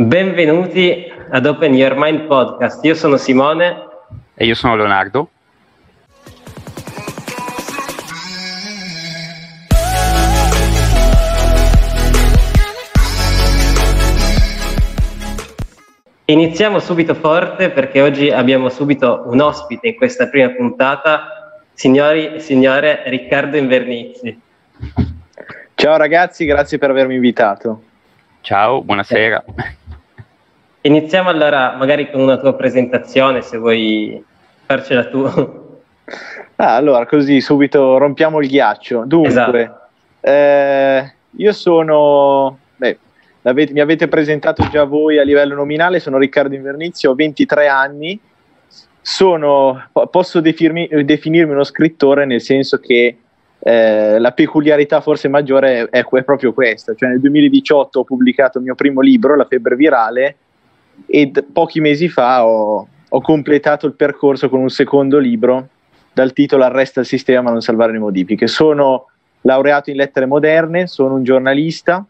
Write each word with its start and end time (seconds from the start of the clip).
Benvenuti 0.00 1.12
ad 1.28 1.44
Open 1.44 1.74
Your 1.74 1.94
Mind 1.94 2.22
Podcast. 2.22 2.82
Io 2.86 2.94
sono 2.94 3.18
Simone. 3.18 3.86
E 4.34 4.46
io 4.46 4.54
sono 4.54 4.74
Leonardo. 4.74 5.28
Iniziamo 16.24 16.78
subito 16.78 17.14
forte 17.14 17.68
perché 17.68 18.00
oggi 18.00 18.30
abbiamo 18.30 18.70
subito 18.70 19.24
un 19.26 19.42
ospite 19.42 19.88
in 19.88 19.96
questa 19.96 20.28
prima 20.28 20.48
puntata, 20.48 21.60
signori 21.74 22.36
e 22.36 22.40
signore 22.40 23.02
Riccardo 23.04 23.58
Invernizzi. 23.58 24.40
Ciao 25.74 25.96
ragazzi, 25.98 26.46
grazie 26.46 26.78
per 26.78 26.88
avermi 26.88 27.16
invitato. 27.16 27.82
Ciao, 28.40 28.80
buonasera. 28.80 29.44
Iniziamo 30.82 31.28
allora 31.28 31.76
magari 31.76 32.10
con 32.10 32.20
una 32.20 32.38
tua 32.38 32.54
presentazione, 32.54 33.42
se 33.42 33.58
vuoi 33.58 34.22
farcela 34.64 35.06
tu. 35.08 35.24
Ah, 36.56 36.74
allora, 36.74 37.06
così 37.06 37.40
subito 37.40 37.98
rompiamo 37.98 38.40
il 38.40 38.48
ghiaccio. 38.48 39.04
Dunque, 39.06 39.28
esatto. 39.28 39.88
eh, 40.20 41.12
io 41.36 41.52
sono, 41.52 42.58
beh, 42.76 42.98
mi 43.42 43.80
avete 43.80 44.08
presentato 44.08 44.68
già 44.68 44.84
voi 44.84 45.18
a 45.18 45.22
livello 45.22 45.54
nominale, 45.54 46.00
sono 46.00 46.18
Riccardo 46.18 46.54
Invernizio, 46.54 47.10
ho 47.10 47.14
23 47.14 47.66
anni, 47.66 48.20
sono, 49.00 49.88
posso 50.10 50.40
definirmi, 50.40 51.04
definirmi 51.04 51.52
uno 51.52 51.64
scrittore 51.64 52.26
nel 52.26 52.40
senso 52.40 52.78
che 52.78 53.16
eh, 53.58 54.18
la 54.18 54.32
peculiarità 54.32 55.00
forse 55.00 55.28
maggiore 55.28 55.88
è, 55.90 56.02
è, 56.02 56.22
proprio 56.24 56.52
questa, 56.52 56.94
cioè 56.94 57.10
nel 57.10 57.20
2018 57.20 58.00
ho 58.00 58.04
pubblicato 58.04 58.58
il 58.58 58.64
mio 58.64 58.74
primo 58.74 59.00
libro, 59.00 59.36
La 59.36 59.46
febbre 59.46 59.76
virale, 59.76 60.36
e 61.06 61.32
pochi 61.52 61.80
mesi 61.80 62.08
fa 62.08 62.46
ho, 62.46 62.86
ho, 63.08 63.20
completato 63.20 63.86
il 63.86 63.94
percorso 63.94 64.48
con 64.48 64.60
un 64.60 64.70
secondo 64.70 65.18
libro 65.18 65.68
dal 66.12 66.32
titolo 66.32 66.64
Arresta 66.64 67.00
il 67.00 67.06
sistema 67.06 67.42
ma 67.42 67.50
non 67.50 67.62
salvare 67.62 67.92
le 67.92 67.98
modifiche. 67.98 68.46
Sono 68.46 69.06
laureato 69.42 69.90
in 69.90 69.96
lettere 69.96 70.26
moderne, 70.26 70.86
sono 70.86 71.14
un 71.14 71.24
giornalista, 71.24 72.04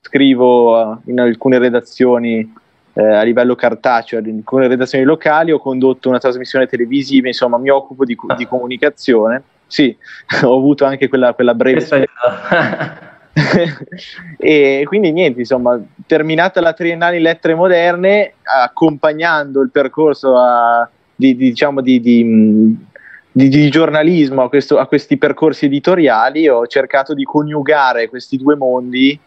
scrivo 0.00 0.78
uh, 0.78 1.00
in 1.06 1.20
alcune 1.20 1.58
redazioni 1.58 2.52
eh, 2.92 3.04
a 3.04 3.22
livello 3.22 3.54
cartaceo, 3.54 4.20
in 4.20 4.36
alcune 4.36 4.68
redazioni 4.68 5.04
locali, 5.04 5.50
ho 5.52 5.58
condotto 5.58 6.08
una 6.08 6.18
trasmissione 6.18 6.66
televisiva, 6.66 7.26
insomma 7.26 7.58
mi 7.58 7.70
occupo 7.70 8.04
di, 8.04 8.16
di 8.36 8.46
comunicazione. 8.46 9.42
Sì, 9.66 9.94
ho 10.44 10.56
avuto 10.56 10.84
anche 10.84 11.08
quella, 11.08 11.34
quella 11.34 11.54
breve... 11.54 11.86
e 14.38 14.82
quindi 14.86 15.12
niente, 15.12 15.40
insomma, 15.40 15.78
terminata 16.06 16.60
la 16.60 16.72
triennale 16.72 17.16
in 17.16 17.22
lettere 17.22 17.54
moderne, 17.54 18.34
accompagnando 18.42 19.60
il 19.60 19.70
percorso 19.70 20.36
a, 20.36 20.88
di, 21.14 21.36
di, 21.36 21.48
diciamo, 21.50 21.82
di, 21.82 22.00
di 22.00 23.70
giornalismo 23.70 24.42
a, 24.42 24.48
questo, 24.48 24.78
a, 24.78 24.86
questi 24.86 25.18
percorsi 25.18 25.66
editoriali, 25.66 26.48
ho 26.48 26.66
cercato 26.66 27.12
di 27.12 27.24
coniugare 27.24 28.08
questi 28.08 28.38
due 28.38 28.56
mondi 28.56 29.18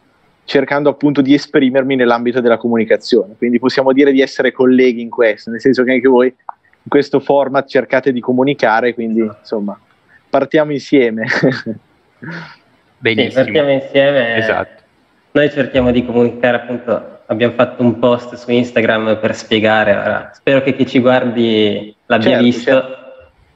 cercando 0.44 0.90
appunto 0.90 1.22
di 1.22 1.36
esprimermi 1.36 1.96
nell'ambito 1.96 2.42
della 2.42 2.58
comunicazione. 2.58 3.36
Quindi 3.38 3.60
possiamo 3.60 3.94
dire 3.94 4.12
di 4.12 4.22
essere 4.22 4.52
colleghi 4.52 5.02
in 5.02 5.12
questo, 5.12 5.52
nel 5.52 5.62
senso 5.62 5.84
che 5.84 5.92
anche 5.92 6.08
voi 6.08 6.26
in 6.26 6.90
questo 6.90 7.20
format 7.20 7.68
cercate 7.68 8.12
di 8.12 8.20
comunicare, 8.20 8.96
quindi 8.96 9.20
insomma, 9.20 9.80
partiamo 10.28 10.72
insieme. 10.72 11.28
Benissimo. 13.00 13.30
Sì, 13.30 13.52
partiamo 13.52 13.72
insieme. 13.72 14.36
Esatto. 14.38 14.84
Noi 15.32 15.50
cerchiamo 15.50 15.92
di 15.92 16.06
comunicare, 16.06 16.58
appunto, 16.58 17.20
abbiamo 17.28 17.54
fatto 17.54 17.84
un 17.84 18.00
post 18.00 18.36
su 18.36 18.52
Instagram 18.52 19.20
per 19.20 19.36
spiegare, 19.36 19.96
ora, 19.96 20.32
spero 20.34 20.62
che 20.62 20.76
chi 20.76 20.88
ci 20.88 21.00
guardi 21.00 21.96
l'abbia 22.08 22.30
certo, 22.30 22.44
visto, 22.44 22.72
certo. 22.72 22.98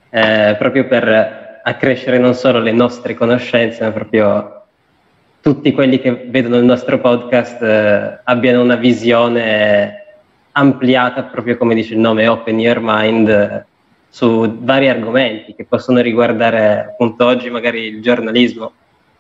Eh, 0.09 0.55
proprio 0.57 0.85
per 0.87 1.61
accrescere 1.63 2.19
non 2.19 2.35
solo 2.35 2.59
le 2.59 2.71
nostre 2.71 3.15
conoscenze, 3.15 3.83
ma 3.83 3.91
proprio 3.91 4.63
tutti 5.41 5.71
quelli 5.71 5.99
che 5.99 6.25
vedono 6.27 6.57
il 6.57 6.63
nostro 6.63 6.99
podcast 6.99 7.61
eh, 7.61 8.19
abbiano 8.23 8.61
una 8.61 8.75
visione 8.75 10.03
ampliata, 10.51 11.23
proprio 11.23 11.57
come 11.57 11.73
dice 11.73 11.95
il 11.95 11.99
nome, 11.99 12.27
Open 12.27 12.59
Your 12.59 12.79
Mind, 12.81 13.27
eh, 13.27 13.65
su 14.07 14.59
vari 14.59 14.87
argomenti 14.87 15.55
che 15.55 15.65
possono 15.65 15.99
riguardare 15.99 16.89
appunto 16.91 17.25
oggi 17.25 17.49
magari 17.49 17.87
il 17.87 18.01
giornalismo, 18.01 18.71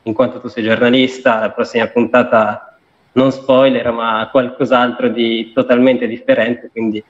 in 0.03 0.13
quanto 0.13 0.39
tu 0.39 0.47
sei 0.47 0.63
giornalista, 0.63 1.39
la 1.39 1.51
prossima 1.51 1.87
puntata 1.87 2.77
non 3.13 3.31
spoiler, 3.31 3.91
ma 3.91 4.27
qualcos'altro 4.31 5.09
di 5.09 5.51
totalmente 5.53 6.07
differente, 6.07 6.69
quindi 6.71 7.03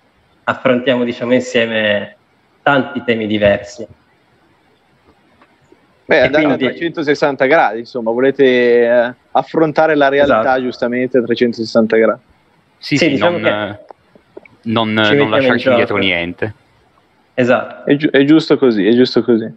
affrontiamo 0.46 1.03
diciamo 1.03 1.34
insieme 1.34 2.18
tanti 2.62 3.03
temi 3.03 3.28
diversi. 3.28 3.88
Beh, 6.06 6.22
andare 6.22 6.46
quindi... 6.46 6.66
a 6.66 6.70
360 6.70 7.46
gradi, 7.46 7.80
insomma, 7.80 8.12
volete 8.12 8.44
eh, 8.46 9.14
affrontare 9.32 9.96
la 9.96 10.09
realtà 10.09 10.42
esatto. 10.42 10.62
giustamente 10.62 11.18
a 11.18 11.24
360 11.24 11.98
gradi. 11.98 12.22
Sì, 12.78 12.98
sì, 12.98 13.06
sì 13.06 13.12
diciamo 13.12 13.38
non, 13.38 13.48
eh, 13.48 13.86
non, 14.64 14.92
non 14.92 15.30
lasciarci 15.30 15.70
indietro 15.70 15.98
niente. 15.98 16.53
Esatto. 17.34 17.90
È, 17.90 17.96
gi- 17.96 18.09
è 18.12 18.24
giusto 18.26 18.58
così, 18.58 18.86
è 18.86 18.94
giusto 18.94 19.24
così. 19.24 19.50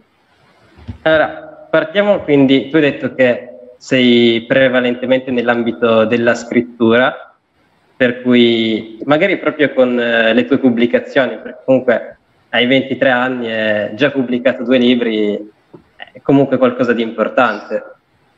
Allora, 1.01 1.46
partiamo 1.69 2.19
quindi, 2.21 2.69
tu 2.69 2.75
hai 2.77 2.81
detto 2.81 3.13
che 3.13 3.49
sei 3.77 4.41
prevalentemente 4.47 5.31
nell'ambito 5.31 6.05
della 6.05 6.35
scrittura, 6.35 7.35
per 7.95 8.21
cui 8.21 8.99
magari 9.05 9.37
proprio 9.37 9.73
con 9.73 9.99
eh, 9.99 10.33
le 10.33 10.45
tue 10.45 10.59
pubblicazioni, 10.59 11.37
perché 11.41 11.61
comunque 11.65 12.17
hai 12.49 12.65
23 12.65 13.09
anni 13.09 13.51
e 13.51 13.91
già 13.95 14.11
pubblicato 14.11 14.63
due 14.63 14.77
libri, 14.77 15.51
è 15.95 16.21
comunque 16.21 16.57
qualcosa 16.57 16.93
di 16.93 17.01
importante. 17.01 17.83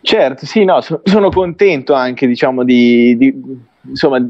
Certo, 0.01 0.45
sì, 0.45 0.63
no, 0.63 0.79
so, 0.81 1.01
sono 1.03 1.29
contento 1.29 1.93
anche, 1.93 2.25
diciamo, 2.25 2.63
di, 2.63 3.17
di 3.17 3.33
insomma, 3.81 4.25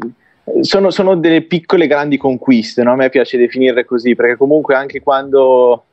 sono, 0.62 0.90
sono, 0.90 1.16
delle 1.16 1.44
piccole 1.44 1.86
grandi 1.88 2.18
conquiste, 2.18 2.84
no? 2.84 2.94
a 2.94 2.96
me 2.96 3.10
piace 3.10 3.38
definirle 3.38 3.86
così, 3.86 4.16
perché 4.16 4.36
comunque 4.36 4.76
anche 4.76 5.02
quando 5.02 5.84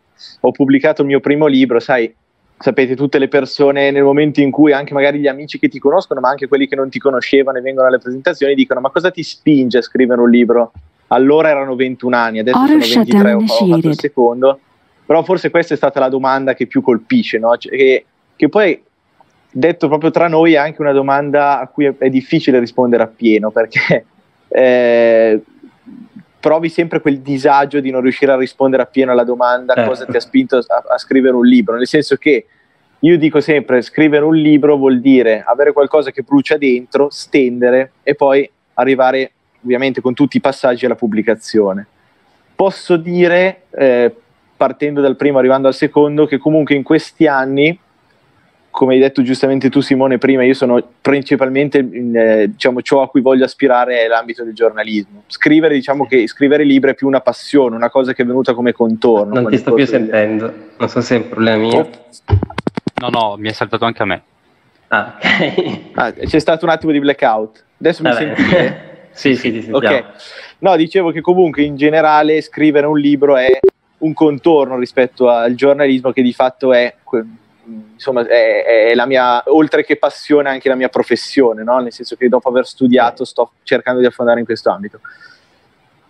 ho 0.40 0.50
pubblicato 0.50 1.02
il 1.02 1.08
mio 1.08 1.20
primo 1.20 1.46
libro, 1.46 1.78
sai, 1.78 2.12
sapete, 2.58 2.96
tutte 2.96 3.18
le 3.18 3.28
persone 3.28 3.90
nel 3.90 4.02
momento 4.02 4.40
in 4.40 4.50
cui 4.50 4.72
anche 4.72 4.94
magari 4.94 5.18
gli 5.18 5.26
amici 5.26 5.58
che 5.58 5.68
ti 5.68 5.78
conoscono, 5.78 6.20
ma 6.20 6.30
anche 6.30 6.48
quelli 6.48 6.66
che 6.66 6.76
non 6.76 6.88
ti 6.88 6.98
conoscevano 6.98 7.58
e 7.58 7.60
vengono 7.60 7.86
alle 7.88 7.98
presentazioni, 7.98 8.54
dicono 8.54 8.80
ma 8.80 8.90
cosa 8.90 9.10
ti 9.10 9.22
spinge 9.22 9.78
a 9.78 9.82
scrivere 9.82 10.20
un 10.20 10.30
libro? 10.30 10.72
Allora 11.08 11.48
erano 11.48 11.76
21 11.76 12.16
anni, 12.16 12.38
adesso 12.40 12.58
Auto 12.58 12.80
sono 12.80 13.04
23, 13.04 13.32
ho, 13.32 13.42
ho 13.42 13.46
fatto 13.46 13.88
il 13.88 13.98
secondo. 13.98 14.60
Però 15.04 15.22
forse 15.22 15.50
questa 15.50 15.74
è 15.74 15.76
stata 15.76 16.00
la 16.00 16.08
domanda 16.08 16.54
che 16.54 16.66
più 16.66 16.82
colpisce, 16.82 17.38
no? 17.38 17.56
Cioè, 17.56 17.76
che, 17.76 18.04
che 18.34 18.48
poi 18.48 18.82
detto 19.48 19.88
proprio 19.88 20.10
tra 20.10 20.26
noi 20.26 20.54
è 20.54 20.56
anche 20.56 20.80
una 20.80 20.92
domanda 20.92 21.60
a 21.60 21.68
cui 21.68 21.84
è, 21.86 21.94
è 21.96 22.10
difficile 22.10 22.58
rispondere 22.58 23.04
appieno 23.04 23.50
perché 23.50 24.04
eh, 24.48 25.40
provi 26.46 26.68
sempre 26.68 27.00
quel 27.00 27.22
disagio 27.22 27.80
di 27.80 27.90
non 27.90 28.02
riuscire 28.02 28.30
a 28.30 28.36
rispondere 28.36 28.84
appieno 28.84 29.10
alla 29.10 29.24
domanda 29.24 29.74
eh. 29.74 29.84
cosa 29.84 30.06
ti 30.06 30.16
ha 30.16 30.20
spinto 30.20 30.58
a, 30.58 30.84
a, 30.90 30.96
scrivere 30.96 31.34
un 31.34 31.44
libro, 31.44 31.74
nel 31.74 31.88
senso 31.88 32.14
che 32.14 32.46
io 33.00 33.18
dico 33.18 33.40
sempre 33.40 33.82
scrivere 33.82 34.24
un 34.24 34.36
libro 34.36 34.76
vuol 34.76 35.00
dire 35.00 35.42
avere 35.44 35.72
qualcosa 35.72 36.12
che 36.12 36.22
brucia 36.22 36.56
dentro, 36.56 37.08
stendere 37.10 37.94
e 38.04 38.14
poi 38.14 38.48
arrivare 38.74 39.32
ovviamente 39.64 40.00
con 40.00 40.14
tutti 40.14 40.36
i 40.36 40.40
passaggi 40.40 40.84
alla 40.84 40.94
pubblicazione. 40.94 41.84
Posso 42.54 42.96
dire, 42.96 43.62
eh, 43.70 44.14
partendo 44.56 45.00
dal 45.00 45.16
primo 45.16 45.38
arrivando 45.38 45.66
al 45.66 45.74
secondo, 45.74 46.26
che 46.26 46.38
comunque 46.38 46.76
in 46.76 46.84
questi 46.84 47.26
anni 47.26 47.76
come 48.76 48.92
hai 48.92 49.00
detto 49.00 49.22
giustamente 49.22 49.70
tu 49.70 49.80
Simone 49.80 50.18
prima, 50.18 50.44
io 50.44 50.52
sono 50.52 50.78
principalmente, 51.00 51.78
in, 51.78 52.14
eh, 52.14 52.50
diciamo, 52.50 52.82
ciò 52.82 53.00
a 53.00 53.08
cui 53.08 53.22
voglio 53.22 53.46
aspirare 53.46 54.02
è 54.02 54.06
l'ambito 54.06 54.44
del 54.44 54.52
giornalismo. 54.52 55.22
Scrivere, 55.28 55.72
diciamo 55.72 56.06
che 56.06 56.28
scrivere 56.28 56.62
libri 56.62 56.90
è 56.90 56.94
più 56.94 57.06
una 57.06 57.22
passione, 57.22 57.74
una 57.74 57.88
cosa 57.88 58.12
che 58.12 58.22
è 58.22 58.26
venuta 58.26 58.52
come 58.52 58.72
contorno. 58.72 59.32
Non 59.32 59.48
ti 59.48 59.56
sto 59.56 59.72
più 59.72 59.86
sentendo, 59.86 60.52
non 60.76 60.90
so 60.90 61.00
se 61.00 61.14
è 61.14 61.18
un 61.20 61.28
problema 61.30 61.56
mio. 61.56 61.78
Oh. 61.78 61.88
No, 63.00 63.08
no, 63.08 63.36
mi 63.38 63.48
è 63.48 63.52
saltato 63.52 63.86
anche 63.86 64.02
a 64.02 64.04
me. 64.04 64.22
Ah, 64.88 65.16
ok. 65.16 65.80
Ah, 65.94 66.12
c'è 66.12 66.38
stato 66.38 66.66
un 66.66 66.70
attimo 66.70 66.92
di 66.92 67.00
blackout. 67.00 67.64
Adesso 67.80 68.02
mi 68.02 68.12
senti? 68.12 68.42
sì, 69.10 69.36
sì, 69.36 69.52
ti 69.52 69.62
sentiamo. 69.62 69.96
Ok. 69.96 70.04
No, 70.58 70.76
dicevo 70.76 71.12
che 71.12 71.22
comunque 71.22 71.62
in 71.62 71.76
generale 71.76 72.42
scrivere 72.42 72.84
un 72.84 72.98
libro 72.98 73.38
è 73.38 73.58
un 73.98 74.12
contorno 74.12 74.78
rispetto 74.78 75.30
al 75.30 75.54
giornalismo 75.54 76.12
che 76.12 76.20
di 76.20 76.34
fatto 76.34 76.74
è 76.74 76.94
insomma, 77.94 78.26
è, 78.26 78.88
è, 78.90 78.94
la 78.94 79.06
mia, 79.06 79.42
oltre 79.46 79.84
che 79.84 79.96
passione, 79.96 80.48
anche 80.48 80.68
la 80.68 80.74
mia 80.74 80.88
professione, 80.88 81.62
no? 81.62 81.78
nel 81.78 81.92
senso 81.92 82.16
che 82.16 82.28
dopo 82.28 82.48
aver 82.48 82.66
studiato 82.66 83.24
sto 83.24 83.52
cercando 83.62 84.00
di 84.00 84.06
affondare 84.06 84.40
in 84.40 84.46
questo 84.46 84.70
ambito. 84.70 85.00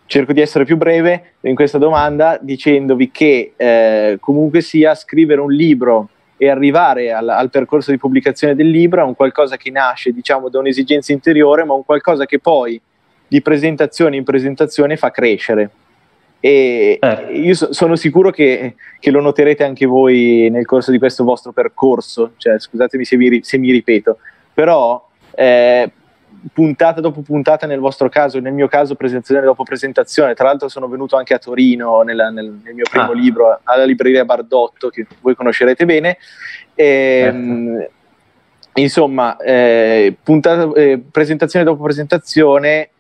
Cerco 0.06 0.32
di 0.32 0.40
essere 0.40 0.64
più 0.64 0.76
breve 0.76 1.32
in 1.40 1.56
questa 1.56 1.78
domanda 1.78 2.38
dicendovi 2.40 3.10
che 3.10 3.54
eh, 3.56 4.18
comunque 4.20 4.60
sia 4.60 4.94
scrivere 4.94 5.40
un 5.40 5.50
libro 5.50 6.10
e 6.36 6.48
arrivare 6.48 7.12
al, 7.12 7.28
al, 7.28 7.50
percorso 7.50 7.90
di 7.90 7.98
pubblicazione 7.98 8.54
del 8.54 8.68
libro 8.68 9.00
è 9.00 9.04
un 9.04 9.16
qualcosa 9.16 9.56
che 9.56 9.70
nasce 9.70 10.12
diciamo 10.12 10.48
da 10.48 10.58
un'esigenza 10.58 11.12
interiore, 11.12 11.64
ma 11.64 11.72
un 11.74 11.84
qualcosa 11.84 12.26
che 12.26 12.38
poi 12.38 12.80
di 13.26 13.42
presentazione 13.42 14.16
in 14.16 14.24
presentazione 14.24 14.96
fa 14.96 15.10
crescere. 15.10 15.70
E 16.46 16.98
certo. 17.00 17.32
io 17.32 17.54
so, 17.54 17.72
sono 17.72 17.96
sicuro 17.96 18.30
che, 18.30 18.76
che, 19.00 19.10
lo 19.10 19.20
noterete 19.20 19.64
anche 19.64 19.84
voi 19.84 20.48
nel 20.48 20.64
corso 20.64 20.92
di 20.92 20.98
questo 20.98 21.24
vostro 21.24 21.50
percorso, 21.50 22.34
cioè, 22.36 22.60
scusatemi 22.60 23.04
se 23.04 23.16
mi, 23.16 23.40
se 23.42 23.58
mi 23.58 23.72
ripeto, 23.72 24.18
però 24.54 25.08
eh, 25.34 25.90
puntata 26.52 27.00
dopo 27.00 27.22
puntata 27.22 27.66
nel 27.66 27.80
vostro 27.80 28.08
caso, 28.08 28.38
nel 28.38 28.52
mio 28.52 28.68
caso 28.68 28.94
presentazione 28.94 29.40
dopo 29.44 29.64
presentazione, 29.64 30.34
tra 30.34 30.44
l'altro 30.44 30.68
sono 30.68 30.86
venuto 30.86 31.16
anche 31.16 31.34
a 31.34 31.38
Torino 31.38 32.02
nel, 32.02 32.28
nel, 32.32 32.60
nel 32.62 32.74
mio 32.74 32.86
primo 32.88 33.10
ah. 33.10 33.14
libro 33.14 33.58
alla 33.64 33.84
libreria 33.84 34.24
Bardotto 34.24 34.88
che 34.88 35.04
voi 35.22 35.34
conoscerete 35.34 35.84
bene. 35.84 36.16
E, 36.76 37.20
certo. 37.24 37.94
Insomma, 38.74 39.36
eh, 39.38 40.14
puntata, 40.22 40.70
eh, 40.78 41.02
presentazione 41.10 41.64
dopo 41.64 41.82
presentazione, 41.82 42.90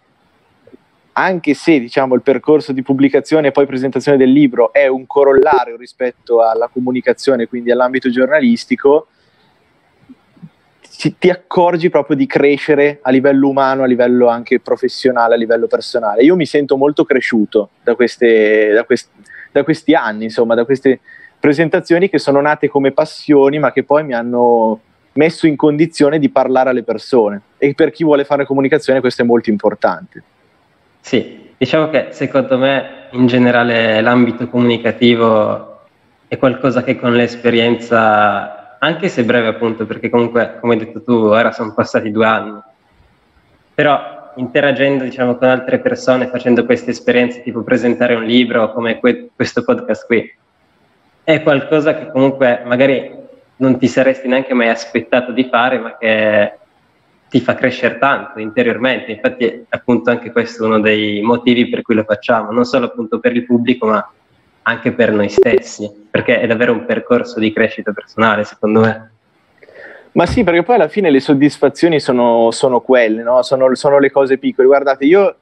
anche 1.18 1.54
se 1.54 1.80
diciamo, 1.80 2.14
il 2.14 2.20
percorso 2.20 2.72
di 2.72 2.82
pubblicazione 2.82 3.48
e 3.48 3.52
poi 3.52 3.66
presentazione 3.66 4.18
del 4.18 4.30
libro 4.30 4.72
è 4.72 4.86
un 4.86 5.06
corollario 5.06 5.76
rispetto 5.76 6.42
alla 6.42 6.68
comunicazione, 6.68 7.46
quindi 7.46 7.70
all'ambito 7.70 8.10
giornalistico, 8.10 9.06
ci, 10.82 11.16
ti 11.18 11.30
accorgi 11.30 11.88
proprio 11.88 12.16
di 12.16 12.26
crescere 12.26 12.98
a 13.00 13.10
livello 13.10 13.48
umano, 13.48 13.82
a 13.82 13.86
livello 13.86 14.28
anche 14.28 14.60
professionale, 14.60 15.34
a 15.34 15.38
livello 15.38 15.66
personale. 15.66 16.22
Io 16.22 16.36
mi 16.36 16.44
sento 16.44 16.76
molto 16.76 17.04
cresciuto 17.04 17.70
da, 17.82 17.94
queste, 17.94 18.72
da, 18.72 18.84
quest, 18.84 19.08
da 19.52 19.64
questi 19.64 19.94
anni, 19.94 20.24
insomma, 20.24 20.54
da 20.54 20.66
queste 20.66 21.00
presentazioni 21.40 22.10
che 22.10 22.18
sono 22.18 22.42
nate 22.42 22.68
come 22.68 22.92
passioni, 22.92 23.58
ma 23.58 23.72
che 23.72 23.84
poi 23.84 24.04
mi 24.04 24.12
hanno 24.12 24.80
messo 25.14 25.46
in 25.46 25.56
condizione 25.56 26.18
di 26.18 26.28
parlare 26.28 26.68
alle 26.68 26.82
persone. 26.82 27.40
E 27.56 27.72
per 27.72 27.90
chi 27.90 28.04
vuole 28.04 28.24
fare 28.24 28.44
comunicazione 28.44 29.00
questo 29.00 29.22
è 29.22 29.24
molto 29.24 29.48
importante. 29.48 30.22
Sì, 31.06 31.52
diciamo 31.56 31.88
che 31.88 32.08
secondo 32.10 32.58
me 32.58 33.06
in 33.12 33.28
generale 33.28 34.00
l'ambito 34.00 34.48
comunicativo 34.48 35.82
è 36.26 36.36
qualcosa 36.36 36.82
che 36.82 36.98
con 36.98 37.14
l'esperienza 37.14 38.76
anche 38.80 39.08
se 39.08 39.22
breve 39.22 39.46
appunto, 39.46 39.86
perché 39.86 40.10
comunque, 40.10 40.56
come 40.58 40.72
hai 40.72 40.80
detto 40.80 41.04
tu, 41.04 41.12
ora 41.12 41.52
sono 41.52 41.72
passati 41.74 42.10
due 42.10 42.26
anni, 42.26 42.58
però 43.72 44.32
interagendo 44.34 45.04
diciamo, 45.04 45.36
con 45.36 45.46
altre 45.46 45.78
persone, 45.78 46.26
facendo 46.26 46.64
queste 46.64 46.90
esperienze, 46.90 47.40
tipo 47.44 47.62
presentare 47.62 48.16
un 48.16 48.24
libro 48.24 48.72
come 48.72 48.98
que- 48.98 49.28
questo 49.32 49.62
podcast 49.62 50.06
qui, 50.06 50.28
è 51.22 51.40
qualcosa 51.40 51.96
che 51.96 52.10
comunque 52.10 52.62
magari 52.64 53.14
non 53.58 53.78
ti 53.78 53.86
saresti 53.86 54.26
neanche 54.26 54.54
mai 54.54 54.70
aspettato 54.70 55.30
di 55.30 55.44
fare, 55.44 55.78
ma 55.78 55.96
che 55.96 56.52
ti 57.28 57.40
fa 57.40 57.54
crescere 57.54 57.98
tanto 57.98 58.38
interiormente. 58.38 59.12
Infatti, 59.12 59.64
appunto, 59.68 60.10
anche 60.10 60.30
questo 60.30 60.64
è 60.64 60.66
uno 60.66 60.80
dei 60.80 61.20
motivi 61.22 61.68
per 61.68 61.82
cui 61.82 61.94
lo 61.94 62.04
facciamo, 62.04 62.50
non 62.50 62.64
solo 62.64 62.86
appunto 62.86 63.18
per 63.18 63.34
il 63.34 63.44
pubblico, 63.44 63.86
ma 63.86 64.10
anche 64.62 64.92
per 64.92 65.12
noi 65.12 65.28
stessi, 65.28 65.90
perché 66.10 66.40
è 66.40 66.46
davvero 66.46 66.72
un 66.72 66.84
percorso 66.84 67.38
di 67.38 67.52
crescita 67.52 67.92
personale, 67.92 68.44
secondo 68.44 68.80
me. 68.80 69.10
Ma 70.12 70.26
sì, 70.26 70.44
perché 70.44 70.62
poi 70.62 70.76
alla 70.76 70.88
fine 70.88 71.10
le 71.10 71.20
soddisfazioni 71.20 72.00
sono, 72.00 72.50
sono 72.50 72.80
quelle, 72.80 73.22
no? 73.22 73.42
sono, 73.42 73.74
sono, 73.74 73.98
le 73.98 74.10
cose 74.10 74.38
piccole. 74.38 74.66
Guardate, 74.66 75.04
io 75.04 75.36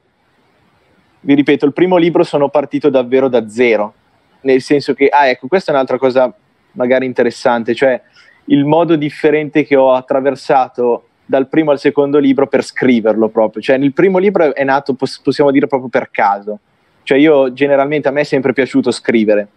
vi 1.21 1.33
ripeto, 1.33 1.65
il 1.65 1.73
primo 1.73 1.97
libro 1.97 2.23
sono 2.23 2.49
partito 2.49 2.89
davvero 2.89 3.29
da 3.29 3.47
zero, 3.47 3.93
nel 4.41 4.61
senso 4.61 4.93
che, 4.93 5.07
ah 5.07 5.27
ecco, 5.27 5.47
questa 5.47 5.71
è 5.71 5.73
un'altra 5.73 5.97
cosa 5.97 6.31
magari 6.73 7.05
interessante, 7.05 7.73
cioè 7.73 7.99
il 8.45 8.65
modo 8.65 8.95
differente 8.95 9.63
che 9.63 9.75
ho 9.75 9.93
attraversato 9.93 11.07
dal 11.25 11.47
primo 11.47 11.71
al 11.71 11.79
secondo 11.79 12.19
libro 12.19 12.47
per 12.47 12.63
scriverlo 12.63 13.29
proprio. 13.29 13.61
Cioè 13.61 13.77
nel 13.77 13.93
primo 13.93 14.17
libro 14.17 14.53
è 14.53 14.63
nato, 14.63 14.95
possiamo 15.23 15.51
dire, 15.51 15.67
proprio 15.67 15.89
per 15.89 16.09
caso 16.11 16.59
cioè 17.05 17.19
io 17.19 17.53
generalmente 17.53 18.07
a 18.07 18.11
me 18.11 18.21
è 18.21 18.25
sempre 18.25 18.51
piaciuto 18.51 18.89
scrivere, 18.89 19.47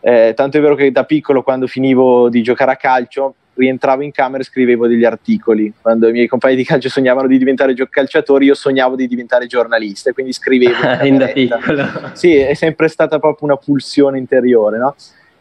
eh, 0.00 0.32
tanto 0.34 0.58
è 0.58 0.60
vero 0.60 0.74
che 0.74 0.90
da 0.90 1.04
piccolo 1.04 1.42
quando 1.42 1.68
finivo 1.68 2.28
di 2.28 2.42
giocare 2.42 2.72
a 2.72 2.76
calcio 2.76 3.34
rientravo 3.54 4.02
in 4.02 4.10
camera 4.10 4.42
e 4.42 4.44
scrivevo 4.44 4.88
degli 4.88 5.04
articoli. 5.04 5.72
Quando 5.80 6.08
i 6.08 6.12
miei 6.12 6.26
compagni 6.26 6.56
di 6.56 6.64
calcio 6.64 6.88
sognavano 6.88 7.28
di 7.28 7.38
diventare 7.38 7.74
calciatori, 7.88 8.46
io 8.46 8.54
sognavo 8.54 8.96
di 8.96 9.06
diventare 9.06 9.46
giornalista 9.46 10.10
e 10.10 10.12
quindi 10.12 10.32
scrivevo. 10.32 11.04
In 11.04 11.16
da 11.18 11.28
piccolo. 11.28 11.86
Sì, 12.12 12.34
è 12.34 12.54
sempre 12.54 12.88
stata 12.88 13.20
proprio 13.20 13.46
una 13.46 13.56
pulsione 13.56 14.18
interiore, 14.18 14.78
no? 14.78 14.96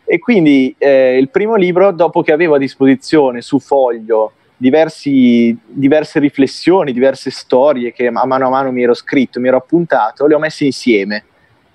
E 0.05 0.19
quindi 0.19 0.75
eh, 0.77 1.17
il 1.17 1.29
primo 1.29 1.55
libro, 1.55 1.91
dopo 1.91 2.21
che 2.21 2.31
avevo 2.31 2.55
a 2.55 2.59
disposizione 2.59 3.41
su 3.41 3.59
foglio 3.59 4.33
diversi, 4.61 5.57
diverse 5.65 6.19
riflessioni, 6.19 6.91
diverse 6.91 7.31
storie 7.31 7.93
che 7.93 8.07
a 8.07 8.25
mano 8.25 8.47
a 8.47 8.49
mano 8.49 8.71
mi 8.73 8.83
ero 8.83 8.93
scritto, 8.93 9.39
mi 9.39 9.47
ero 9.47 9.55
appuntato, 9.55 10.27
le 10.27 10.35
ho 10.35 10.39
messe 10.39 10.65
insieme 10.65 11.23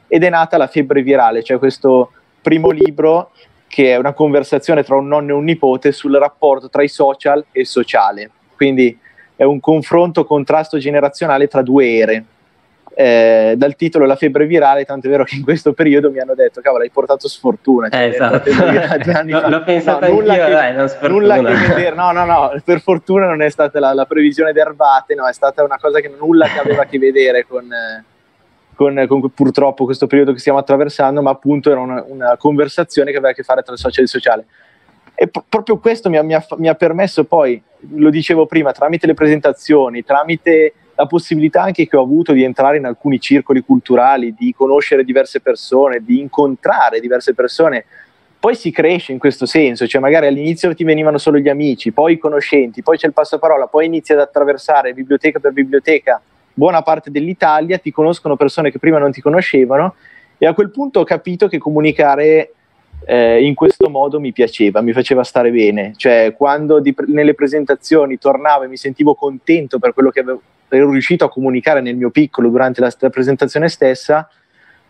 ed 0.06 0.22
è 0.22 0.28
nata 0.28 0.58
la 0.58 0.66
febbre 0.66 1.02
virale, 1.02 1.42
cioè 1.42 1.58
questo 1.58 2.12
primo 2.42 2.68
libro 2.68 3.30
che 3.66 3.92
è 3.92 3.96
una 3.96 4.12
conversazione 4.12 4.84
tra 4.84 4.96
un 4.96 5.08
nonno 5.08 5.30
e 5.30 5.32
un 5.32 5.44
nipote 5.44 5.92
sul 5.92 6.14
rapporto 6.16 6.68
tra 6.68 6.82
i 6.82 6.88
social 6.88 7.46
e 7.50 7.60
il 7.60 7.66
sociale. 7.66 8.30
Quindi 8.54 8.96
è 9.34 9.44
un 9.44 9.60
confronto, 9.60 10.26
contrasto 10.26 10.76
generazionale 10.76 11.48
tra 11.48 11.62
due 11.62 11.96
ere. 11.96 12.24
Eh, 12.96 13.54
dal 13.56 13.74
titolo 13.74 14.06
La 14.06 14.14
febbre 14.14 14.46
virale, 14.46 14.84
tanto 14.84 15.08
è 15.08 15.10
vero 15.10 15.24
che 15.24 15.34
in 15.34 15.42
questo 15.42 15.72
periodo 15.72 16.12
mi 16.12 16.20
hanno 16.20 16.34
detto 16.34 16.60
cavolo 16.60 16.84
hai 16.84 16.90
portato 16.90 17.26
sfortuna 17.26 17.88
cioè, 17.88 18.02
eh, 18.02 18.06
esatto. 18.10 18.48
no, 19.24 19.48
l'ho 19.48 19.64
pensato 19.64 20.06
no, 20.06 20.12
nulla, 20.12 20.34
che, 20.34 20.50
dai, 20.50 21.08
nulla 21.08 21.36
che 21.38 21.66
vedere 21.66 21.96
no 21.96 22.12
no 22.12 22.24
no 22.24 22.52
per 22.64 22.80
fortuna 22.80 23.26
non 23.26 23.42
è 23.42 23.50
stata 23.50 23.80
la, 23.80 23.94
la 23.94 24.04
previsione 24.04 24.52
d'erbate 24.52 25.16
no 25.16 25.26
è 25.26 25.32
stata 25.32 25.64
una 25.64 25.76
cosa 25.76 25.98
che 25.98 26.12
nulla 26.16 26.46
che 26.46 26.60
aveva 26.60 26.82
a 26.82 26.86
che 26.86 26.98
vedere 27.00 27.44
con, 27.44 27.64
eh, 27.64 28.04
con, 28.74 29.04
con, 29.08 29.30
purtroppo 29.30 29.84
questo 29.84 30.06
periodo 30.06 30.32
che 30.32 30.38
stiamo 30.38 30.58
attraversando, 30.58 31.22
ma 31.22 31.30
appunto 31.30 31.70
era 31.70 31.80
una, 31.80 32.04
una 32.06 32.36
conversazione 32.36 33.10
che 33.10 33.16
aveva 33.16 33.32
a 33.32 33.34
che 33.34 33.42
fare 33.42 33.62
tra 33.62 33.72
il 33.72 33.78
social 33.78 34.00
e 34.00 34.02
il 34.02 34.08
sociale. 34.08 34.46
E 35.14 35.28
p- 35.28 35.44
proprio 35.48 35.78
questo 35.78 36.10
mi 36.10 36.16
ha, 36.16 36.22
mi, 36.22 36.34
ha, 36.34 36.44
mi 36.56 36.68
ha, 36.68 36.74
permesso 36.74 37.24
poi, 37.24 37.60
lo 37.94 38.10
dicevo 38.10 38.46
prima, 38.46 38.72
tramite 38.72 39.06
le 39.06 39.14
presentazioni, 39.14 40.04
tramite 40.04 40.74
la 40.94 41.06
possibilità 41.06 41.62
anche 41.62 41.86
che 41.86 41.96
ho 41.96 42.02
avuto 42.02 42.32
di 42.32 42.42
entrare 42.42 42.76
in 42.76 42.86
alcuni 42.86 43.20
circoli 43.20 43.62
culturali, 43.62 44.34
di 44.36 44.54
conoscere 44.54 45.04
diverse 45.04 45.40
persone, 45.40 46.02
di 46.04 46.20
incontrare 46.20 47.00
diverse 47.00 47.34
persone, 47.34 47.84
poi 48.38 48.54
si 48.54 48.70
cresce 48.70 49.12
in 49.12 49.18
questo 49.18 49.46
senso, 49.46 49.86
cioè 49.86 50.00
magari 50.00 50.26
all'inizio 50.26 50.74
ti 50.74 50.84
venivano 50.84 51.16
solo 51.16 51.38
gli 51.38 51.48
amici, 51.48 51.92
poi 51.92 52.12
i 52.12 52.18
conoscenti, 52.18 52.82
poi 52.82 52.98
c'è 52.98 53.06
il 53.06 53.14
passaparola, 53.14 53.68
poi 53.68 53.86
inizi 53.86 54.12
ad 54.12 54.20
attraversare 54.20 54.92
biblioteca 54.92 55.38
per 55.40 55.52
biblioteca 55.52 56.20
buona 56.52 56.82
parte 56.82 57.10
dell'Italia, 57.10 57.78
ti 57.78 57.90
conoscono 57.90 58.36
persone 58.36 58.70
che 58.70 58.78
prima 58.78 58.98
non 58.98 59.12
ti 59.12 59.20
conoscevano 59.20 59.94
e 60.36 60.46
a 60.46 60.54
quel 60.54 60.70
punto 60.70 61.00
ho 61.00 61.04
capito 61.04 61.48
che 61.48 61.58
comunicare 61.58 62.52
eh, 63.06 63.44
in 63.44 63.54
questo 63.54 63.88
modo 63.88 64.20
mi 64.20 64.32
piaceva, 64.32 64.80
mi 64.80 64.92
faceva 64.92 65.24
stare 65.24 65.50
bene, 65.50 65.94
cioè 65.96 66.34
quando 66.36 66.80
di, 66.80 66.94
nelle 67.06 67.34
presentazioni 67.34 68.18
tornavo 68.18 68.64
e 68.64 68.68
mi 68.68 68.76
sentivo 68.76 69.14
contento 69.14 69.78
per 69.78 69.92
quello 69.92 70.10
che 70.10 70.20
avevo, 70.20 70.42
ero 70.76 70.90
riuscito 70.90 71.24
a 71.24 71.30
comunicare 71.30 71.80
nel 71.80 71.96
mio 71.96 72.10
piccolo 72.10 72.48
durante 72.48 72.80
la, 72.80 72.92
la 72.98 73.10
presentazione 73.10 73.68
stessa, 73.68 74.28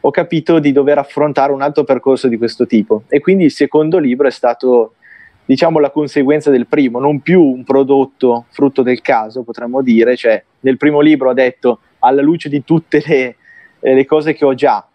ho 0.01 0.11
capito 0.11 0.59
di 0.59 0.73
dover 0.73 0.99
affrontare 0.99 1.53
un 1.53 1.63
altro 1.63 1.85
percorso 1.85 2.29
di 2.29 2.37
questo 2.37 2.67
tipo 2.67 3.05
e 3.09 3.21
quindi 3.21 3.45
il 3.45 3.53
secondo 3.53 3.99
libro 3.99 4.29
è 4.29 4.31
stato 4.31 4.95
diciamo 5.47 5.79
la 5.79 5.91
conseguenza 5.91 6.51
del 6.51 6.67
primo, 6.67 6.99
non 6.99 7.21
più 7.21 7.43
un 7.43 7.65
prodotto 7.65 8.47
frutto 8.51 8.83
del 8.83 9.01
caso, 9.01 9.43
potremmo 9.43 9.83
dire, 9.83 10.17
cioè 10.17 10.43
nel 10.61 10.77
primo 10.77 11.01
libro 11.01 11.31
ho 11.31 11.35
detto 11.35 11.81
alla 12.01 12.23
luce 12.23 12.49
di 12.49 12.65
tutte 12.65 13.03
le, 13.07 13.37
eh, 13.81 13.95
le 13.95 14.05
cose 14.07 14.35
che 14.35 14.45
ho 14.45 14.55
già, 14.55 14.87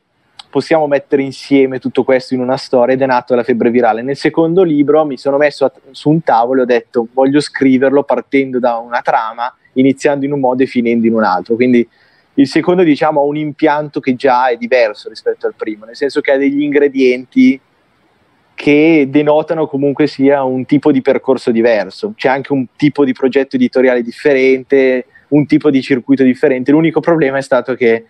possiamo 0.50 0.88
mettere 0.88 1.22
insieme 1.22 1.80
tutto 1.80 2.04
questo 2.04 2.34
in 2.34 2.40
una 2.40 2.58
storia 2.58 2.96
ed 2.96 3.02
è 3.02 3.06
nato 3.06 3.36
la 3.36 3.44
febbre 3.44 3.70
virale. 3.70 4.02
Nel 4.02 4.18
secondo 4.18 4.64
libro 4.64 5.06
mi 5.06 5.18
sono 5.18 5.38
messo 5.38 5.66
a, 5.66 5.72
su 5.92 6.10
un 6.10 6.24
tavolo 6.24 6.62
e 6.62 6.64
ho 6.64 6.68
detto 6.68 7.08
voglio 7.14 7.40
scriverlo 7.40 8.04
partendo 8.04 8.60
da 8.60 8.78
una 8.78 9.02
trama, 9.02 9.54
iniziando 9.80 10.26
in 10.26 10.32
un 10.32 10.40
modo 10.40 10.64
e 10.64 10.68
finendo 10.68 11.08
in 11.08 11.14
un 11.14 11.24
altro. 11.24 11.56
Quindi 11.56 11.88
il 12.36 12.48
secondo 12.48 12.84
diciamo 12.84 13.20
ha 13.20 13.24
un 13.24 13.38
impianto 13.38 14.00
che 14.00 14.16
già 14.16 14.50
è 14.50 14.56
diverso 14.56 15.10
rispetto 15.10 15.48
al 15.48 15.56
primo, 15.56 15.86
nel 15.86 15.96
senso 15.96 16.22
che 16.22 16.32
ha 16.32 16.38
degli 16.38 16.62
ingredienti 16.62 17.60
che 18.54 19.08
denotano 19.10 19.68
comunque 19.68 20.06
sia 20.08 20.44
un 20.44 20.66
tipo 20.66 20.92
di 20.92 21.02
percorso 21.02 21.52
diverso. 21.52 22.14
C'è 22.16 22.28
anche 22.28 22.52
un 22.52 22.68
tipo 22.76 23.06
di 23.06 23.14
progetto 23.14 23.56
editoriale 23.56 24.04
differente, 24.04 25.06
un 25.30 25.46
tipo 25.46 25.70
di 25.70 25.82
circuito 25.82 26.24
differente. 26.24 26.72
L'unico 26.72 27.00
problema 27.00 27.38
è 27.38 27.42
stato 27.42 27.74
che 27.76 28.06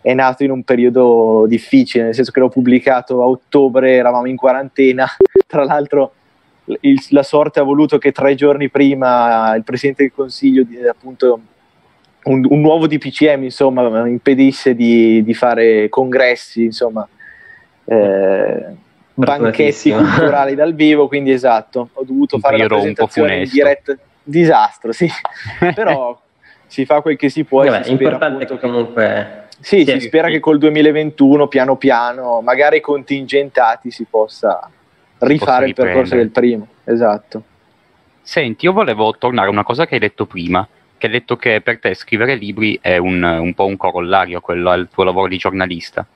è 0.00 0.14
nato 0.14 0.44
in 0.44 0.50
un 0.52 0.62
periodo 0.62 1.46
difficile, 1.48 2.04
nel 2.04 2.14
senso 2.14 2.30
che 2.30 2.40
l'ho 2.40 2.48
pubblicato 2.48 3.22
a 3.22 3.26
ottobre, 3.26 3.94
eravamo 3.94 4.26
in 4.26 4.36
quarantena. 4.36 5.06
Tra 5.46 5.64
l'altro, 5.64 6.12
il, 6.80 7.00
la 7.10 7.22
sorte 7.22 7.60
ha 7.60 7.62
voluto 7.62 7.98
che 7.98 8.12
tre 8.12 8.34
giorni 8.34 8.68
prima 8.68 9.54
il 9.54 9.64
Presidente 9.64 10.02
del 10.02 10.12
Consiglio, 10.12 10.64
appunto, 10.90 11.40
un, 12.24 12.46
un 12.48 12.60
nuovo 12.60 12.86
DPCM, 12.86 13.44
insomma, 13.44 14.06
impedisse 14.06 14.74
di, 14.74 15.22
di 15.22 15.34
fare 15.34 15.88
congressi, 15.88 16.64
insomma. 16.64 17.06
Eh, 17.84 18.66
banchetti 19.14 19.90
culturali 19.92 20.54
dal 20.54 20.74
vivo, 20.74 21.08
quindi 21.08 21.32
esatto, 21.32 21.88
ho 21.92 22.04
dovuto 22.04 22.38
fare 22.38 22.58
la 22.58 22.66
presentazione 22.66 23.42
in 23.42 23.48
diretta. 23.50 23.96
Disastro, 24.22 24.92
sì. 24.92 25.08
Però 25.74 26.20
si 26.66 26.84
fa 26.84 27.00
quel 27.00 27.16
che 27.16 27.30
si 27.30 27.44
può. 27.44 27.64
Vabbè, 27.64 27.84
è 27.84 27.90
importante 27.90 28.46
che 28.46 28.58
comunque... 28.58 29.46
Sì, 29.60 29.84
si 29.84 29.98
spera 29.98 30.28
che 30.28 30.38
col 30.38 30.58
2021 30.58 31.48
piano 31.48 31.74
piano, 31.76 32.40
magari 32.42 32.80
contingentati, 32.80 33.90
si 33.90 34.06
possa 34.08 34.70
rifare 35.18 35.66
il 35.66 35.74
percorso 35.74 36.16
del 36.16 36.30
primo. 36.30 36.66
Esatto. 36.84 37.42
Senti, 38.22 38.66
io 38.66 38.72
volevo 38.72 39.16
tornare 39.16 39.48
a 39.48 39.50
una 39.50 39.64
cosa 39.64 39.86
che 39.86 39.94
hai 39.94 40.00
detto 40.00 40.26
prima, 40.26 40.66
che 40.98 41.06
hai 41.06 41.12
detto 41.12 41.36
che 41.36 41.60
per 41.60 41.78
te 41.78 41.94
scrivere 41.94 42.34
libri 42.34 42.78
è 42.80 42.96
un, 42.98 43.22
un 43.22 43.54
po' 43.54 43.66
un 43.66 43.76
corollario 43.76 44.38
a 44.38 44.40
quello 44.40 44.70
al 44.70 44.88
tuo 44.92 45.04
lavoro 45.04 45.28
di 45.28 45.38
giornalista. 45.38 46.06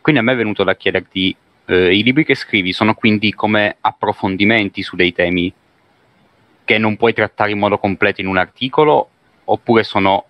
Quindi 0.00 0.20
a 0.20 0.24
me 0.24 0.32
è 0.32 0.36
venuto 0.36 0.64
da 0.64 0.74
chiederti, 0.74 1.36
eh, 1.66 1.94
i 1.94 2.02
libri 2.02 2.24
che 2.24 2.34
scrivi 2.34 2.72
sono 2.72 2.94
quindi 2.94 3.34
come 3.34 3.76
approfondimenti 3.80 4.82
su 4.82 4.96
dei 4.96 5.12
temi 5.12 5.52
che 6.64 6.78
non 6.78 6.96
puoi 6.96 7.12
trattare 7.12 7.50
in 7.50 7.58
modo 7.58 7.78
completo 7.78 8.20
in 8.20 8.26
un 8.26 8.38
articolo 8.38 9.08
oppure 9.44 9.82
sono 9.82 10.24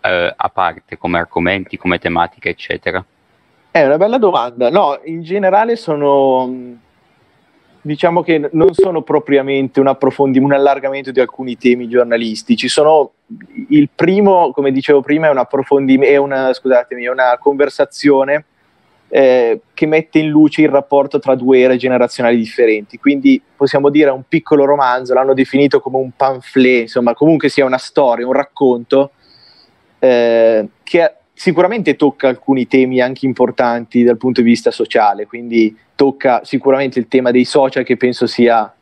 eh, 0.00 0.32
a 0.34 0.48
parte 0.48 0.96
come 0.96 1.18
argomenti, 1.18 1.76
come 1.76 1.98
tematiche, 1.98 2.50
eccetera? 2.50 3.04
È 3.70 3.84
una 3.84 3.96
bella 3.96 4.18
domanda. 4.18 4.70
No, 4.70 5.00
in 5.04 5.22
generale 5.22 5.76
sono 5.76 6.80
diciamo 7.82 8.22
che 8.22 8.48
non 8.52 8.72
sono 8.72 9.02
propriamente 9.02 9.80
un 9.80 9.88
approfondimento, 9.88 10.54
un 10.54 10.60
allargamento 10.60 11.10
di 11.10 11.20
alcuni 11.20 11.58
temi 11.58 11.88
giornalistici. 11.88 12.68
Sono 12.68 13.12
il 13.68 13.90
primo, 13.94 14.52
come 14.52 14.70
dicevo 14.70 15.02
prima, 15.02 15.26
è 15.26 15.30
un 15.30 15.38
approfondimento, 15.38 16.14
è 16.14 16.16
una, 16.16 16.52
scusatemi, 16.52 17.04
è 17.04 17.10
una 17.10 17.36
conversazione 17.38 18.44
eh, 19.08 19.60
che 19.74 19.86
mette 19.86 20.20
in 20.20 20.28
luce 20.28 20.62
il 20.62 20.68
rapporto 20.68 21.18
tra 21.18 21.34
due 21.34 21.60
ere 21.60 21.76
generazionali 21.76 22.36
differenti. 22.36 22.98
Quindi 22.98 23.42
possiamo 23.56 23.90
dire 23.90 24.10
un 24.10 24.22
piccolo 24.26 24.64
romanzo, 24.64 25.12
l'hanno 25.12 25.34
definito 25.34 25.80
come 25.80 25.98
un 25.98 26.12
pamphlet, 26.16 26.82
insomma, 26.82 27.14
comunque 27.14 27.48
sia 27.48 27.64
una 27.64 27.78
storia, 27.78 28.26
un 28.26 28.32
racconto 28.32 29.10
eh, 29.98 30.68
che 30.82 31.14
sicuramente 31.42 31.96
tocca 31.96 32.28
alcuni 32.28 32.68
temi 32.68 33.00
anche 33.00 33.26
importanti 33.26 34.04
dal 34.04 34.16
punto 34.16 34.42
di 34.42 34.46
vista 34.46 34.70
sociale, 34.70 35.26
quindi 35.26 35.76
tocca 35.96 36.42
sicuramente 36.44 37.00
il 37.00 37.08
tema 37.08 37.32
dei 37.32 37.44
social 37.44 37.82
che 37.82 37.96
penso 37.96 38.28
sia, 38.28 38.72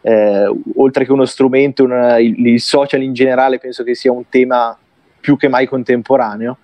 eh, 0.00 0.48
oltre 0.76 1.06
che 1.06 1.10
uno 1.10 1.24
strumento, 1.24 1.82
una, 1.82 2.20
il, 2.20 2.46
il, 2.46 2.60
social 2.60 3.02
in 3.02 3.14
generale 3.14 3.58
penso 3.58 3.82
che 3.82 3.96
sia 3.96 4.12
un 4.12 4.28
tema 4.28 4.78
più 5.18 5.36
che 5.36 5.48
mai 5.48 5.66
contemporaneo, 5.66 6.58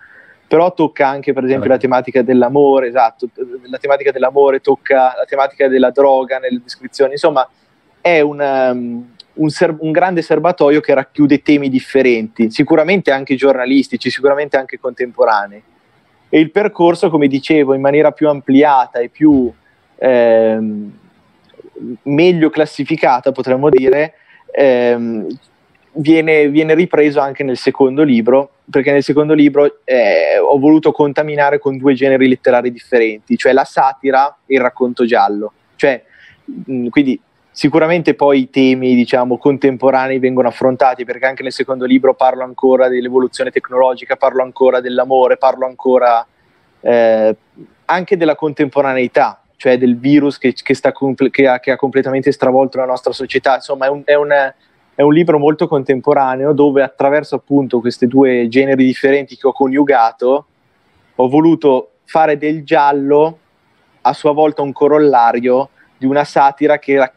però 0.47 0.73
tocca 0.73 1.09
anche 1.09 1.33
per 1.33 1.43
esempio 1.43 1.69
la 1.69 1.79
tematica 1.79 2.23
dell'amore, 2.23 2.87
esatto, 2.87 3.29
la 3.69 3.79
tematica 3.79 4.13
dell'amore, 4.13 4.61
tocca 4.61 5.15
la 5.17 5.25
tematica 5.27 5.67
della 5.67 5.91
droga 5.91 6.39
nelle 6.39 6.61
descrizioni, 6.63 7.15
insomma 7.15 7.49
è 8.01 8.21
um, 8.21 9.05
un, 9.41 9.51
ser- 9.51 9.77
un, 9.79 9.91
grande 9.91 10.23
serbatoio 10.23 10.81
che 10.81 10.95
racchiude 10.95 11.43
temi 11.43 11.69
differenti, 11.69 12.51
sicuramente 12.51 13.11
anche 13.11 13.35
giornalistici, 13.35 14.11
sicuramente 14.11 14.57
anche 14.57 14.79
contemporanei. 14.79 15.63
E 16.29 16.39
il 16.39 16.51
percorso, 16.51 17.11
come 17.11 17.27
dicevo, 17.27 17.75
in 17.75 17.81
maniera 17.81 18.13
più 18.13 18.29
ampliata 18.29 19.01
e 19.01 19.09
più 19.09 19.53
ehm, 19.97 20.93
meglio 22.05 22.51
classificata, 22.51 23.33
potremmo 23.33 23.69
dire, 23.69 24.15
ehm, 24.53 25.27
viene, 25.95 26.49
viene, 26.49 26.75
ripreso 26.75 27.19
anche 27.21 27.43
nel 27.43 27.57
secondo 27.57 28.03
libro, 28.03 28.53
perché 28.71 28.93
nel 28.93 29.03
secondo 29.03 29.33
libro 29.33 29.81
eh, 29.85 30.39
ho 30.39 30.59
voluto 30.59 30.93
contaminare 30.93 31.59
con 31.59 31.77
due 31.79 31.95
generi 31.95 32.29
letterari 32.29 32.71
differenti, 32.71 33.37
cioè 33.37 33.53
la 33.53 33.65
satira 33.65 34.39
e 34.47 34.55
il 34.55 34.61
racconto 34.61 35.05
giallo. 35.05 35.53
Cioè, 35.75 36.05
mh, 36.45 36.89
quindi 36.89 37.21
sicuramente 37.61 38.15
poi 38.15 38.41
i 38.41 38.49
temi 38.49 38.95
diciamo, 38.95 39.37
contemporanei 39.37 40.19
vengono 40.19 40.49
affrontati, 40.49 41.05
perché 41.05 41.27
anche 41.27 41.43
nel 41.43 41.53
secondo 41.53 41.85
libro 41.85 42.15
parlo 42.15 42.43
ancora 42.43 42.89
dell'evoluzione 42.89 43.51
tecnologica, 43.51 44.17
parlo 44.17 44.43
ancora 44.43 44.81
dell'amore, 44.81 45.37
parlo 45.37 45.67
ancora 45.67 46.27
eh, 46.81 47.37
anche 47.85 48.17
della 48.17 48.35
contemporaneità, 48.35 49.43
cioè 49.57 49.77
del 49.77 49.99
virus 49.99 50.39
che, 50.39 50.55
che, 50.55 50.75
comple- 50.91 51.29
che, 51.29 51.47
ha, 51.47 51.61
che, 51.61 51.73
ha, 51.73 51.77
completamente 51.77 52.33
stravolto 52.33 52.79
la 52.79 52.87
nostra 52.87 53.13
società. 53.13 53.57
Insomma, 53.57 53.85
è 53.85 53.89
un, 53.91 54.03
è, 54.07 54.15
un, 54.15 54.55
è 54.95 55.03
un, 55.03 55.13
libro 55.13 55.39
molto 55.39 55.69
contemporaneo 55.69 56.55
dove 56.55 56.83
attraverso 56.83 57.35
appunto 57.35 57.81
questi 57.81 58.07
due 58.07 58.49
generi 58.49 58.87
differenti 58.87 59.37
che 59.37 59.47
ho 59.47 59.53
coniugato, 59.53 60.47
ho 61.15 61.29
voluto 61.29 61.91
fare 62.05 62.39
del 62.39 62.65
giallo 62.65 63.39
a 64.01 64.15
sua 64.15 64.33
volta 64.33 64.63
un 64.63 64.73
corollario 64.73 65.69
di 66.01 66.07
una 66.07 66.25
satira 66.25 66.79
che, 66.79 67.13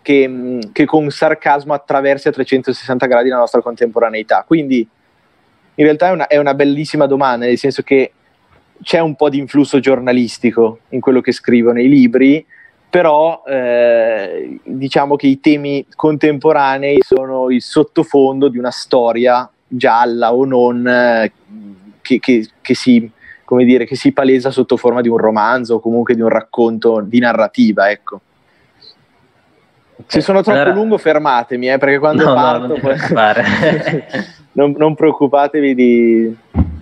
che 0.00 0.84
con 0.86 1.10
sarcasmo 1.10 1.74
attraversa 1.74 2.30
a 2.30 2.32
360 2.32 3.04
gradi 3.04 3.28
la 3.28 3.36
nostra 3.36 3.60
contemporaneità. 3.60 4.44
Quindi 4.46 4.88
in 5.74 5.84
realtà 5.84 6.08
è 6.08 6.12
una, 6.12 6.26
è 6.26 6.38
una 6.38 6.54
bellissima 6.54 7.04
domanda, 7.04 7.44
nel 7.44 7.58
senso 7.58 7.82
che 7.82 8.12
c'è 8.82 8.98
un 8.98 9.14
po' 9.14 9.28
di 9.28 9.36
influsso 9.36 9.78
giornalistico 9.78 10.80
in 10.90 11.00
quello 11.00 11.20
che 11.20 11.32
scrivono 11.32 11.80
i 11.80 11.88
libri, 11.88 12.44
però 12.88 13.42
eh, 13.46 14.58
diciamo 14.64 15.16
che 15.16 15.26
i 15.26 15.38
temi 15.38 15.86
contemporanei 15.94 17.00
sono 17.02 17.50
il 17.50 17.60
sottofondo 17.60 18.48
di 18.48 18.56
una 18.56 18.70
storia 18.70 19.46
gialla 19.66 20.32
o 20.32 20.46
non 20.46 20.86
eh, 20.86 21.32
che, 22.00 22.20
che, 22.20 22.48
che, 22.62 22.74
si, 22.74 23.10
dire, 23.62 23.84
che, 23.84 23.94
si, 23.94 24.12
palesa 24.12 24.50
sotto 24.50 24.76
forma 24.76 25.00
di 25.00 25.08
un 25.08 25.18
romanzo 25.18 25.74
o 25.74 25.80
comunque 25.80 26.16
di 26.16 26.20
un 26.20 26.28
racconto 26.28 27.00
di 27.00 27.20
narrativa. 27.20 27.88
Ecco. 27.90 28.20
Se 30.06 30.20
sono 30.20 30.42
troppo 30.42 30.58
allora... 30.58 30.74
lungo 30.74 30.98
fermatemi, 30.98 31.70
eh, 31.70 31.78
perché 31.78 31.98
quando 32.00 32.24
no, 32.24 32.34
parto... 32.34 32.66
No, 32.66 32.72
non, 32.72 32.80
poi... 32.80 32.94
non, 34.52 34.74
non 34.76 34.94
preoccupatevi 34.96 35.74
di 35.74 36.36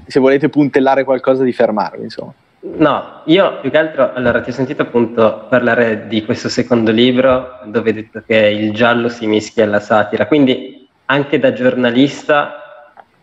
se 0.06 0.20
volete 0.20 0.48
puntellare 0.48 1.04
qualcosa 1.04 1.42
di 1.42 1.52
fermarvi, 1.52 2.02
insomma. 2.02 2.32
No, 2.64 3.22
io 3.24 3.58
più 3.60 3.70
che 3.70 3.78
altro, 3.78 4.12
allora 4.12 4.40
ti 4.40 4.50
ho 4.50 4.52
sentito 4.52 4.82
appunto 4.82 5.46
parlare 5.48 6.06
di 6.06 6.24
questo 6.24 6.48
secondo 6.48 6.92
libro 6.92 7.58
dove 7.64 7.88
hai 7.88 7.94
detto 7.96 8.22
che 8.24 8.36
il 8.36 8.72
giallo 8.72 9.08
si 9.08 9.26
mischia 9.26 9.64
alla 9.64 9.80
satira, 9.80 10.26
quindi 10.26 10.86
anche 11.06 11.40
da 11.40 11.52
giornalista 11.52 12.61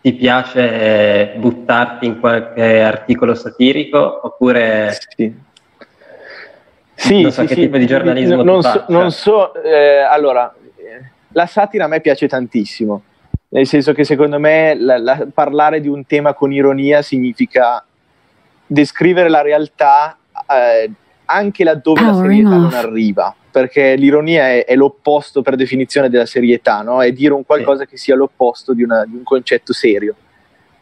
ti 0.01 0.13
piace 0.13 1.33
buttarti 1.37 2.05
in 2.05 2.19
qualche 2.19 2.81
articolo 2.81 3.35
satirico 3.35 4.21
oppure... 4.23 4.97
Sì. 5.15 5.47
Sì, 6.95 7.21
non 7.21 7.31
so 7.31 7.41
sì, 7.41 7.47
che 7.47 7.53
sì. 7.53 7.59
tipo 7.61 7.77
di 7.77 7.85
giornalismo 7.85 8.43
non 8.43 8.61
so, 8.61 8.83
non 8.89 9.09
so 9.11 9.53
eh, 9.63 9.99
allora, 9.99 10.53
la 11.29 11.45
satira 11.45 11.85
a 11.85 11.87
me 11.87 12.01
piace 12.01 12.27
tantissimo 12.27 13.03
nel 13.49 13.65
senso 13.65 13.93
che 13.93 14.03
secondo 14.03 14.37
me 14.37 14.75
la, 14.77 14.97
la, 14.97 15.27
parlare 15.33 15.79
di 15.79 15.87
un 15.87 16.05
tema 16.05 16.33
con 16.33 16.51
ironia 16.51 17.01
significa 17.01 17.83
descrivere 18.65 19.29
la 19.29 19.41
realtà 19.41 20.17
eh, 20.47 20.91
anche 21.29 21.63
laddove 21.63 22.01
Power 22.01 22.15
la 22.15 22.21
serietà 22.21 22.49
non 22.49 22.73
arriva, 22.73 23.35
perché 23.51 23.95
l'ironia 23.95 24.49
è, 24.49 24.65
è, 24.65 24.75
l'opposto 24.75 25.41
per 25.41 25.55
definizione 25.55 26.09
della 26.09 26.25
serietà, 26.25 26.81
no? 26.81 27.01
è 27.01 27.11
dire 27.11 27.33
un 27.33 27.45
qualcosa 27.45 27.83
sì. 27.83 27.89
che 27.89 27.97
sia 27.97 28.15
l'opposto 28.15 28.73
di, 28.73 28.83
una, 28.83 29.05
di 29.05 29.15
un 29.15 29.23
concetto 29.23 29.71
serio. 29.71 30.15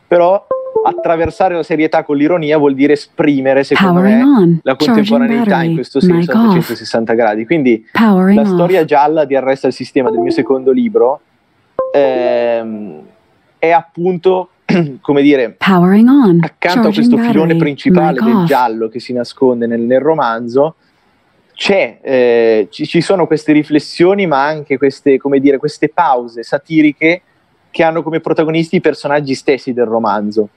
Però 0.07 0.47
attraversare 0.85 1.53
la 1.53 1.63
serietà 1.63 2.03
con 2.03 2.15
l'ironia 2.15 2.57
vuol 2.57 2.73
dire 2.73 2.93
esprimere, 2.93 3.65
secondo 3.65 3.99
Powering 3.99 4.21
me, 4.21 4.41
on. 4.41 4.59
la 4.63 4.75
contemporaneità 4.75 5.63
in 5.63 5.73
questo 5.75 5.99
senso 5.99 6.31
a 6.31 6.39
360 6.39 7.13
gradi. 7.13 7.45
Quindi 7.45 7.85
Powering 7.91 8.37
la 8.37 8.45
storia 8.45 8.85
gialla 8.85 9.25
di 9.25 9.35
Arresta 9.35 9.67
il 9.67 9.73
sistema 9.73 10.09
del 10.09 10.19
mio 10.19 10.31
secondo 10.31 10.71
libro 10.71 11.19
ehm, 11.93 13.01
è 13.57 13.69
appunto 13.71 14.49
come 14.99 15.21
dire 15.21 15.55
on, 15.61 16.39
accanto 16.41 16.89
a 16.89 16.93
questo 16.93 17.15
battery, 17.15 17.31
filone 17.31 17.55
principale 17.55 18.19
del 18.21 18.43
giallo 18.45 18.89
che 18.89 18.99
si 18.99 19.13
nasconde 19.13 19.65
nel, 19.65 19.79
nel 19.79 20.01
romanzo 20.01 20.75
c'è, 21.53 21.99
eh, 22.01 22.67
ci, 22.69 22.85
ci, 22.85 23.01
sono 23.01 23.25
queste 23.25 23.51
riflessioni 23.51 24.27
ma 24.27 24.45
anche 24.45 24.77
queste, 24.77 25.17
come 25.17 25.39
dire, 25.39 25.57
queste 25.57 25.89
pause 25.89 26.43
satiriche 26.43 27.21
che 27.71 27.83
hanno 27.83 28.03
come 28.03 28.19
protagonisti 28.19 28.75
i 28.75 28.81
personaggi 28.81 29.33
stessi 29.33 29.73
del 29.73 29.85
romanzo 29.85 30.49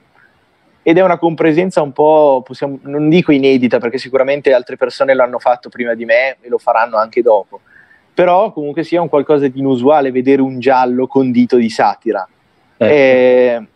ed 0.83 0.97
è 0.97 1.03
una 1.03 1.17
compresenza 1.17 1.81
un 1.81 1.91
po', 1.91 2.43
possiamo, 2.45 2.79
non 2.83 3.07
dico 3.07 3.31
inedita 3.31 3.79
perché 3.79 3.97
sicuramente 3.97 4.53
altre 4.53 4.75
persone 4.75 5.13
l'hanno 5.13 5.39
fatto 5.39 5.69
prima 5.69 5.93
di 5.93 6.05
me 6.05 6.37
e 6.41 6.49
lo 6.49 6.57
faranno 6.57 6.97
anche 6.97 7.21
dopo, 7.21 7.61
però 8.13 8.51
comunque 8.51 8.83
sia 8.83 9.01
un 9.01 9.09
qualcosa 9.09 9.47
di 9.47 9.59
inusuale 9.59 10.11
vedere 10.11 10.41
un 10.41 10.59
giallo 10.59 11.07
condito 11.07 11.55
di 11.55 11.69
satira. 11.69 12.27
Ecco. 12.77 12.91
Eh, 12.91 13.67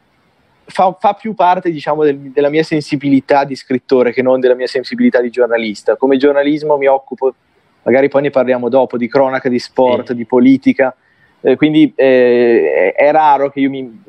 fa, 0.66 0.96
fa, 1.00 1.14
più 1.14 1.34
parte 1.34 1.72
diciamo, 1.72 2.04
del, 2.04 2.18
della 2.18 2.50
mia 2.50 2.64
sensibilità 2.64 3.44
di 3.44 3.56
scrittore 3.56 4.12
che 4.12 4.22
non 4.22 4.40
della 4.40 4.56
mia 4.56 4.68
sensibilità 4.68 5.22
di 5.22 5.30
giornalista. 5.30 5.96
Come 5.96 6.18
giornalismo 6.18 6.78
mi 6.78 6.88
occupo, 6.88 7.34
magari 7.84 8.10
poi 8.10 8.24
ne 8.24 8.30
parliamo 8.30 8.70
dopo, 8.70 8.98
di 8.98 9.08
cronaca, 9.08 9.50
di 9.50 9.60
sport, 9.60 10.08
sì. 10.08 10.16
di 10.16 10.26
politica, 10.26 10.96
eh, 11.42 11.56
quindi 11.56 11.94
eh, 11.96 12.94
è 12.96 13.12
raro 13.12 13.50
che 13.50 13.60
io 13.60 13.70
mi... 13.70 14.04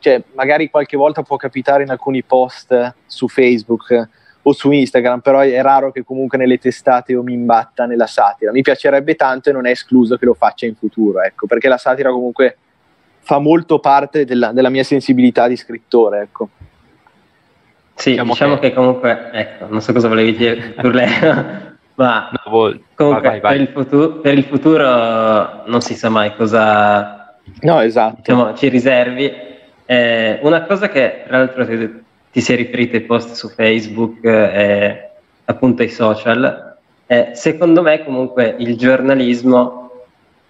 Cioè, 0.00 0.22
magari 0.34 0.70
qualche 0.70 0.96
volta 0.96 1.22
può 1.22 1.36
capitare 1.36 1.82
in 1.82 1.90
alcuni 1.90 2.22
post 2.22 2.94
su 3.06 3.26
Facebook 3.26 4.08
o 4.42 4.52
su 4.52 4.70
Instagram, 4.70 5.20
però 5.20 5.40
è 5.40 5.60
raro 5.60 5.90
che 5.90 6.04
comunque 6.04 6.38
nelle 6.38 6.58
testate 6.58 7.12
io 7.12 7.24
mi 7.24 7.32
imbatta 7.32 7.84
nella 7.84 8.06
satira. 8.06 8.52
Mi 8.52 8.62
piacerebbe 8.62 9.16
tanto 9.16 9.50
e 9.50 9.52
non 9.52 9.66
è 9.66 9.70
escluso 9.70 10.16
che 10.16 10.24
lo 10.24 10.34
faccia 10.34 10.66
in 10.66 10.76
futuro, 10.76 11.20
ecco, 11.20 11.46
perché 11.46 11.66
la 11.66 11.78
satira 11.78 12.10
comunque 12.10 12.56
fa 13.28 13.38
molto 13.38 13.78
parte 13.78 14.24
della, 14.24 14.52
della, 14.52 14.70
mia 14.70 14.82
sensibilità 14.82 15.48
di 15.48 15.56
scrittore, 15.56 16.22
ecco. 16.22 16.48
Sì, 17.92 18.12
diciamo, 18.12 18.32
diciamo 18.32 18.54
che... 18.54 18.68
che... 18.70 18.74
comunque, 18.74 19.28
ecco, 19.32 19.66
non 19.68 19.82
so 19.82 19.92
cosa 19.92 20.08
volevi 20.08 20.34
dire 20.34 20.72
tu 20.80 20.88
lei, 20.88 21.10
ma 21.96 22.30
no, 22.32 22.50
voi... 22.50 22.82
comunque 22.94 23.28
vai, 23.28 23.40
vai. 23.40 23.52
Per, 23.52 23.60
il 23.60 23.68
futuro, 23.68 24.12
per, 24.20 24.38
il 24.38 24.44
futuro, 24.44 25.62
non 25.66 25.82
si 25.82 25.92
sa 25.92 26.08
mai 26.08 26.34
cosa 26.36 27.36
no, 27.60 27.80
esatto. 27.80 28.16
diciamo, 28.16 28.54
ci 28.54 28.68
riservi. 28.68 29.30
Eh, 29.84 30.38
una 30.40 30.62
cosa 30.62 30.88
che 30.88 31.24
tra 31.26 31.36
l'altro 31.36 31.66
ti, 31.66 32.02
ti 32.32 32.40
si 32.40 32.54
è 32.54 32.56
riferito 32.56 32.96
ai 32.96 33.02
post 33.02 33.34
su 33.34 33.50
Facebook 33.50 34.24
e 34.24 35.10
appunto 35.44 35.82
ai 35.82 35.90
social, 35.90 36.76
eh, 37.06 37.32
secondo 37.34 37.82
me 37.82 38.02
comunque 38.04 38.54
il 38.58 38.74
giornalismo 38.78 39.90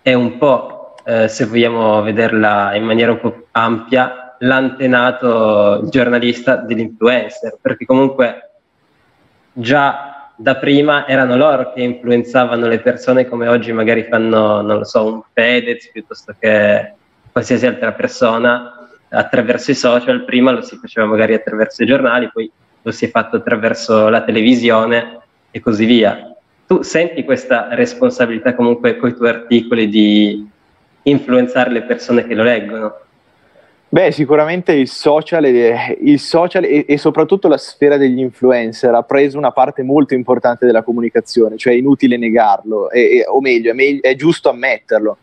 è 0.01 0.15
un 0.15 0.39
po', 0.39 0.78
eh, 1.09 1.27
se 1.27 1.47
vogliamo 1.47 2.03
vederla 2.03 2.75
in 2.75 2.85
maniera 2.85 3.13
un 3.13 3.21
po' 3.21 3.47
ampia, 3.53 4.35
l'antenato 4.41 5.89
giornalista 5.89 6.57
dell'influencer, 6.57 7.57
perché 7.63 7.87
comunque 7.87 8.51
già 9.55 10.33
da 10.37 10.57
prima 10.57 11.09
erano 11.09 11.37
loro 11.37 11.73
che 11.73 11.81
influenzavano 11.81 12.67
le 12.67 12.81
persone 12.81 13.27
come 13.27 13.49
oggi 13.49 13.73
magari 13.73 14.05
fanno, 14.05 14.61
non 14.61 14.77
lo 14.77 14.85
so, 14.85 15.07
un 15.07 15.23
Fedez 15.33 15.91
piuttosto 15.91 16.35
che 16.39 16.93
qualsiasi 17.33 17.65
altra 17.65 17.93
persona 17.93 18.87
attraverso 19.09 19.71
i 19.71 19.75
social, 19.75 20.27
prima 20.27 20.51
lo 20.51 20.61
si 20.61 20.77
faceva 20.77 21.07
magari 21.07 21.33
attraverso 21.33 21.83
i 21.83 21.87
giornali, 21.87 22.29
poi 22.31 22.51
lo 22.83 22.91
si 22.91 23.07
è 23.07 23.11
fatto 23.11 23.37
attraverso 23.37 24.11
la 24.11 24.21
televisione 24.21 25.21
e 25.51 25.59
così 25.61 25.87
via. 25.87 26.37
Tu 26.67 26.83
senti 26.83 27.25
questa 27.25 27.69
responsabilità 27.71 28.55
comunque 28.55 28.99
con 28.99 29.09
i 29.09 29.15
tuoi 29.15 29.31
articoli 29.31 29.89
di 29.89 30.57
influenzare 31.09 31.71
le 31.71 31.83
persone 31.83 32.27
che 32.27 32.35
lo 32.35 32.43
leggono? 32.43 32.95
Beh, 33.91 34.13
sicuramente 34.13 34.73
il 34.73 34.87
social, 34.87 35.45
e, 35.47 35.97
il 36.03 36.21
social 36.21 36.65
e, 36.65 36.85
e, 36.87 36.99
soprattutto 36.99 37.49
la 37.49 37.57
sfera 37.57 37.97
degli 37.97 38.19
influencer 38.19 38.93
ha 38.93 39.03
preso 39.03 39.39
una 39.39 39.51
parte 39.51 39.83
molto 39.83 40.13
importante 40.13 40.67
della 40.67 40.83
comunicazione, 40.83 41.57
cioè 41.57 41.73
è 41.73 41.77
inutile 41.77 42.19
negarlo, 42.19 42.91
e, 42.91 43.25
o 43.27 43.41
meglio, 43.41 43.71
è, 43.71 43.75
meglio, 43.75 44.03
è 44.03 44.15
giusto 44.15 44.51
ammetterlo. 44.51 45.17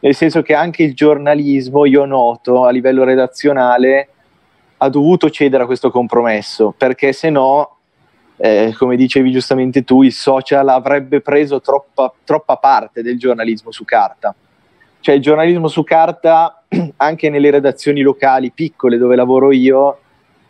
Nel 0.00 0.16
senso 0.16 0.42
che 0.42 0.52
anche 0.52 0.82
il 0.82 0.94
giornalismo, 0.94 1.84
io 1.84 2.04
noto 2.04 2.64
a 2.64 2.70
livello 2.70 3.04
redazionale, 3.04 4.08
ha 4.78 4.88
dovuto 4.88 5.30
cedere 5.30 5.62
a 5.62 5.66
questo 5.66 5.92
compromesso, 5.92 6.74
perché 6.76 7.12
se 7.12 7.30
no, 7.30 7.76
eh, 8.36 8.74
come 8.76 8.96
dicevi 8.96 9.30
giustamente 9.30 9.84
tu, 9.84 10.02
il 10.02 10.12
social 10.12 10.68
avrebbe 10.70 11.20
preso 11.20 11.60
troppa, 11.60 12.12
troppa 12.24 12.56
parte 12.56 13.00
del 13.00 13.16
giornalismo 13.16 13.70
su 13.70 13.84
carta 13.84 14.34
cioè 15.02 15.16
il 15.16 15.20
giornalismo 15.20 15.66
su 15.66 15.82
carta, 15.82 16.62
anche 16.96 17.28
nelle 17.28 17.50
redazioni 17.50 18.00
locali 18.00 18.52
piccole 18.52 18.96
dove 18.96 19.16
lavoro 19.16 19.50
io, 19.50 19.98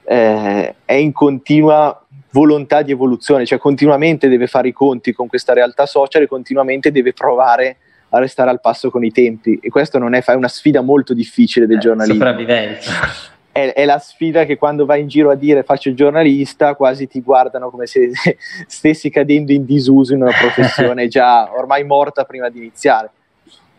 eh, 0.05 0.75
è 0.85 0.93
in 0.93 1.13
continua 1.13 1.99
volontà 2.33 2.83
di 2.83 2.93
evoluzione, 2.93 3.47
cioè 3.47 3.59
continuamente 3.59 4.29
deve 4.29 4.47
fare 4.47 4.69
i 4.69 4.73
conti 4.73 5.13
con 5.13 5.27
questa 5.27 5.55
realtà 5.55 5.87
social 5.87 6.23
e 6.23 6.27
continuamente 6.27 6.93
deve 6.93 7.15
provare 7.15 7.79
a 8.11 8.19
restare 8.19 8.51
al 8.51 8.61
passo 8.61 8.91
con 8.91 9.03
i 9.05 9.11
tempi. 9.11 9.59
E 9.63 9.71
questo 9.71 9.99
non 9.99 10.13
è, 10.13 10.23
è 10.23 10.35
una 10.35 10.49
sfida 10.49 10.83
molto 10.83 11.15
difficile 11.15 11.67
del 11.67 11.79
eh, 11.79 11.81
giornalismo. 11.81 12.25
Sopravvivenza. 12.25 12.93
È, 13.53 13.71
è, 13.75 13.85
la 13.85 13.99
sfida 13.99 14.47
che 14.47 14.57
quando 14.57 14.87
vai 14.87 15.03
in 15.03 15.09
giro 15.09 15.31
a 15.31 15.35
dire 15.35 15.63
faccio 15.63 15.91
il 15.91 15.95
giornalista, 15.95 16.75
quasi 16.75 17.07
ti 17.07 17.21
guardano 17.21 17.69
come 17.69 17.85
se 17.85 18.11
stessi 18.67 19.11
cadendo 19.11 19.53
in 19.53 19.67
disuso 19.67 20.15
in 20.15 20.23
una 20.23 20.33
professione 20.33 21.07
già 21.07 21.53
ormai 21.55 21.85
morta 21.85 22.25
prima 22.25 22.49
di 22.49 22.61
iniziare 22.61 23.11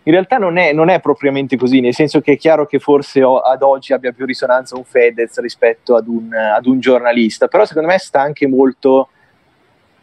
in 0.05 0.11
realtà 0.11 0.37
non 0.37 0.57
è, 0.57 0.73
non 0.73 0.89
è, 0.89 0.99
propriamente 0.99 1.55
così, 1.55 1.79
nel 1.79 1.93
senso 1.93 2.19
che 2.19 2.33
è 2.33 2.37
chiaro 2.37 2.65
che 2.65 2.79
forse 2.79 3.21
ad 3.21 3.61
oggi 3.61 3.93
abbia 3.93 4.11
più 4.11 4.25
risonanza 4.25 4.75
un 4.75 4.83
Fedez 4.83 5.39
rispetto 5.39 5.95
ad 5.95 6.07
un, 6.07 6.33
ad 6.33 6.65
un 6.65 6.79
giornalista, 6.79 7.47
però 7.47 7.63
secondo 7.65 7.87
me 7.87 7.97
sta 7.97 8.19
anche 8.19 8.45
molto 8.47 9.09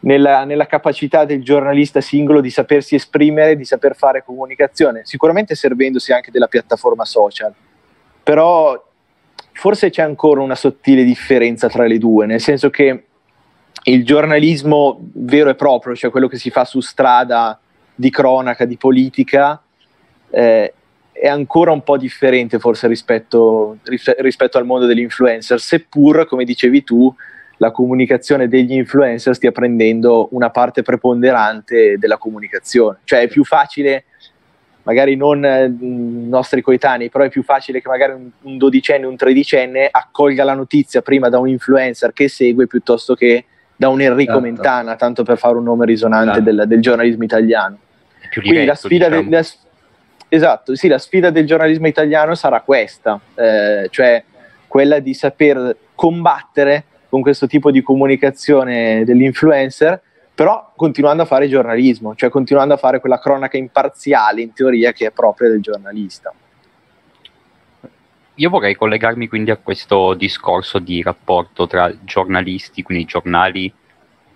nella, 0.00 0.44
nella, 0.44 0.66
capacità 0.66 1.26
del 1.26 1.42
giornalista 1.42 2.00
singolo 2.00 2.40
di 2.40 2.48
sapersi 2.48 2.94
esprimere, 2.94 3.56
di 3.56 3.66
saper 3.66 3.94
fare 3.94 4.24
comunicazione, 4.24 5.02
sicuramente 5.04 5.54
servendosi 5.54 6.12
anche 6.12 6.30
della 6.30 6.46
piattaforma 6.46 7.04
social, 7.04 7.52
però 8.22 8.82
forse 9.52 9.90
c'è 9.90 10.02
ancora 10.02 10.40
una 10.40 10.54
sottile 10.54 11.04
differenza 11.04 11.68
tra 11.68 11.84
le 11.86 11.98
due, 11.98 12.24
nel 12.24 12.40
senso 12.40 12.70
che 12.70 13.04
il 13.84 14.04
giornalismo 14.06 14.98
vero 15.12 15.50
e 15.50 15.54
proprio, 15.54 15.94
cioè 15.94 16.10
quello 16.10 16.28
che 16.28 16.38
si 16.38 16.48
fa 16.48 16.64
su 16.64 16.80
strada 16.80 17.60
di 17.94 18.08
cronaca, 18.08 18.64
di 18.64 18.78
politica, 18.78 19.62
eh, 20.30 20.72
è 21.12 21.28
ancora 21.28 21.70
un 21.70 21.82
po' 21.82 21.98
differente 21.98 22.58
forse 22.58 22.88
rispetto, 22.88 23.78
rispetto 24.18 24.56
al 24.56 24.64
mondo 24.64 24.86
degli 24.86 25.00
influencer, 25.00 25.60
seppur, 25.60 26.26
come 26.26 26.44
dicevi 26.44 26.82
tu, 26.82 27.14
la 27.58 27.70
comunicazione 27.70 28.48
degli 28.48 28.72
influencer 28.72 29.34
stia 29.34 29.52
prendendo 29.52 30.28
una 30.30 30.48
parte 30.48 30.82
preponderante 30.82 31.98
della 31.98 32.16
comunicazione. 32.16 32.98
Cioè 33.04 33.20
è 33.20 33.28
più 33.28 33.44
facile, 33.44 34.04
magari 34.84 35.14
non 35.14 35.44
i 35.44 35.46
eh, 35.46 35.68
nostri 35.68 36.62
coetanei, 36.62 37.10
però 37.10 37.24
è 37.24 37.28
più 37.28 37.42
facile 37.42 37.82
che 37.82 37.88
magari 37.88 38.12
un, 38.12 38.30
un 38.40 38.56
dodicenne, 38.56 39.04
un 39.04 39.16
tredicenne 39.16 39.88
accolga 39.90 40.42
la 40.42 40.54
notizia 40.54 41.02
prima 41.02 41.28
da 41.28 41.38
un 41.38 41.48
influencer 41.48 42.14
che 42.14 42.28
segue 42.28 42.66
piuttosto 42.66 43.14
che 43.14 43.44
da 43.76 43.88
un 43.88 44.00
Enrico 44.00 44.32
esatto. 44.32 44.44
Mentana, 44.44 44.96
tanto 44.96 45.22
per 45.22 45.36
fare 45.36 45.56
un 45.56 45.64
nome 45.64 45.84
risonante 45.84 46.38
esatto. 46.38 46.44
del, 46.44 46.64
del, 46.66 46.80
giornalismo 46.80 47.24
italiano. 47.24 47.78
Quindi 48.32 48.50
diretto, 48.50 48.66
la 48.66 48.74
sfida 48.74 49.08
diciamo. 49.08 49.28
de, 49.28 49.46
Esatto, 50.32 50.76
sì, 50.76 50.86
la 50.86 50.98
sfida 50.98 51.30
del 51.30 51.44
giornalismo 51.44 51.88
italiano 51.88 52.36
sarà 52.36 52.60
questa, 52.60 53.18
eh, 53.34 53.88
cioè 53.90 54.22
quella 54.68 55.00
di 55.00 55.12
saper 55.12 55.76
combattere 55.96 56.84
con 57.08 57.20
questo 57.20 57.48
tipo 57.48 57.72
di 57.72 57.82
comunicazione 57.82 59.02
dell'influencer, 59.04 60.00
però 60.32 60.70
continuando 60.76 61.24
a 61.24 61.26
fare 61.26 61.48
giornalismo, 61.48 62.14
cioè 62.14 62.30
continuando 62.30 62.74
a 62.74 62.76
fare 62.76 63.00
quella 63.00 63.18
cronaca 63.18 63.56
imparziale 63.56 64.42
in 64.42 64.52
teoria 64.52 64.92
che 64.92 65.06
è 65.06 65.10
propria 65.10 65.48
del 65.48 65.60
giornalista. 65.60 66.32
Io 68.36 68.48
vorrei 68.48 68.76
collegarmi 68.76 69.26
quindi 69.26 69.50
a 69.50 69.56
questo 69.56 70.14
discorso 70.14 70.78
di 70.78 71.02
rapporto 71.02 71.66
tra 71.66 71.92
giornalisti, 72.04 72.84
quindi 72.84 73.04
giornali, 73.04 73.70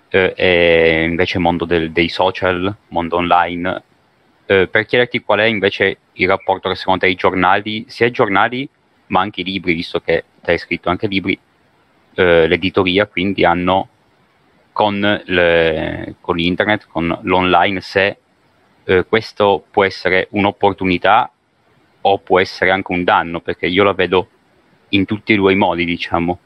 eh, 0.09 0.35
e 0.37 1.05
invece 1.05 1.39
mondo 1.39 1.65
del, 1.65 1.93
dei 1.93 2.09
social, 2.09 2.75
mondo 2.89 3.15
online, 3.15 3.83
eh, 4.47 4.69
per 4.69 4.87
chiederti 4.87 5.23
qual 5.23 5.41
è 5.41 5.45
invece 5.45 5.99
il 6.13 6.29
rapporto 6.29 6.69
che 6.69 6.75
secondo 6.75 7.01
te 7.01 7.09
i 7.09 7.15
giornali, 7.15 7.85
sia 7.89 8.07
i 8.07 8.11
giornali 8.11 8.69
ma 9.07 9.21
anche 9.21 9.43
i 9.43 9.45
libri, 9.45 9.75
visto 9.75 10.01
che 10.01 10.25
te 10.41 10.53
hai 10.53 10.59
scritto 10.59 10.89
anche 10.89 11.07
libri, 11.07 11.39
eh, 12.15 12.47
l'editoria 12.47 13.07
quindi 13.07 13.45
hanno 13.45 13.89
con, 14.73 15.23
le, 15.25 16.17
con, 16.21 16.37
l'internet, 16.37 16.87
con 16.89 17.19
l'online, 17.23 17.81
se 17.81 18.17
eh, 18.85 19.05
questo 19.07 19.65
può 19.71 19.85
essere 19.85 20.27
un'opportunità 20.31 21.31
o 22.01 22.19
può 22.19 22.41
essere 22.41 22.71
anche 22.71 22.93
un 22.93 23.05
danno, 23.05 23.41
perché 23.41 23.67
io 23.67 23.85
la 23.85 23.93
vedo 23.93 24.29
in 24.91 25.05
tutti 25.05 25.33
e 25.33 25.37
due 25.37 25.53
i 25.53 25.57
modi, 25.57 25.85
diciamo, 25.85 26.39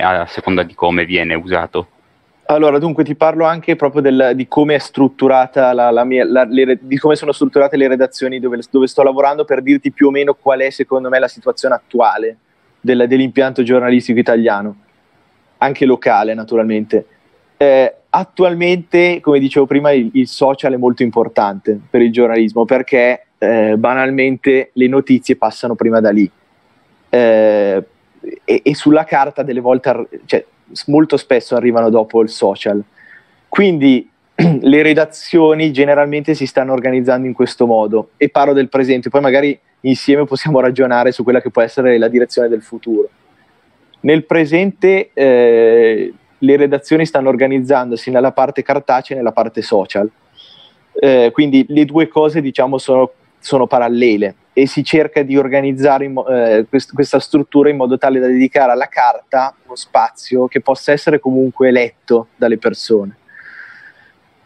a 0.00 0.26
seconda 0.26 0.62
di 0.62 0.74
come 0.74 1.04
viene 1.04 1.34
usato. 1.34 1.88
Allora, 2.46 2.78
dunque 2.78 3.04
ti 3.04 3.14
parlo 3.14 3.46
anche 3.46 3.74
proprio 3.74 4.02
del, 4.02 4.32
di 4.34 4.46
come 4.46 4.78
la, 4.98 5.90
la 5.90 6.04
mia, 6.04 6.26
la, 6.26 6.44
le, 6.44 6.78
di 6.82 6.98
come 6.98 7.16
sono 7.16 7.32
strutturate 7.32 7.78
le 7.78 7.88
redazioni 7.88 8.38
dove, 8.38 8.60
dove, 8.70 8.86
sto 8.86 9.02
lavorando 9.02 9.44
per 9.46 9.62
dirti 9.62 9.92
più 9.92 10.08
o 10.08 10.10
meno 10.10 10.34
qual 10.34 10.60
è 10.60 10.68
secondo 10.68 11.08
me 11.08 11.18
la 11.18 11.28
situazione 11.28 11.74
attuale 11.74 12.36
del, 12.80 13.06
dell'impianto 13.08 13.62
giornalistico 13.62 14.18
italiano, 14.18 14.76
anche 15.58 15.86
locale 15.86 16.34
naturalmente. 16.34 17.06
Eh, 17.56 17.94
attualmente, 18.10 19.20
come 19.22 19.38
dicevo 19.38 19.64
prima, 19.64 19.92
il, 19.92 20.10
il, 20.12 20.28
social 20.28 20.74
è 20.74 20.76
molto 20.76 21.02
importante 21.02 21.80
per 21.88 22.02
il 22.02 22.12
giornalismo 22.12 22.66
perché 22.66 23.26
eh, 23.38 23.76
banalmente 23.78 24.70
le 24.74 24.88
notizie 24.88 25.36
passano 25.36 25.74
prima 25.76 26.00
da 26.00 26.10
lì. 26.10 26.30
Eh, 27.08 27.84
e, 28.44 28.60
e, 28.64 28.74
sulla 28.74 29.04
carta 29.04 29.42
delle 29.42 29.60
volte, 29.60 30.08
cioè, 30.26 30.44
molto 30.86 31.16
spesso 31.16 31.56
arrivano 31.56 31.90
dopo 31.90 32.20
il 32.22 32.28
social. 32.28 32.82
Quindi 33.48 34.08
le 34.60 34.82
redazioni 34.82 35.72
generalmente 35.72 36.34
si 36.34 36.46
stanno 36.46 36.72
organizzando 36.72 37.26
in 37.26 37.32
questo 37.32 37.66
modo 37.66 38.10
e 38.16 38.28
parlo 38.28 38.52
del 38.52 38.68
presente, 38.68 39.10
poi 39.10 39.20
magari 39.20 39.58
insieme 39.80 40.24
possiamo 40.24 40.60
ragionare 40.60 41.12
su 41.12 41.22
quella 41.22 41.40
che 41.40 41.50
può 41.50 41.62
essere 41.62 41.98
la 41.98 42.08
direzione 42.08 42.48
del 42.48 42.62
futuro. 42.62 43.08
Nel 44.00 44.24
presente 44.24 45.10
eh, 45.12 46.12
le 46.36 46.56
redazioni 46.56 47.06
stanno 47.06 47.28
organizzandosi 47.28 48.10
nella 48.10 48.32
parte 48.32 48.62
cartacea 48.62 49.16
e 49.16 49.18
nella 49.18 49.32
parte 49.32 49.62
social, 49.62 50.10
eh, 50.92 51.30
quindi 51.32 51.64
le 51.68 51.84
due 51.84 52.08
cose 52.08 52.40
diciamo 52.40 52.78
sono, 52.78 53.12
sono 53.38 53.66
parallele 53.66 54.34
e 54.56 54.66
si 54.68 54.84
cerca 54.84 55.22
di 55.22 55.36
organizzare 55.36 56.08
mo- 56.08 56.26
eh, 56.28 56.64
quest- 56.68 56.94
questa 56.94 57.18
struttura 57.18 57.68
in 57.68 57.76
modo 57.76 57.98
tale 57.98 58.20
da 58.20 58.28
dedicare 58.28 58.70
alla 58.70 58.86
carta 58.86 59.54
uno 59.64 59.74
spazio 59.74 60.46
che 60.46 60.60
possa 60.60 60.92
essere 60.92 61.18
comunque 61.18 61.72
letto 61.72 62.28
dalle 62.36 62.56
persone. 62.56 63.16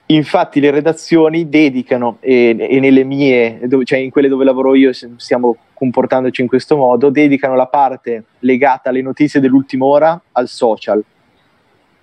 Infatti 0.06 0.60
le 0.60 0.70
redazioni 0.70 1.50
dedicano, 1.50 2.16
e, 2.20 2.56
e 2.58 2.80
nelle 2.80 3.04
mie, 3.04 3.60
dove, 3.64 3.84
cioè 3.84 3.98
in 3.98 4.08
quelle 4.08 4.28
dove 4.28 4.42
lavoro 4.42 4.74
io 4.74 4.90
stiamo 4.94 5.56
comportandoci 5.74 6.40
in 6.40 6.48
questo 6.48 6.78
modo, 6.78 7.10
dedicano 7.10 7.54
la 7.54 7.66
parte 7.66 8.24
legata 8.38 8.88
alle 8.88 9.02
notizie 9.02 9.38
dell'ultima 9.38 9.84
ora 9.84 10.18
al 10.32 10.48
social, 10.48 11.04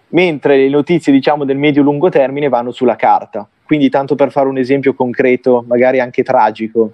mentre 0.09 0.57
le 0.57 0.69
notizie 0.69 1.11
diciamo 1.11 1.45
del 1.45 1.57
medio-lungo 1.57 2.09
termine 2.09 2.47
vanno 2.47 2.69
sulla 2.69 2.95
carta. 2.95 3.49
Quindi 3.65 3.89
tanto 3.89 4.13
per 4.13 4.29
fare 4.29 4.47
un 4.47 4.59
esempio 4.59 4.93
concreto, 4.93 5.65
magari 5.67 5.99
anche 5.99 6.21
tragico, 6.21 6.93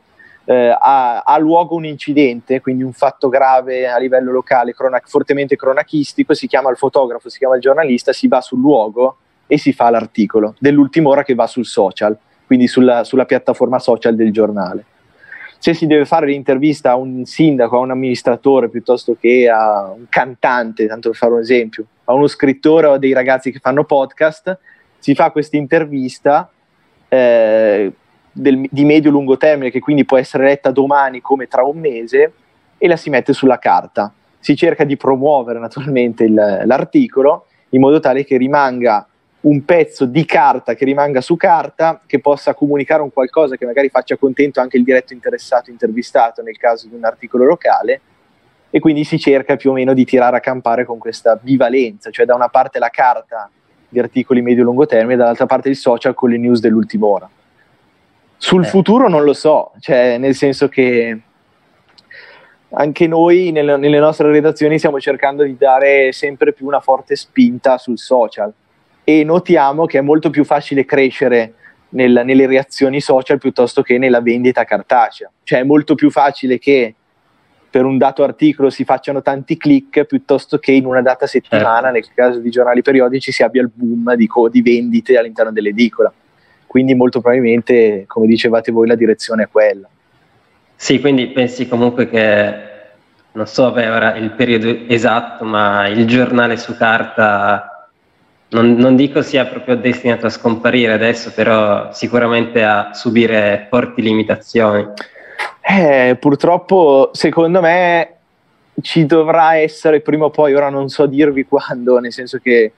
eh, 0.52 0.76
ha, 0.78 1.22
ha, 1.22 1.38
luogo 1.38 1.76
un 1.76 1.86
incidente, 1.86 2.60
quindi 2.60 2.84
un 2.84 2.92
fatto 2.92 3.30
grave 3.30 3.88
a 3.88 3.98
livello 3.98 4.34
locale, 4.34 4.74
cronac- 4.74 5.08
fortemente 5.08 5.56
cronachistico, 5.56 6.34
si 6.34 6.46
chiama 6.46 6.70
il 6.70 6.76
fotografo, 6.76 7.30
si 7.30 7.38
chiama 7.38 7.56
il 7.56 7.62
giornalista, 7.62 8.12
si 8.12 8.28
va 8.28 8.42
sul 8.42 8.60
luogo 8.60 9.16
e 9.48 9.58
si 9.58 9.72
fa 9.72 9.90
l'articolo 9.90 10.56
dell'ultima 10.60 11.08
ora 11.08 11.24
che 11.24 11.36
va 11.36 11.48
sul 11.48 11.66
social, 11.66 12.18
quindi 12.46 12.68
sulla, 12.68 13.06
sulla 13.06 13.24
piattaforma 13.24 13.80
social 13.80 14.14
del 14.14 14.34
giornale. 14.34 14.84
Se 15.58 15.74
si 15.74 15.88
deve 15.88 16.04
fare 16.04 16.26
l'intervista 16.26 16.92
a 16.92 16.96
un 16.96 17.24
sindaco, 17.24 17.78
a 17.78 17.82
un 17.82 17.92
amministratore 17.92 18.68
piuttosto 18.68 19.16
che 19.18 19.48
a 19.48 19.90
un 19.96 20.08
cantante, 20.10 20.86
tanto 20.86 21.10
per 21.10 21.18
fare 21.18 21.32
un 21.32 21.40
esempio, 21.40 21.86
a 22.06 22.14
uno 22.14 22.28
scrittore 22.28 22.88
o 22.88 22.94
a 22.94 22.98
dei 22.98 23.14
ragazzi 23.14 23.52
che 23.52 23.60
fanno 23.60 23.86
podcast, 23.86 24.58
si 25.00 25.16
fa 25.16 25.32
questa 25.32 25.56
intervista 25.56 26.50
eh, 27.08 27.94
del, 28.32 28.68
di 28.70 28.86
medio-lungo 28.86 29.38
termine, 29.38 29.72
che 29.72 29.80
quindi 29.80 30.06
può 30.06 30.18
essere 30.18 30.46
letta 30.46 30.72
domani 30.72 31.22
come 31.22 31.48
tra 31.48 31.64
un 31.64 31.78
mese, 31.78 32.34
e 32.78 32.88
la 32.88 32.96
si 32.96 33.10
mette 33.10 33.34
sulla 33.34 33.60
carta. 33.60 34.12
Si 34.40 34.56
cerca 34.56 34.84
di 34.84 34.98
promuovere 34.98 35.60
naturalmente 35.60 36.24
il, 36.24 36.34
l'articolo 36.34 37.46
in 37.70 37.80
modo 37.80 38.00
tale 38.00 38.24
che 38.24 38.38
rimanga 38.38 39.06
un 39.42 39.66
pezzo 39.66 40.06
di 40.06 40.26
carta 40.26 40.74
che 40.74 40.86
rimanga 40.86 41.22
su 41.22 41.36
carta, 41.36 42.02
che 42.06 42.20
possa 42.20 42.54
comunicare 42.54 43.02
un 43.02 43.12
qualcosa 43.12 43.56
che 43.56 43.66
magari 43.66 43.90
faccia 43.90 44.18
contento 44.18 44.60
anche 44.60 44.78
il 44.78 44.84
diretto 44.84 45.14
interessato 45.14 45.72
intervistato 45.72 46.42
nel 46.42 46.58
caso 46.58 46.88
di 46.88 46.96
un 46.96 47.06
articolo 47.06 47.46
locale 47.46 48.02
e 48.70 48.80
quindi 48.80 49.04
si 49.04 49.20
cerca 49.20 49.56
più 49.56 49.72
o 49.72 49.74
meno 49.74 49.94
di 49.94 50.06
tirare 50.06 50.38
a 50.38 50.40
campare 50.40 50.86
con 50.86 50.98
questa 50.98 51.36
bivalenza, 51.36 52.10
cioè 52.10 52.26
da 52.26 52.36
una 52.36 52.50
parte 52.50 52.80
la 52.80 52.90
carta 52.90 53.50
di 53.90 54.00
articoli 54.00 54.42
medio-lungo 54.42 54.86
termine, 54.86 55.18
dall'altra 55.18 55.46
parte 55.46 55.70
il 55.70 55.76
social 55.76 56.14
con 56.14 56.30
le 56.30 56.38
news 56.38 56.60
dell'ultima 56.60 57.06
ora. 57.06 57.30
Sul 58.44 58.64
eh. 58.64 58.68
futuro 58.68 59.08
non 59.08 59.24
lo 59.24 59.34
so, 59.34 59.72
cioè 59.80 60.18
nel 60.18 60.34
senso 60.34 60.68
che 60.68 61.16
anche 62.72 63.06
noi 63.06 63.52
nelle, 63.52 63.78
nelle 63.78 64.00
nostre 64.00 64.32
redazioni 64.32 64.80
stiamo 64.80 65.00
cercando 65.00 65.44
di 65.44 65.56
dare 65.56 66.12
sempre 66.12 66.52
più 66.52 66.66
una 66.66 66.80
forte 66.80 67.16
spinta 67.16 67.78
sul 67.78 68.00
social 68.00 68.52
e 69.04 69.24
notiamo 69.24 69.86
che 69.86 70.00
è 70.00 70.02
molto 70.02 70.32
più 70.32 70.44
facile 70.44 70.86
crescere 70.86 71.54
nel, 71.90 72.24
nelle 72.26 72.48
reazioni 72.48 73.00
social 73.00 73.38
piuttosto 73.38 73.84
che 73.84 74.00
nella 74.00 74.22
vendita 74.22 74.64
cartacea. 74.64 75.30
Cioè 75.44 75.60
è 75.60 75.64
molto 75.64 75.94
più 75.94 76.10
facile 76.10 76.58
che 76.58 76.96
per 77.70 77.86
un 77.86 78.00
dato 78.00 78.24
articolo 78.24 78.72
si 78.72 78.84
facciano 78.86 79.22
tanti 79.22 79.56
click 79.56 80.06
piuttosto 80.06 80.58
che 80.58 80.72
in 80.72 80.88
una 80.88 81.04
data 81.04 81.28
settimana, 81.28 81.92
certo. 81.92 81.92
nel 81.92 82.08
caso 82.16 82.40
di 82.40 82.50
giornali 82.50 82.82
periodici, 82.82 83.32
si 83.32 83.44
abbia 83.44 83.62
il 83.62 83.70
boom 83.72 84.16
di, 84.16 84.26
co- 84.26 84.50
di 84.50 84.64
vendite 84.64 85.16
all'interno 85.16 85.52
dell'edicola. 85.52 86.12
Quindi 86.72 86.96
molto 86.96 87.20
probabilmente, 87.20 88.06
come 88.08 88.28
dicevate 88.28 88.72
voi, 88.72 88.88
la 88.88 88.96
direzione 88.96 89.44
è 89.44 89.50
quella. 89.52 89.90
Sì, 90.74 91.02
quindi 91.02 91.28
pensi 91.28 91.68
comunque 91.68 92.08
che, 92.08 92.54
non 93.34 93.46
so 93.46 93.74
beh, 93.74 93.90
ora 93.90 94.16
il 94.16 94.32
periodo 94.32 94.88
esatto, 94.88 95.44
ma 95.44 95.90
il 95.90 96.08
giornale 96.08 96.56
su 96.56 96.78
carta 96.78 97.90
non, 98.52 98.76
non, 98.76 98.96
dico 98.96 99.22
sia 99.22 99.48
proprio 99.48 99.76
destinato 99.76 100.28
a 100.28 100.30
scomparire 100.30 100.94
adesso, 100.94 101.34
però 101.34 101.92
sicuramente 101.92 102.64
a 102.64 102.94
subire 102.94 103.68
forti 103.70 104.02
limitazioni. 104.02 104.88
Eh, 105.60 106.16
purtroppo, 106.18 107.10
secondo 107.12 107.60
me, 107.60 108.14
ci 108.82 109.06
dovrà 109.06 109.58
essere 109.58 110.00
prima 110.00 110.24
o 110.24 110.30
poi, 110.30 110.54
ora 110.54 110.70
non 110.70 110.88
so 110.88 111.06
dirvi 111.06 111.44
quando, 111.44 112.00
nel 112.00 112.14
senso 112.14 112.38
che 112.38 112.72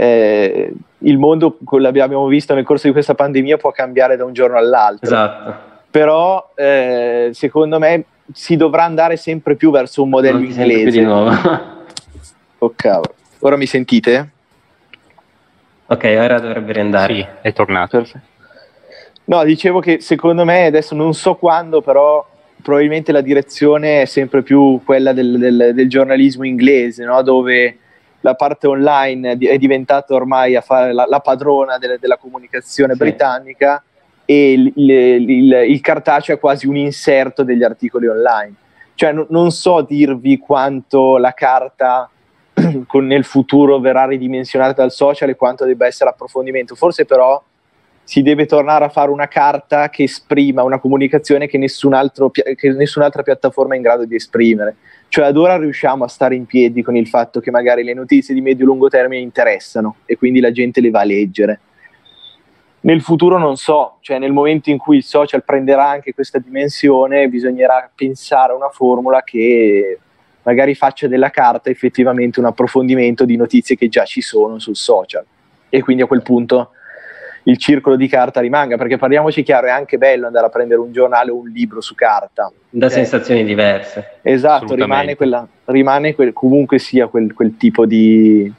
eh, 0.00 0.72
il 0.98 1.18
mondo, 1.18 1.58
l'abbiamo 1.72 2.24
visto 2.28 2.54
nel 2.54 2.62
corso 2.62 2.86
di 2.86 2.92
questa 2.92 3.16
pandemia, 3.16 3.56
può 3.56 3.72
cambiare 3.72 4.16
da 4.16 4.24
un 4.24 4.32
giorno 4.32 4.56
all'altro. 4.56 5.06
Esatto. 5.06 5.56
Però, 5.90 6.52
eh, 6.54 7.30
secondo 7.32 7.80
me, 7.80 8.04
si 8.32 8.54
dovrà 8.54 8.84
andare 8.84 9.16
sempre 9.16 9.56
più 9.56 9.72
verso 9.72 10.04
un 10.04 10.10
modello 10.10 10.38
non 10.38 10.46
inglese. 10.46 10.90
Di 10.90 11.00
nuovo. 11.00 11.30
oh 12.58 12.72
cavolo. 12.76 13.14
Ora 13.40 13.56
mi 13.56 13.66
sentite? 13.66 14.28
Ok, 15.86 16.16
ora 16.16 16.38
dovrebbe 16.38 16.74
riandare. 16.74 17.14
Sì, 17.14 17.26
è 17.40 17.52
tornato. 17.52 17.96
Perfetto. 17.96 18.26
No, 19.24 19.42
dicevo 19.42 19.80
che 19.80 20.00
secondo 20.00 20.44
me, 20.44 20.66
adesso 20.66 20.94
non 20.94 21.12
so 21.12 21.34
quando, 21.34 21.82
però 21.82 22.24
probabilmente 22.62 23.10
la 23.10 23.20
direzione 23.20 24.02
è 24.02 24.04
sempre 24.04 24.42
più 24.42 24.80
quella 24.84 25.12
del, 25.12 25.38
del, 25.38 25.72
del 25.74 25.88
giornalismo 25.88 26.44
inglese, 26.44 27.04
no? 27.04 27.20
dove 27.22 27.78
la 28.28 28.34
parte 28.34 28.66
online 28.66 29.38
è 29.38 29.56
diventata 29.56 30.12
ormai 30.14 30.54
a 30.54 30.60
fare 30.60 30.92
la, 30.92 31.06
la 31.08 31.20
padrona 31.20 31.78
de, 31.78 31.98
della 31.98 32.18
comunicazione 32.18 32.92
sì. 32.92 32.98
britannica 32.98 33.82
e 34.26 34.52
il, 34.52 34.72
il, 34.76 34.90
il, 34.90 35.52
il, 35.68 35.80
cartaceo 35.80 36.34
è 36.36 36.38
quasi 36.38 36.66
un 36.66 36.76
inserto 36.76 37.42
degli 37.42 37.62
articoli 37.62 38.06
online. 38.06 38.52
Cioè, 38.94 39.12
n- 39.12 39.26
non 39.30 39.50
so 39.50 39.80
dirvi 39.80 40.36
quanto 40.36 41.16
la 41.16 41.32
carta 41.32 42.10
con, 42.86 43.06
nel 43.06 43.24
futuro 43.24 43.78
verrà 43.78 44.04
ridimensionata 44.04 44.82
dal 44.82 44.92
social 44.92 45.30
e 45.30 45.36
quanto 45.36 45.64
debba 45.64 45.86
essere 45.86 46.10
approfondimento. 46.10 46.74
Forse 46.74 47.06
però 47.06 47.42
si 48.04 48.20
deve 48.20 48.44
tornare 48.44 48.84
a 48.84 48.90
fare 48.90 49.10
una 49.10 49.28
carta 49.28 49.88
che 49.88 50.02
esprima 50.02 50.62
una 50.62 50.78
comunicazione 50.78 51.46
che, 51.46 51.56
nessun 51.56 51.94
altro, 51.94 52.30
che 52.30 52.70
nessun'altra 52.72 53.22
piattaforma 53.22 53.72
è 53.72 53.76
in 53.76 53.82
grado 53.82 54.04
di 54.04 54.16
esprimere. 54.16 54.76
Cioè 55.08 55.24
ad 55.24 55.36
ora 55.36 55.56
riusciamo 55.56 56.04
a 56.04 56.08
stare 56.08 56.34
in 56.34 56.44
piedi 56.44 56.82
con 56.82 56.94
il 56.94 57.08
fatto 57.08 57.40
che 57.40 57.50
magari 57.50 57.82
le 57.82 57.94
notizie 57.94 58.34
di 58.34 58.40
medio-lungo 58.40 58.88
termine 58.88 59.22
interessano 59.22 59.96
e 60.04 60.16
quindi 60.16 60.40
la 60.40 60.52
gente 60.52 60.80
le 60.80 60.90
va 60.90 61.00
a 61.00 61.04
leggere. 61.04 61.60
Nel 62.80 63.00
futuro 63.00 63.38
non 63.38 63.56
so, 63.56 63.96
cioè 64.00 64.18
nel 64.18 64.32
momento 64.32 64.70
in 64.70 64.78
cui 64.78 64.98
il 64.98 65.02
social 65.02 65.44
prenderà 65.44 65.88
anche 65.88 66.14
questa 66.14 66.38
dimensione 66.38 67.28
bisognerà 67.28 67.90
pensare 67.92 68.52
a 68.52 68.56
una 68.56 68.68
formula 68.68 69.22
che 69.24 69.98
magari 70.42 70.74
faccia 70.74 71.08
della 71.08 71.30
carta 71.30 71.70
effettivamente 71.70 72.38
un 72.38 72.46
approfondimento 72.46 73.24
di 73.24 73.36
notizie 73.36 73.76
che 73.76 73.88
già 73.88 74.04
ci 74.04 74.20
sono 74.20 74.58
sul 74.58 74.76
social 74.76 75.24
e 75.68 75.82
quindi 75.82 76.02
a 76.02 76.06
quel 76.06 76.22
punto 76.22 76.70
il 77.48 77.56
circolo 77.56 77.96
di 77.96 78.08
carta 78.08 78.40
rimanga, 78.40 78.76
perché 78.76 78.98
parliamoci 78.98 79.42
chiaro, 79.42 79.68
è 79.68 79.70
anche 79.70 79.96
bello 79.96 80.26
andare 80.26 80.46
a 80.46 80.50
prendere 80.50 80.80
un 80.80 80.92
giornale 80.92 81.30
o 81.30 81.36
un 81.36 81.48
libro 81.48 81.80
su 81.80 81.94
carta. 81.94 82.52
Da 82.68 82.86
eh, 82.86 82.90
sensazioni 82.90 83.42
diverse. 83.42 84.18
Esatto, 84.22 84.74
rimane, 84.74 85.16
quella, 85.16 85.46
rimane 85.64 86.14
quel, 86.14 86.34
comunque 86.34 86.78
sia 86.78 87.06
quel, 87.06 87.32
quel 87.32 87.56
tipo 87.56 87.86
di, 87.86 88.52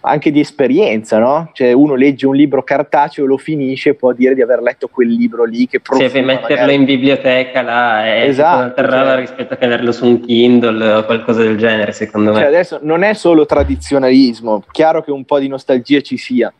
anche 0.00 0.30
di 0.30 0.40
esperienza, 0.40 1.18
no? 1.18 1.50
Cioè 1.52 1.72
uno 1.72 1.94
legge 1.94 2.26
un 2.26 2.34
libro 2.34 2.62
cartaceo, 2.62 3.26
lo 3.26 3.36
finisce 3.36 3.90
e 3.90 3.94
può 3.94 4.14
dire 4.14 4.34
di 4.34 4.40
aver 4.40 4.62
letto 4.62 4.88
quel 4.88 5.08
libro 5.08 5.44
lì 5.44 5.66
che 5.66 5.80
profuma, 5.80 6.08
Sì, 6.08 6.20
metterlo 6.22 6.56
magari... 6.56 6.74
in 6.76 6.84
biblioteca 6.86 7.60
là 7.60 8.06
è 8.06 8.22
esatto, 8.22 8.82
cioè... 8.82 9.16
rispetto 9.16 9.52
a 9.52 9.56
che 9.58 9.64
averlo 9.66 9.92
su 9.92 10.06
un 10.06 10.20
Kindle 10.20 10.90
o 10.90 11.04
qualcosa 11.04 11.42
del 11.42 11.58
genere, 11.58 11.92
secondo 11.92 12.32
cioè, 12.32 12.40
me. 12.40 12.46
Adesso 12.46 12.78
non 12.80 13.02
è 13.02 13.12
solo 13.12 13.44
tradizionalismo, 13.44 14.64
chiaro 14.70 15.02
che 15.02 15.10
un 15.10 15.26
po' 15.26 15.38
di 15.38 15.48
nostalgia 15.48 16.00
ci 16.00 16.16
sia, 16.16 16.50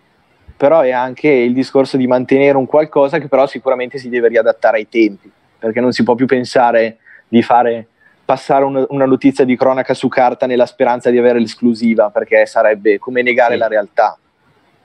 però 0.61 0.81
è 0.81 0.91
anche 0.91 1.31
il 1.31 1.55
discorso 1.55 1.97
di 1.97 2.07
mantenere 2.07 2.59
un 2.59 2.67
qualcosa 2.67 3.17
che 3.17 3.29
però 3.29 3.47
sicuramente 3.47 3.97
si 3.97 4.11
deve 4.11 4.29
riadattare 4.29 4.77
ai 4.77 4.91
tempi, 4.91 5.33
perché 5.59 5.81
non 5.81 5.93
si 5.93 6.03
può 6.03 6.15
più 6.15 6.27
pensare 6.27 6.99
di 7.27 7.41
fare 7.41 7.87
passare 8.27 8.65
un, 8.65 8.85
una 8.91 9.07
notizia 9.07 9.47
di 9.47 9.57
cronaca 9.57 9.95
su 9.95 10.09
carta 10.09 10.45
nella 10.45 10.67
speranza 10.67 11.09
di 11.09 11.17
avere 11.17 11.41
l'esclusiva, 11.41 12.11
perché 12.11 12.45
sarebbe 12.45 12.99
come 12.99 13.23
negare 13.23 13.55
sì. 13.55 13.59
la 13.59 13.69
realtà. 13.69 14.19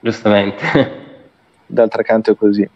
Giustamente. 0.00 0.64
D'altro 1.66 2.02
canto 2.02 2.30
è 2.30 2.36
così. 2.36 2.66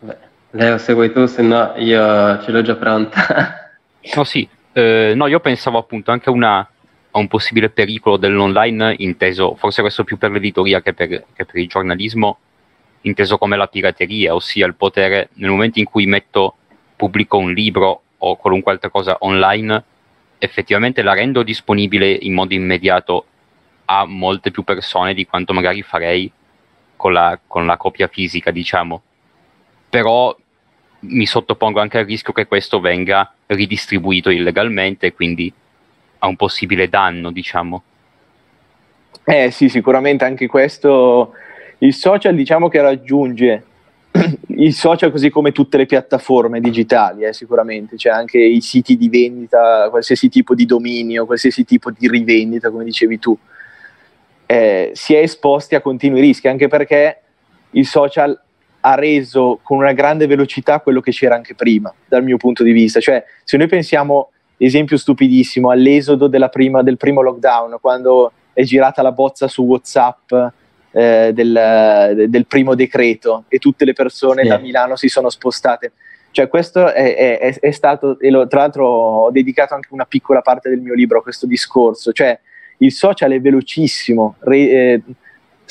Beh, 0.00 0.16
Leo, 0.50 0.78
se 0.78 0.94
vuoi 0.94 1.12
tu, 1.12 1.26
se 1.26 1.42
no 1.42 1.72
io 1.76 2.42
ce 2.42 2.50
l'ho 2.50 2.62
già 2.62 2.74
pronta. 2.74 3.76
no, 4.16 4.24
sì. 4.24 4.48
Eh, 4.72 5.12
no, 5.14 5.28
io 5.28 5.38
pensavo 5.38 5.78
appunto 5.78 6.10
anche 6.10 6.30
una, 6.30 6.68
a 7.12 7.18
un 7.18 7.28
possibile 7.28 7.70
pericolo 7.70 8.16
dell'online, 8.16 8.94
inteso 8.98 9.54
forse 9.54 9.82
questo 9.82 10.04
più 10.04 10.18
per 10.18 10.30
l'editoria 10.30 10.80
che 10.80 10.94
per, 10.94 11.08
che 11.08 11.44
per 11.44 11.56
il 11.56 11.68
giornalismo, 11.68 12.38
inteso 13.02 13.38
come 13.38 13.56
la 13.56 13.66
pirateria, 13.66 14.34
ossia 14.34 14.66
il 14.66 14.74
potere, 14.74 15.28
nel 15.34 15.50
momento 15.50 15.78
in 15.78 15.84
cui 15.84 16.06
metto, 16.06 16.56
pubblico 16.96 17.36
un 17.36 17.52
libro 17.52 18.02
o 18.18 18.36
qualunque 18.36 18.72
altra 18.72 18.88
cosa 18.88 19.16
online, 19.20 19.84
effettivamente 20.38 21.02
la 21.02 21.12
rendo 21.12 21.42
disponibile 21.42 22.10
in 22.10 22.34
modo 22.34 22.54
immediato 22.54 23.26
a 23.86 24.04
molte 24.06 24.50
più 24.50 24.62
persone 24.62 25.12
di 25.12 25.26
quanto 25.26 25.52
magari 25.52 25.82
farei 25.82 26.30
con 26.96 27.12
la, 27.12 27.38
con 27.46 27.66
la 27.66 27.76
copia 27.76 28.08
fisica, 28.08 28.50
diciamo. 28.50 29.02
Però 29.90 30.34
mi 31.00 31.26
sottopongo 31.26 31.80
anche 31.80 31.98
al 31.98 32.06
rischio 32.06 32.32
che 32.32 32.46
questo 32.46 32.80
venga 32.80 33.34
ridistribuito 33.46 34.30
illegalmente, 34.30 35.12
quindi 35.12 35.52
a 36.24 36.28
un 36.28 36.36
possibile 36.36 36.88
danno, 36.88 37.32
diciamo. 37.32 37.82
Eh 39.24 39.50
sì, 39.50 39.68
sicuramente 39.68 40.24
anche 40.24 40.46
questo 40.46 41.32
il 41.78 41.94
social 41.94 42.34
diciamo 42.34 42.68
che 42.68 42.80
raggiunge 42.80 43.64
il 44.48 44.72
social 44.72 45.10
così 45.10 45.30
come 45.30 45.52
tutte 45.52 45.76
le 45.76 45.86
piattaforme 45.86 46.60
digitali, 46.60 47.24
eh, 47.24 47.32
sicuramente, 47.32 47.96
c'è 47.96 48.10
anche 48.10 48.38
i 48.38 48.60
siti 48.60 48.96
di 48.96 49.08
vendita, 49.08 49.88
qualsiasi 49.90 50.28
tipo 50.28 50.54
di 50.54 50.64
dominio, 50.64 51.26
qualsiasi 51.26 51.64
tipo 51.64 51.90
di 51.90 52.08
rivendita, 52.08 52.70
come 52.70 52.84
dicevi 52.84 53.18
tu, 53.18 53.36
eh, 54.46 54.90
si 54.94 55.14
è 55.14 55.18
esposti 55.18 55.74
a 55.74 55.80
continui 55.80 56.20
rischi, 56.20 56.46
anche 56.46 56.68
perché 56.68 57.20
il 57.70 57.86
social 57.86 58.38
ha 58.84 58.94
reso 58.94 59.60
con 59.62 59.78
una 59.78 59.92
grande 59.92 60.26
velocità 60.26 60.80
quello 60.80 61.00
che 61.00 61.10
c'era 61.10 61.34
anche 61.34 61.54
prima, 61.54 61.92
dal 62.06 62.22
mio 62.22 62.36
punto 62.36 62.62
di 62.62 62.72
vista. 62.72 63.00
Cioè, 63.00 63.24
se 63.44 63.56
noi 63.56 63.66
pensiamo, 63.66 64.30
esempio 64.56 64.96
stupidissimo, 64.96 65.70
all'esodo 65.70 66.28
prima, 66.50 66.82
del 66.82 66.96
primo 66.96 67.20
lockdown, 67.22 67.78
quando 67.80 68.32
è 68.52 68.62
girata 68.62 69.02
la 69.02 69.12
bozza 69.12 69.48
su 69.48 69.62
WhatsApp 69.62 70.32
eh, 70.92 71.32
del, 71.32 72.26
del, 72.28 72.46
primo 72.46 72.74
decreto 72.74 73.44
e 73.48 73.58
tutte 73.58 73.84
le 73.84 73.94
persone 73.94 74.42
sì. 74.42 74.48
da 74.48 74.58
Milano 74.58 74.96
si 74.96 75.08
sono 75.08 75.30
spostate. 75.30 75.92
Cioè, 76.30 76.48
questo 76.48 76.92
è, 76.92 77.38
è, 77.38 77.58
è 77.58 77.70
stato, 77.70 78.18
e 78.18 78.30
lo, 78.30 78.46
tra 78.46 78.60
l'altro 78.60 78.86
ho 78.86 79.30
dedicato 79.30 79.74
anche 79.74 79.88
una 79.90 80.06
piccola 80.06 80.40
parte 80.40 80.68
del 80.68 80.80
mio 80.80 80.94
libro 80.94 81.18
a 81.18 81.22
questo 81.22 81.46
discorso, 81.46 82.12
cioè 82.12 82.38
il 82.78 82.92
social 82.92 83.32
è 83.32 83.40
velocissimo, 83.40 84.36
re, 84.40 84.58
eh, 84.58 85.02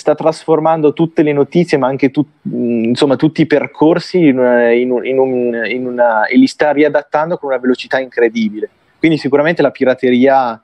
sta 0.02 0.16
trasformando 0.16 0.94
tutte 0.94 1.22
le 1.22 1.32
notizie, 1.32 1.78
ma 1.78 1.86
anche 1.86 2.10
tu, 2.10 2.26
insomma, 2.52 3.16
tutti 3.16 3.42
i 3.42 3.46
percorsi 3.46 4.26
in 4.26 4.40
una, 4.40 4.72
in 4.72 4.90
un, 4.90 5.06
in 5.06 5.20
un, 5.20 5.66
in 5.68 5.86
una, 5.86 6.26
e 6.26 6.38
li 6.38 6.48
sta 6.48 6.72
riadattando 6.72 7.38
con 7.38 7.50
una 7.52 7.60
velocità 7.60 8.00
incredibile. 8.00 8.68
Quindi 8.98 9.20
sicuramente 9.20 9.62
la 9.62 9.70
pirateria 9.70 10.60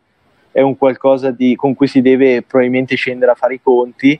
è 0.52 0.62
un 0.62 0.76
qualcosa 0.76 1.30
di, 1.30 1.56
con 1.56 1.76
cui 1.76 1.86
si 1.86 2.02
deve 2.02 2.42
probabilmente 2.42 2.96
scendere 2.96 3.32
a 3.32 3.36
fare 3.36 3.54
i 3.54 3.62
conti 3.62 4.20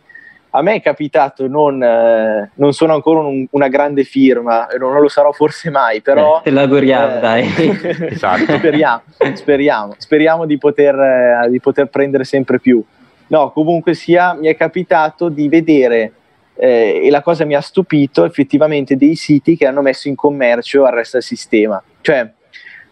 a 0.58 0.62
me 0.62 0.76
è 0.76 0.82
capitato, 0.82 1.48
non, 1.48 1.84
eh, 1.84 2.52
non 2.56 2.74
sono 2.74 2.94
ancora 2.94 3.20
un, 3.20 3.46
una 3.52 3.68
grande 3.68 4.04
firma, 4.04 4.68
non 4.80 5.00
lo 5.00 5.08
sarò 5.08 5.32
forse 5.32 5.70
mai, 5.70 6.02
però... 6.02 6.40
Eh, 6.40 6.44
te 6.50 6.52
l'auguriamo, 6.52 7.18
eh, 7.18 7.20
dai. 7.20 7.78
esatto. 8.10 8.54
speriamo, 8.54 9.02
speriamo, 9.34 9.96
speriamo 9.98 10.46
di 10.46 10.58
poter, 10.58 10.96
eh, 10.96 11.50
di 11.50 11.60
poter, 11.60 11.88
prendere 11.88 12.24
sempre 12.24 12.60
più. 12.60 12.84
No, 13.28 13.52
comunque 13.52 13.94
sia, 13.94 14.34
mi 14.34 14.48
è 14.48 14.56
capitato 14.56 15.30
di 15.30 15.50
vedere, 15.50 16.12
eh, 16.56 17.02
e 17.04 17.10
la 17.10 17.22
cosa 17.22 17.46
mi 17.46 17.56
ha 17.56 17.62
stupito, 17.62 18.26
effettivamente 18.26 18.96
dei 18.96 19.16
siti 19.16 19.56
che 19.56 19.68
hanno 19.68 19.82
messo 19.82 20.08
in 20.08 20.16
commercio 20.16 20.86
Arresta 20.86 21.18
il 21.18 21.24
Sistema. 21.24 21.82
Cioè, 22.02 22.32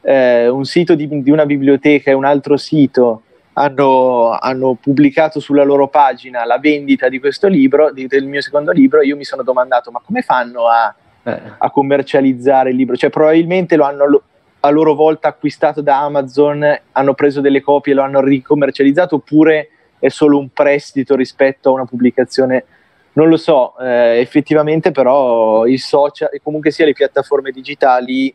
eh, 0.02 0.48
un 0.48 0.65
sito 0.65 0.93
di, 0.93 1.08
di 1.24 1.32
una 1.32 1.45
biblioteca 1.45 2.12
e 2.12 2.13
un 2.13 2.26
altro 2.26 2.58
sito 2.58 3.21
hanno, 3.54 4.32
hanno, 4.32 4.78
pubblicato 4.80 5.39
sulla 5.39 5.63
loro 5.63 5.88
pagina 5.88 6.45
la 6.45 6.60
vendita 6.60 7.10
di 7.10 7.19
questo 7.19 7.48
libro, 7.48 7.91
di, 7.91 8.06
del 8.06 8.26
mio 8.26 8.41
secondo 8.41 8.71
libro, 8.71 9.02
io 9.02 9.15
mi 9.15 9.24
sono 9.24 9.43
domandato 9.43 9.91
ma 9.91 10.02
come 10.06 10.21
fanno 10.21 10.67
a, 10.67 10.93
eh. 11.24 11.41
a 11.58 11.71
commercializzare 11.71 12.69
il 12.69 12.76
libro? 12.76 12.95
Cioè 12.95 13.10
probabilmente 13.10 13.76
lo 13.78 13.86
hanno 13.86 14.21
a 14.60 14.69
loro 14.69 14.95
volta 14.95 15.28
acquistato 15.28 15.82
da 15.82 16.02
Amazon, 16.02 16.80
hanno 16.91 17.13
preso 17.13 17.39
delle 17.39 17.62
copie 17.62 17.93
e 17.93 17.95
lo 17.95 18.02
hanno 18.02 18.19
ricommercializzato 18.21 19.15
oppure 19.15 19.69
è 20.05 20.09
solo 20.09 20.37
un 20.37 20.49
prestito 20.49 21.15
rispetto 21.15 21.69
a 21.69 21.73
una 21.73 21.85
pubblicazione? 21.85 22.65
Non 23.13 23.27
lo 23.27 23.37
so, 23.37 23.77
eh, 23.79 24.19
effettivamente 24.19 24.91
però 24.91 25.65
i 25.65 25.77
social 25.77 26.29
e 26.31 26.41
comunque 26.43 26.69
sia 26.71 26.85
le 26.85 26.93
piattaforme 26.93 27.51
digitali 27.51 28.33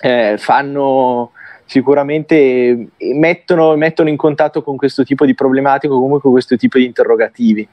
eh, 0.00 0.34
fanno 0.36 1.30
sicuramente 1.64 2.36
eh, 2.36 2.88
mettono, 3.14 3.76
mettono, 3.76 4.08
in 4.08 4.16
contatto 4.16 4.62
con 4.62 4.76
questo 4.76 5.04
tipo 5.04 5.24
di 5.24 5.34
problematico, 5.34 5.94
comunque 5.94 6.20
con 6.20 6.32
questo 6.32 6.56
tipo 6.56 6.78
di 6.78 6.84
interrogativi. 6.84 7.66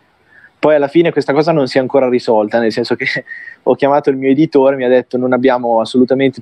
Poi 0.58 0.76
alla 0.76 0.88
fine 0.88 1.12
questa 1.12 1.34
cosa 1.34 1.52
non 1.52 1.68
si 1.68 1.80
è 1.80 1.82
ancora 1.82 2.08
risolta, 2.08 2.60
nel 2.60 2.72
senso 2.72 2.96
che 2.96 3.08
ho 3.64 3.76
chiamato 3.76 4.10
il 4.10 4.16
mio 4.16 4.30
editore 4.30 4.76
mi 4.76 4.86
ha 4.86 4.90
detto 4.90 5.18
non 5.18 5.34
abbiamo 5.34 5.82
assolutamente 5.82 6.40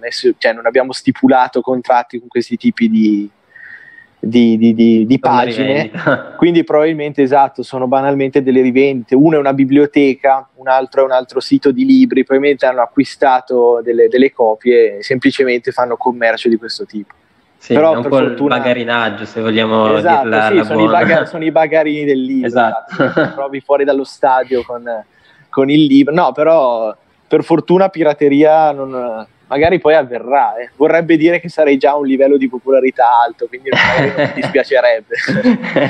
messo, 0.00 0.32
cioè 0.38 0.54
non 0.54 0.66
abbiamo 0.66 0.92
stipulato 0.92 1.60
contratti 1.60 2.18
con 2.18 2.26
questi 2.26 2.56
tipi 2.56 2.88
di, 2.88 3.30
di, 4.20 4.58
di, 4.58 4.74
di, 4.74 5.06
di 5.06 5.18
pagine, 5.18 5.90
quindi 6.36 6.62
probabilmente 6.62 7.22
esatto, 7.22 7.62
sono 7.62 7.88
banalmente 7.88 8.42
delle 8.42 8.60
rivendite, 8.60 9.14
uno 9.14 9.36
è 9.36 9.38
una 9.38 9.54
biblioteca, 9.54 10.46
un 10.56 10.68
altro 10.68 11.02
è 11.02 11.04
un 11.04 11.12
altro 11.12 11.40
sito 11.40 11.72
di 11.72 11.86
libri, 11.86 12.22
probabilmente 12.22 12.66
hanno 12.66 12.82
acquistato 12.82 13.80
delle, 13.82 14.08
delle 14.08 14.30
copie 14.30 14.98
e 14.98 15.02
semplicemente 15.02 15.72
fanno 15.72 15.96
commercio 15.96 16.50
di 16.50 16.56
questo 16.56 16.84
tipo. 16.84 17.14
Sì, 17.56 17.74
Però 17.74 17.92
è 17.92 17.96
un 17.96 18.02
po' 18.02 18.16
fortuna... 18.16 18.56
il 18.56 18.60
bagarinaggio, 18.62 19.24
se 19.26 19.40
vogliamo 19.40 19.96
esatto, 19.96 20.22
dirla 20.22 20.48
sì, 20.48 20.64
sono, 20.64 20.82
i 20.82 20.86
baga- 20.86 21.24
sono, 21.26 21.44
i 21.44 21.50
bagarini 21.50 22.04
del 22.04 22.22
libro, 22.22 22.46
esatto. 22.46 23.02
esatto. 23.02 23.32
trovi 23.36 23.60
fuori 23.60 23.84
dallo 23.84 24.04
stadio 24.04 24.62
con, 24.62 24.82
con, 25.50 25.68
il 25.68 25.84
libro. 25.84 26.14
No, 26.14 26.32
però 26.32 26.96
per 27.28 27.44
fortuna 27.44 27.90
pirateria 27.90 28.72
non, 28.72 29.26
magari 29.50 29.80
poi 29.80 29.94
avverrà. 29.94 30.56
Eh. 30.56 30.70
Vorrebbe 30.76 31.16
dire 31.16 31.40
che 31.40 31.48
sarei 31.48 31.76
già 31.76 31.90
a 31.90 31.96
un 31.96 32.06
livello 32.06 32.36
di 32.36 32.48
popolarità 32.48 33.20
alto, 33.20 33.46
quindi 33.46 33.68
non 33.70 34.14
mi 34.16 34.32
dispiacerebbe. 34.34 35.14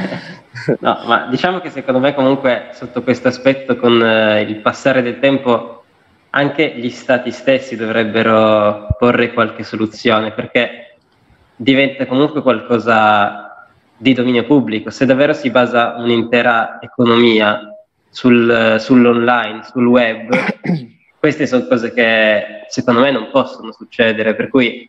no, 0.81 0.99
ma 1.07 1.27
diciamo 1.31 1.61
che 1.61 1.70
secondo 1.70 2.01
me 2.01 2.14
comunque 2.14 2.70
sotto 2.73 3.03
questo 3.03 3.29
aspetto 3.29 3.77
con 3.77 4.03
eh, 4.03 4.40
il 4.40 4.57
passare 4.57 5.03
del 5.03 5.20
tempo 5.20 5.85
anche 6.31 6.73
gli 6.77 6.90
stati 6.90 7.31
stessi 7.33 7.77
dovrebbero 7.77 8.87
porre 8.99 9.33
qualche 9.33 9.64
soluzione 9.64 10.31
perché 10.33 10.96
diventa 11.57 12.07
comunque 12.07 12.40
qualcosa 12.40 13.68
di 13.96 14.14
dominio 14.14 14.44
pubblico. 14.44 14.90
Se 14.90 15.05
davvero 15.05 15.35
si 15.35 15.51
basa 15.51 15.96
un'intera 15.99 16.79
economia 16.81 17.61
sul, 18.09 18.77
sull'online, 18.79 19.62
sul 19.64 19.87
web, 19.87 20.31
queste 21.20 21.46
sono 21.46 21.66
cose 21.66 21.92
che 21.92 22.64
secondo 22.68 23.00
me 23.00 23.11
non 23.11 23.28
possono 23.30 23.72
succedere, 23.72 24.35
per 24.35 24.48
cui 24.48 24.88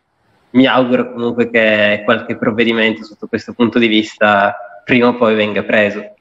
mi 0.51 0.65
auguro 0.65 1.11
comunque 1.11 1.49
che 1.49 2.01
qualche 2.05 2.37
provvedimento 2.37 3.03
sotto 3.03 3.27
questo 3.27 3.51
punto 3.51 3.77
di 3.77 3.87
vista 3.87 4.55
prima 4.85 5.09
o 5.09 5.17
poi 5.17 5.35
venga 5.35 5.61
preso. 5.63 6.15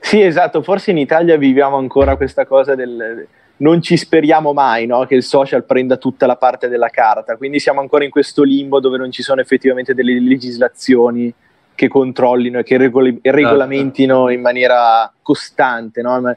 Sì, 0.00 0.20
esatto, 0.20 0.60
forse 0.62 0.90
in 0.90 0.98
Italia 0.98 1.36
viviamo 1.36 1.76
ancora 1.76 2.16
questa 2.16 2.44
cosa 2.44 2.74
del 2.74 3.28
non 3.58 3.80
ci 3.80 3.96
speriamo 3.96 4.52
mai 4.52 4.86
no? 4.86 5.04
che 5.06 5.14
il 5.14 5.22
social 5.22 5.64
prenda 5.64 5.96
tutta 5.96 6.26
la 6.26 6.34
parte 6.34 6.68
della 6.68 6.88
carta, 6.88 7.36
quindi 7.36 7.60
siamo 7.60 7.78
ancora 7.78 8.02
in 8.02 8.10
questo 8.10 8.42
limbo 8.42 8.80
dove 8.80 8.98
non 8.98 9.12
ci 9.12 9.22
sono 9.22 9.40
effettivamente 9.40 9.94
delle 9.94 10.18
legislazioni 10.18 11.32
che 11.76 11.86
controllino 11.86 12.58
e 12.58 12.62
che 12.64 12.76
regoli- 12.76 13.20
regolamentino 13.22 14.30
in 14.30 14.40
maniera 14.40 15.12
costante. 15.22 16.02
No? 16.02 16.36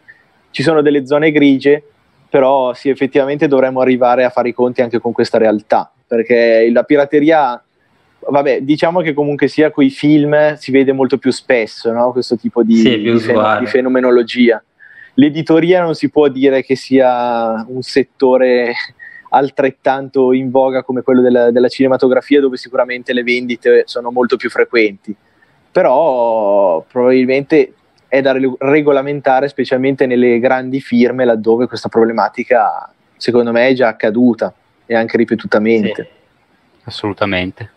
Ci 0.51 0.61
sono 0.61 0.83
delle 0.83 1.07
zone 1.07 1.31
grigie 1.31 1.83
però 2.35 2.73
sì, 2.73 2.89
effettivamente 2.89 3.47
dovremmo 3.47 3.79
arrivare 3.79 4.25
a 4.25 4.29
fare 4.29 4.49
i 4.49 4.53
conti 4.53 4.81
anche 4.81 4.99
con 4.99 5.13
questa 5.13 5.37
realtà, 5.37 5.89
perché 6.05 6.69
la 6.69 6.83
pirateria, 6.83 7.63
vabbè, 8.29 8.59
diciamo 8.59 8.99
che 8.99 9.13
comunque 9.13 9.47
sia 9.47 9.71
con 9.71 9.85
i 9.85 9.89
film 9.89 10.55
si 10.55 10.69
vede 10.71 10.91
molto 10.91 11.17
più 11.17 11.31
spesso 11.31 11.93
no? 11.93 12.11
questo 12.11 12.35
tipo 12.35 12.61
di, 12.61 12.75
sì, 12.75 12.99
di, 12.99 13.19
fen- 13.19 13.59
di 13.59 13.67
fenomenologia. 13.67 14.61
L'editoria 15.13 15.81
non 15.81 15.95
si 15.95 16.09
può 16.09 16.27
dire 16.27 16.61
che 16.61 16.75
sia 16.75 17.65
un 17.69 17.81
settore 17.81 18.73
altrettanto 19.29 20.33
in 20.33 20.51
voga 20.51 20.83
come 20.83 21.03
quello 21.03 21.21
della, 21.21 21.51
della, 21.51 21.69
cinematografia, 21.69 22.41
dove 22.41 22.57
sicuramente 22.57 23.13
le 23.13 23.23
vendite 23.23 23.83
sono 23.85 24.11
molto 24.11 24.35
più 24.35 24.49
frequenti. 24.49 25.15
Però 25.71 26.83
probabilmente 26.85 27.71
è 28.07 28.21
da 28.21 28.35
regolamentare, 28.59 29.47
specialmente 29.47 30.05
nelle 30.05 30.39
grandi 30.39 30.79
firme, 30.79 31.25
laddove 31.25 31.67
questa 31.67 31.89
problematica, 31.89 32.91
secondo 33.17 33.51
me, 33.51 33.67
è 33.67 33.73
già 33.73 33.87
accaduta 33.87 34.53
e 34.85 34.95
anche 34.95 35.17
ripetutamente. 35.17 35.93
Sì, 36.03 36.83
assolutamente. 36.85 37.69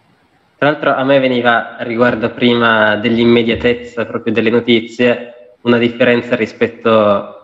Tra 0.59 0.71
l'altro 0.71 0.93
a 0.93 1.05
me 1.05 1.21
veniva 1.21 1.77
riguardo 1.81 2.31
prima 2.33 2.97
dell'immediatezza 2.97 4.05
proprio 4.07 4.33
delle 4.33 4.51
notizie 4.51 5.53
una 5.61 5.79
differenza 5.79 6.35
rispetto 6.35 7.35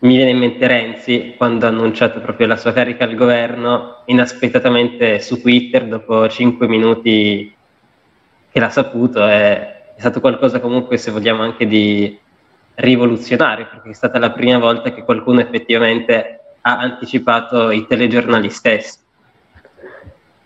mi 0.00 0.16
viene 0.16 0.30
in 0.30 0.38
mente 0.38 0.66
Renzi 0.66 1.34
quando 1.36 1.66
ha 1.66 1.68
annunciato 1.68 2.20
proprio 2.20 2.46
la 2.46 2.56
sua 2.56 2.72
carica 2.72 3.04
al 3.04 3.16
governo 3.16 4.02
inaspettatamente 4.06 5.20
su 5.20 5.40
Twitter 5.40 5.86
dopo 5.86 6.28
cinque 6.28 6.68
minuti 6.68 7.52
che 8.50 8.60
l'ha 8.60 8.70
saputo 8.70 9.26
è, 9.26 9.92
è 9.96 10.00
stato 10.00 10.20
qualcosa 10.20 10.60
comunque 10.60 10.96
se 10.96 11.10
vogliamo 11.10 11.42
anche 11.42 11.66
di 11.66 12.18
rivoluzionario, 12.80 13.68
perché 13.70 13.90
è 13.90 13.94
stata 13.94 14.18
la 14.18 14.30
prima 14.30 14.58
volta 14.58 14.92
che 14.92 15.04
qualcuno 15.04 15.40
effettivamente 15.40 16.40
ha 16.62 16.78
anticipato 16.78 17.70
i 17.70 17.86
telegiornali 17.86 18.50
stessi. 18.50 18.98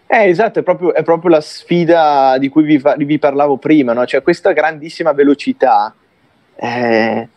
Eh, 0.06 0.28
esatto, 0.28 0.60
è 0.60 0.62
proprio, 0.62 0.94
è 0.94 1.02
proprio 1.02 1.30
la 1.30 1.40
sfida 1.40 2.36
di 2.38 2.48
cui 2.48 2.62
vi, 2.62 2.80
vi 2.98 3.18
parlavo 3.18 3.56
prima, 3.56 3.92
no? 3.92 4.04
cioè 4.04 4.22
questa 4.22 4.52
grandissima 4.52 5.12
velocità 5.12 5.92
eh, 6.56 7.28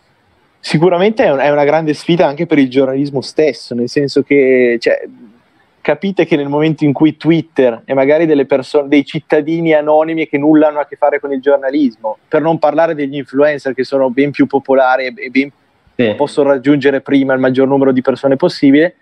sicuramente 0.60 1.24
è, 1.24 1.32
un, 1.32 1.38
è, 1.38 1.50
una 1.50 1.64
grande 1.64 1.94
sfida 1.94 2.26
anche 2.26 2.46
per 2.46 2.58
il 2.58 2.68
giornalismo 2.68 3.20
stesso, 3.20 3.74
nel 3.74 3.88
senso 3.88 4.22
che 4.22 4.76
cioè, 4.80 5.02
capite 5.88 6.26
che 6.26 6.36
nel 6.36 6.50
momento 6.50 6.84
in 6.84 6.92
cui 6.92 7.16
Twitter 7.16 7.80
e 7.86 7.94
magari 7.94 8.26
delle 8.26 8.44
persone, 8.44 8.88
dei 8.88 9.06
cittadini 9.06 9.72
anonimi 9.72 10.28
che 10.28 10.36
nulla 10.36 10.68
hanno 10.68 10.80
a 10.80 10.86
che 10.86 10.96
fare 10.96 11.18
con 11.18 11.32
il 11.32 11.40
giornalismo, 11.40 12.18
per 12.28 12.42
non 12.42 12.58
parlare 12.58 12.94
degli 12.94 13.16
influencer 13.16 13.72
che 13.72 13.84
sono 13.84 14.10
ben 14.10 14.30
più 14.30 14.46
popolari 14.46 15.06
e 15.06 15.30
ben 15.30 15.50
sì. 15.96 16.12
possono 16.14 16.50
raggiungere 16.50 17.00
prima 17.00 17.32
il 17.32 17.40
maggior 17.40 17.66
numero 17.66 17.90
di 17.92 18.02
persone 18.02 18.36
possibile, 18.36 18.96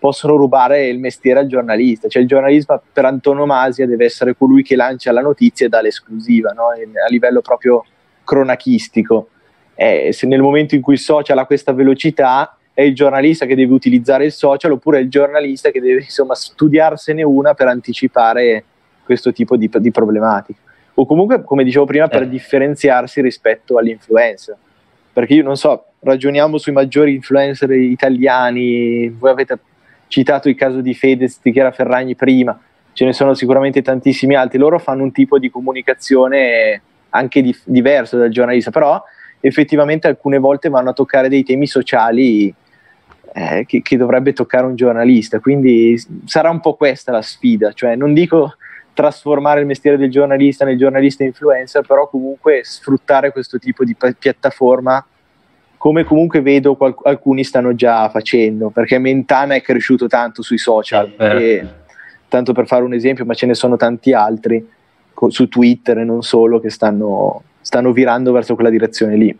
possono 0.00 0.34
rubare 0.34 0.88
il 0.88 0.98
mestiere 0.98 1.38
al 1.38 1.46
giornalista. 1.46 2.08
Cioè 2.08 2.22
il 2.22 2.26
giornalismo 2.26 2.82
per 2.92 3.04
antonomasia 3.04 3.86
deve 3.86 4.06
essere 4.06 4.34
colui 4.34 4.64
che 4.64 4.74
lancia 4.74 5.12
la 5.12 5.20
notizia 5.20 5.66
e 5.66 5.68
dà 5.68 5.80
l'esclusiva, 5.80 6.50
no? 6.50 6.70
a 6.70 7.08
livello 7.08 7.40
proprio 7.40 7.84
cronachistico. 8.24 9.28
Eh, 9.76 10.08
se 10.12 10.26
nel 10.26 10.40
momento 10.40 10.74
in 10.74 10.80
cui 10.80 10.94
il 10.94 10.98
social 10.98 11.38
ha 11.38 11.46
questa 11.46 11.72
velocità, 11.72 12.55
è 12.76 12.82
il 12.82 12.94
giornalista 12.94 13.46
che 13.46 13.54
deve 13.54 13.72
utilizzare 13.72 14.26
il 14.26 14.32
social 14.32 14.72
oppure 14.72 14.98
è 14.98 15.00
il 15.00 15.08
giornalista 15.08 15.70
che 15.70 15.80
deve 15.80 16.00
insomma 16.00 16.34
studiarsene 16.34 17.22
una 17.22 17.54
per 17.54 17.68
anticipare 17.68 18.62
questo 19.02 19.32
tipo 19.32 19.56
di, 19.56 19.70
di 19.78 19.90
problematiche. 19.90 20.58
O 20.92 21.06
comunque, 21.06 21.42
come 21.42 21.64
dicevo 21.64 21.86
prima, 21.86 22.06
per 22.06 22.24
eh. 22.24 22.28
differenziarsi 22.28 23.22
rispetto 23.22 23.78
all'influencer. 23.78 24.54
Perché 25.10 25.32
io 25.32 25.42
non 25.42 25.56
so, 25.56 25.86
ragioniamo 26.00 26.58
sui 26.58 26.72
maggiori 26.72 27.14
influencer 27.14 27.70
italiani, 27.70 29.08
voi 29.08 29.30
avete 29.30 29.58
citato 30.08 30.50
il 30.50 30.54
caso 30.54 30.82
di 30.82 30.92
Fedez, 30.92 31.38
di 31.40 31.52
Chiara 31.52 31.70
Ferragni 31.70 32.14
prima, 32.14 32.60
ce 32.92 33.06
ne 33.06 33.14
sono 33.14 33.32
sicuramente 33.32 33.80
tantissimi 33.80 34.34
altri, 34.34 34.58
loro 34.58 34.78
fanno 34.78 35.02
un 35.02 35.12
tipo 35.12 35.38
di 35.38 35.48
comunicazione 35.48 36.82
anche 37.08 37.40
di, 37.40 37.56
diverso 37.64 38.18
dal 38.18 38.28
giornalista, 38.28 38.70
però 38.70 39.02
effettivamente 39.40 40.08
alcune 40.08 40.36
volte 40.36 40.68
vanno 40.68 40.90
a 40.90 40.92
toccare 40.92 41.30
dei 41.30 41.42
temi 41.42 41.66
sociali 41.66 42.54
eh, 43.36 43.66
che, 43.66 43.82
che, 43.82 43.98
dovrebbe 43.98 44.32
toccare 44.32 44.64
un 44.64 44.76
giornalista, 44.76 45.40
quindi 45.40 46.02
sarà 46.24 46.48
un 46.48 46.60
po' 46.60 46.72
questa 46.72 47.12
la 47.12 47.20
sfida, 47.20 47.72
cioè 47.72 47.94
non 47.94 48.14
dico 48.14 48.54
trasformare 48.94 49.60
il 49.60 49.66
mestiere 49.66 49.98
del 49.98 50.10
giornalista 50.10 50.64
nel 50.64 50.78
giornalista 50.78 51.22
influencer, 51.22 51.84
però 51.86 52.08
comunque 52.08 52.62
sfruttare 52.64 53.32
questo 53.32 53.58
tipo 53.58 53.84
di 53.84 53.94
piattaforma 54.18 55.04
come 55.76 56.04
comunque 56.04 56.40
vedo 56.40 56.76
qual- 56.76 56.96
alcuni 57.02 57.44
stanno 57.44 57.74
già 57.74 58.08
facendo, 58.08 58.70
perché 58.70 58.96
Mentana 58.96 59.54
è 59.54 59.60
cresciuto 59.60 60.06
tanto 60.06 60.40
sui 60.40 60.56
social, 60.56 61.12
e, 61.18 61.66
tanto 62.28 62.54
per 62.54 62.66
fare 62.66 62.84
un 62.84 62.94
esempio, 62.94 63.26
ma 63.26 63.34
ce 63.34 63.44
ne 63.44 63.54
sono 63.54 63.76
tanti 63.76 64.14
altri 64.14 64.66
co- 65.12 65.28
su 65.28 65.46
Twitter 65.48 65.98
e 65.98 66.04
non 66.04 66.22
solo 66.22 66.58
che 66.58 66.70
stanno, 66.70 67.42
stanno 67.60 67.92
virando 67.92 68.32
verso 68.32 68.54
quella 68.54 68.70
direzione 68.70 69.14
lì. 69.14 69.38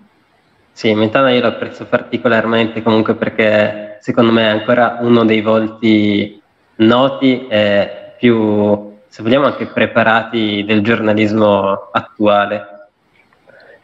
Sì, 0.76 0.92
Mentana 0.92 1.30
io 1.30 1.40
lo 1.40 1.46
apprezzo 1.46 1.86
particolarmente 1.86 2.82
comunque 2.82 3.14
perché 3.14 3.96
secondo 4.00 4.30
me 4.30 4.42
è 4.42 4.50
ancora 4.50 4.98
uno 5.00 5.24
dei 5.24 5.40
volti 5.40 6.38
noti 6.76 7.46
e 7.48 8.12
più, 8.18 8.98
se 9.08 9.22
vogliamo, 9.22 9.46
anche 9.46 9.64
preparati 9.68 10.64
del 10.66 10.82
giornalismo 10.82 11.88
attuale 11.92 12.74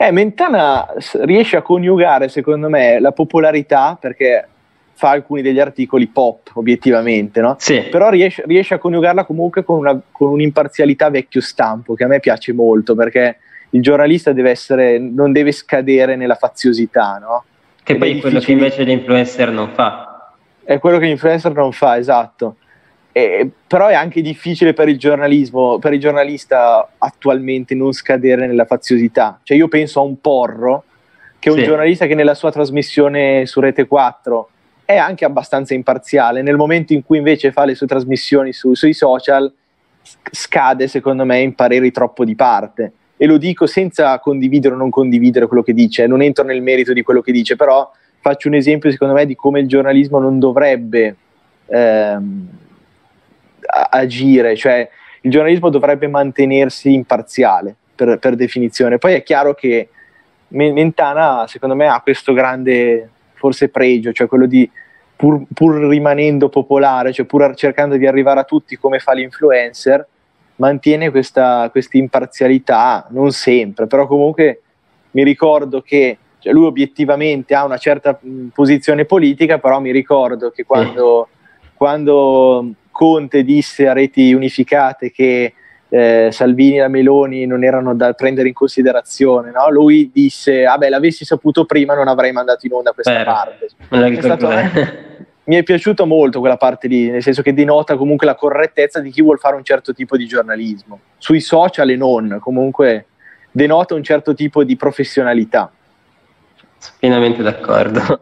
eh, 0.03 0.11
Mentana 0.11 0.87
riesce 1.21 1.57
a 1.57 1.63
coniugare, 1.63 2.29
secondo 2.29 2.69
me, 2.69 2.99
la 2.99 3.13
popolarità, 3.13 3.97
perché 4.01 4.49
fa 4.95 5.11
alcuni 5.11 5.43
degli 5.43 5.61
articoli 5.61 6.09
pop, 6.09 6.51
obiettivamente, 6.55 7.41
no? 7.41 7.55
Sì. 7.59 7.83
Però 7.89 8.11
riesce, 8.11 8.43
riesce, 8.47 8.75
a 8.75 8.79
coniugarla 8.79 9.25
comunque 9.25 9.63
con, 9.63 9.79
una, 9.79 10.01
con, 10.11 10.31
un'imparzialità 10.33 11.09
vecchio 11.09 11.41
stampo, 11.41 11.95
che 11.95 12.03
a 12.03 12.09
me 12.09 12.19
piace 12.19 12.53
molto, 12.53 12.97
perché 12.97 13.39
il 13.75 13.83
giornalista 13.83 14.33
deve 14.33 14.51
essere, 14.51 14.99
non 14.99 15.33
deve 15.33 15.53
scadere 15.53 16.17
nella 16.17 16.35
faziosità, 16.35 17.19
no? 17.19 17.45
Che 17.83 17.93
Ed 17.93 17.99
poi 17.99 18.19
è 18.19 18.21
quello 18.21 18.41
che 18.41 18.53
invece 18.53 18.83
l'influencer 18.85 19.51
non 19.51 19.71
fa. 19.73 20.33
È 20.63 20.79
quello 20.79 20.99
che 20.99 21.07
l'influencer 21.07 21.53
non 21.53 21.73
fa, 21.73 21.99
esatto. 21.99 22.57
Eh, 23.13 23.51
però 23.67 23.89
è 23.89 23.95
anche 23.95 24.23
difficile 24.23 24.73
per 24.73 24.89
il 24.89 24.99
giornalismo, 24.99 25.79
per 25.79 25.93
il 25.93 26.01
giornalista 26.01 26.89
attualmente 26.99 27.75
non 27.75 27.93
scadere 27.93 28.47
nella 28.47 28.65
faziosità. 28.65 29.41
Cioè 29.43 29.57
io 29.57 29.69
penso 29.69 30.01
a 30.01 30.03
un 30.03 30.21
Porro, 30.21 30.85
che 31.39 31.49
è 31.49 31.53
un 31.53 31.59
sì. 31.59 31.65
giornalista 31.65 32.07
che 32.07 32.15
nella 32.15 32.35
sua 32.35 32.53
trasmissione 32.53 33.47
su 33.47 33.61
Rete 33.61 33.87
4 33.87 34.49
è 34.85 34.97
anche 34.97 35.25
abbastanza 35.25 35.75
imparziale, 35.75 36.43
nel 36.43 36.57
momento 36.57 36.93
in 36.93 37.05
cui 37.05 37.19
invece 37.19 37.53
fa 37.53 37.65
le 37.65 37.75
sue 37.75 37.87
trasmissioni 37.87 38.53
su, 38.53 38.75
sui 38.75 38.93
social 38.93 39.53
scade 40.31 40.89
secondo 40.89 41.25
me 41.25 41.41
in 41.41 41.55
pareri 41.55 41.91
troppo 41.91 42.25
di 42.25 42.35
parte. 42.35 42.93
E 43.23 43.27
lo 43.27 43.37
dico 43.37 43.67
senza 43.67 44.19
condividere 44.19 44.75
o 44.75 44.77
non 44.79 44.91
condividere 44.91 45.47
quello 45.47 45.63
che 45.63 45.73
dice, 45.73 46.07
non 46.07 46.23
entro 46.23 46.45
nel 46.45 46.63
merito 46.63 46.93
di 46.93 47.03
quello 47.03 47.21
che 47.21 47.31
dice, 47.31 47.55
però 47.55 47.89
faccio 48.21 48.49
un 48.49 48.55
esempio 48.55 48.91
secondo 48.91 49.15
me 49.15 49.27
di 49.27 49.37
come 49.37 49.61
il 49.61 49.69
giornalismo 49.69 50.19
non 50.19 50.39
dovrebbe... 50.39 51.17
Ehm, 51.67 52.49
agire, 53.91 54.57
cioè 54.57 54.89
il 55.23 55.31
giornalismo 55.31 55.71
dovrebbe 55.71 56.09
mantenersi 56.09 56.93
imparziale 56.93 57.75
per, 57.95 58.19
per 58.19 58.35
definizione. 58.35 58.99
Poi 58.99 59.15
è 59.15 59.23
chiaro 59.23 59.55
che 59.55 59.89
Mentana, 60.49 61.47
secondo 61.47 61.75
me, 61.75 61.87
ha 61.87 62.01
questo 62.03 62.35
grande 62.35 63.09
forse 63.35 63.69
pregio, 63.71 64.13
cioè 64.13 64.27
quello 64.27 64.47
di 64.47 64.71
pur, 65.17 65.45
pur 65.53 65.77
rimanendo 65.87 66.49
popolare, 66.51 67.13
cioè 67.13 67.25
pur 67.25 67.55
cercando 67.55 67.97
di 67.97 68.07
arrivare 68.07 68.41
a 68.41 68.45
tutti 68.45 68.77
come 68.77 68.99
fa 68.99 69.13
l'influencer, 69.13 70.07
mantiene 70.63 71.11
questa 71.11 71.71
imparzialità, 71.93 73.09
non 73.11 73.33
sempre, 73.33 73.89
però 73.89 74.07
comunque 74.07 74.63
mi 75.11 75.25
ricordo 75.25 75.83
che 75.83 76.19
cioè 76.39 76.53
lui 76.53 76.67
obiettivamente 76.67 77.55
ha 77.55 77.65
una 77.65 77.79
certa 77.79 78.19
posizione 78.53 79.05
politica, 79.05 79.59
però 79.59 79.81
mi 79.81 79.91
ricordo 79.91 80.51
che 80.51 80.65
quando, 80.65 81.29
sì. 81.31 81.69
quando 81.75 82.75
Conte 82.91 83.43
disse 83.43 83.89
a 83.89 83.93
reti 83.93 84.33
unificate 84.33 85.11
che 85.11 85.55
eh, 85.89 86.29
Salvini 86.31 86.79
e 86.79 86.81
la 86.81 86.89
Meloni 86.89 87.47
non 87.47 87.65
erano 87.65 87.95
da 87.95 88.13
prendere 88.13 88.49
in 88.49 88.55
considerazione, 88.55 89.51
no? 89.51 89.71
lui 89.71 90.11
disse, 90.13 90.63
vabbè, 90.63 90.89
l'avessi 90.89 91.25
saputo 91.25 91.65
prima 91.65 91.95
non 91.95 92.09
avrei 92.09 92.33
mandato 92.33 92.67
in 92.67 92.73
onda 92.73 92.93
questa 92.93 93.19
Beh, 93.19 93.25
parte. 93.25 93.69
È 93.89 94.21
stato, 94.21 94.49
mi 95.45 95.57
è 95.57 95.63
piaciuta 95.63 96.05
molto 96.05 96.39
quella 96.39 96.57
parte 96.57 96.87
lì, 96.87 97.11
nel 97.11 97.23
senso 97.23 97.43
che 97.43 97.53
denota 97.53 97.97
comunque 97.97 98.27
la 98.27 98.35
correttezza 98.35 99.01
di 99.01 99.11
chi 99.11 99.23
vuole 99.23 99.39
fare 99.39 99.57
un 99.57 99.65
certo 99.65 99.93
tipo 99.93 100.17
di 100.17 100.27
giornalismo, 100.27 101.01
sui 101.19 101.41
social 101.41 101.91
e 101.91 101.97
non, 101.97 102.39
comunque 102.41 103.07
denota 103.51 103.95
un 103.95 104.03
certo 104.03 104.35
tipo 104.35 104.63
di 104.63 104.77
professionalità. 104.77 105.71
Sono 106.79 106.97
pienamente 106.99 107.43
d'accordo. 107.43 108.21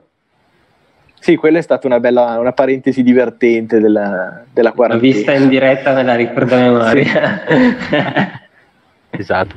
Sì, 1.20 1.36
quella 1.36 1.58
è 1.58 1.62
stata 1.62 1.86
una 1.86 2.00
bella 2.00 2.38
una 2.38 2.52
parentesi 2.52 3.02
divertente 3.02 3.78
della, 3.78 4.42
della 4.50 4.72
quarantena. 4.72 5.12
L'ho 5.12 5.16
vista 5.16 5.34
in 5.34 5.48
diretta, 5.48 5.92
me 5.92 6.02
la 6.02 6.14
ricordo 6.14 6.54
a 6.54 6.58
memoria. 6.60 7.42
esatto. 9.10 9.54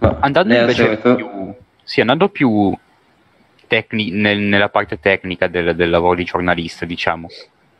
Ma 0.00 0.16
andando 0.20 0.52
invece 0.52 0.96
più, 0.96 1.54
sì, 1.84 2.00
andando 2.00 2.28
più 2.28 2.76
tecni, 3.72 4.10
nel, 4.10 4.38
nella 4.38 4.68
parte 4.68 5.00
tecnica 5.00 5.46
del, 5.46 5.74
del, 5.74 5.88
lavoro 5.88 6.16
di 6.16 6.24
giornalista, 6.24 6.84
diciamo, 6.84 7.28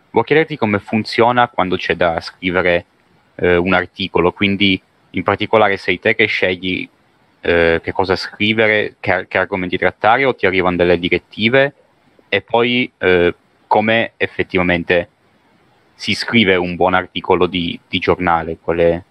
volevo 0.08 0.22
chiederti 0.22 0.56
come 0.56 0.78
funziona 0.78 1.48
quando 1.48 1.76
c'è 1.76 1.96
da 1.96 2.18
scrivere 2.20 2.86
eh, 3.34 3.56
un 3.56 3.74
articolo, 3.74 4.32
quindi 4.32 4.80
in 5.10 5.22
particolare 5.22 5.76
sei 5.76 6.00
te 6.00 6.14
che 6.14 6.24
scegli 6.24 6.88
eh, 7.42 7.80
che 7.82 7.92
cosa 7.92 8.16
scrivere, 8.16 8.94
che, 9.00 9.26
che 9.28 9.36
argomenti 9.36 9.76
trattare 9.76 10.24
o 10.24 10.34
ti 10.34 10.46
arrivano 10.46 10.76
delle 10.76 10.98
direttive? 10.98 11.74
E 12.30 12.40
poi 12.40 12.90
eh, 12.96 13.34
come 13.66 14.12
effettivamente 14.16 15.08
si 15.92 16.14
scrive 16.14 16.56
un 16.56 16.74
buon 16.74 16.94
articolo 16.94 17.44
di, 17.44 17.78
di 17.86 17.98
giornale, 17.98 18.56
qual 18.58 18.78
è 18.78 19.02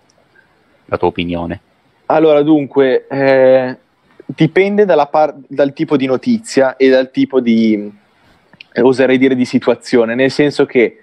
la 0.86 0.98
tua 0.98 1.10
opinione? 1.10 1.62
Allora, 2.08 2.42
dunque, 2.42 3.06
eh, 3.08 3.78
dipende 4.36 4.86
par- 5.10 5.36
dal 5.48 5.74
tipo 5.74 5.98
di 5.98 6.06
notizia 6.06 6.76
e 6.76 6.90
dal 6.90 7.12
tipo 7.12 7.40
di, 7.40 7.92
eh, 8.74 8.82
oserei 8.82 9.18
dire, 9.18 9.36
di 9.36 9.46
situazione, 9.46 10.16
nel 10.16 10.32
senso 10.32 10.66
che 10.66 10.98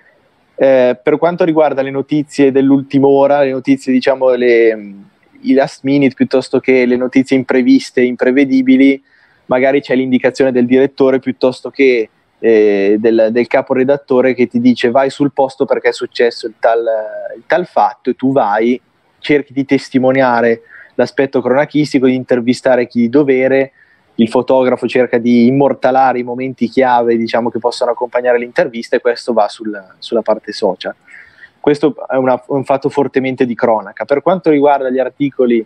eh, 0.55 0.99
per 1.01 1.19
quanto 1.19 1.45
riguarda 1.45 1.83
le 1.83 1.91
notizie 1.91 2.51
dell'ultima 2.51 3.07
ora, 3.07 3.43
le 3.43 3.53
notizie, 3.53 3.93
diciamo, 3.93 4.31
le, 4.31 4.95
i 5.43 5.53
last 5.53 5.85
minute 5.85 6.15
piuttosto 6.15 6.59
che 6.59 6.85
le 6.85 6.97
notizie 6.97 7.37
impreviste, 7.37 8.03
imprevedibili, 8.03 9.01
magari 9.47 9.81
c'è 9.81 9.95
l'indicazione 9.95 10.53
del 10.53 10.67
direttore 10.67 11.21
piuttosto 11.21 11.71
che 11.71 12.09
eh, 12.41 12.97
del, 12.99 13.29
del 13.31 13.47
caporedattore 13.47 14.35
che 14.35 14.47
ti 14.47 14.61
dice 14.61 14.91
vai 14.91 15.11
sul 15.11 15.33
posto 15.33 15.65
perché 15.65 15.89
è 15.89 15.93
successo 15.93 16.47
il 16.47 16.55
tal, 16.59 16.85
il 17.37 17.43
tal 17.47 17.67
fatto 17.67 18.11
e 18.11 18.15
tu 18.15 18.33
vai, 18.33 18.81
cerchi 19.19 19.53
di 19.53 19.65
testimoniare 19.65 20.63
l'aspetto 20.99 21.41
cronachistico, 21.41 22.07
di 22.07 22.15
intervistare 22.17 22.89
chi 22.89 23.03
di 23.03 23.09
dovere, 23.09 23.73
il 24.17 24.29
fotografo 24.29 24.89
cerca 24.89 25.19
di 25.19 25.47
immortalare 25.47 26.19
i 26.19 26.25
momenti 26.25 26.69
chiave 26.69 27.17
diciamo, 27.17 27.51
che 27.51 27.61
possono 27.61 27.93
accompagnare 27.93 28.39
l'intervista 28.39 28.97
e 28.97 29.01
questo 29.01 29.33
va 29.33 29.49
sul, 29.49 29.81
sulla 29.99 30.23
parte 30.23 30.53
social. 30.53 30.95
Questo 31.61 31.95
è 32.09 32.17
una, 32.17 32.43
un 32.49 32.65
fatto 32.65 32.89
fortemente 32.89 33.47
di 33.47 33.55
cronaca. 33.55 34.05
Per 34.05 34.23
quanto 34.23 34.51
riguarda 34.51 34.91
gli 34.91 34.99
articoli 34.99 35.65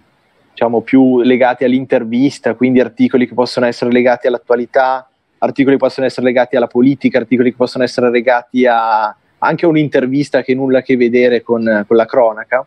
diciamo, 0.50 0.82
più 0.82 1.22
legati 1.22 1.64
all'intervista, 1.64 2.54
quindi 2.54 2.80
articoli 2.80 3.26
che 3.26 3.32
possono 3.32 3.64
essere 3.64 3.90
legati 3.90 4.26
all'attualità, 4.26 5.08
articoli 5.38 5.76
che 5.76 5.82
possono 5.82 6.06
essere 6.06 6.26
legati 6.26 6.56
alla 6.56 6.66
politica, 6.66 7.16
articoli 7.16 7.52
che 7.52 7.56
possono 7.56 7.84
essere 7.84 8.10
legati 8.10 8.66
a 8.66 9.16
anche 9.44 9.66
un'intervista 9.66 10.42
che 10.42 10.54
nulla 10.54 10.78
a 10.80 10.82
che 10.82 10.96
vedere 10.96 11.42
con, 11.42 11.84
con 11.86 11.96
la 11.96 12.04
cronaca, 12.04 12.64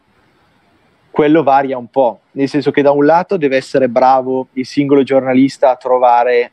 quello 1.15 1.43
varia 1.43 1.77
un 1.77 1.87
po', 1.87 2.23
nel 2.31 2.49
senso 2.49 2.71
che 2.71 2.81
da 2.81 2.91
un 2.91 3.05
lato 3.05 3.37
deve 3.37 3.55
essere 3.55 3.87
bravo 3.87 4.47
il 4.51 4.65
singolo 4.65 5.01
giornalista 5.01 5.69
a 5.69 5.77
trovare 5.77 6.51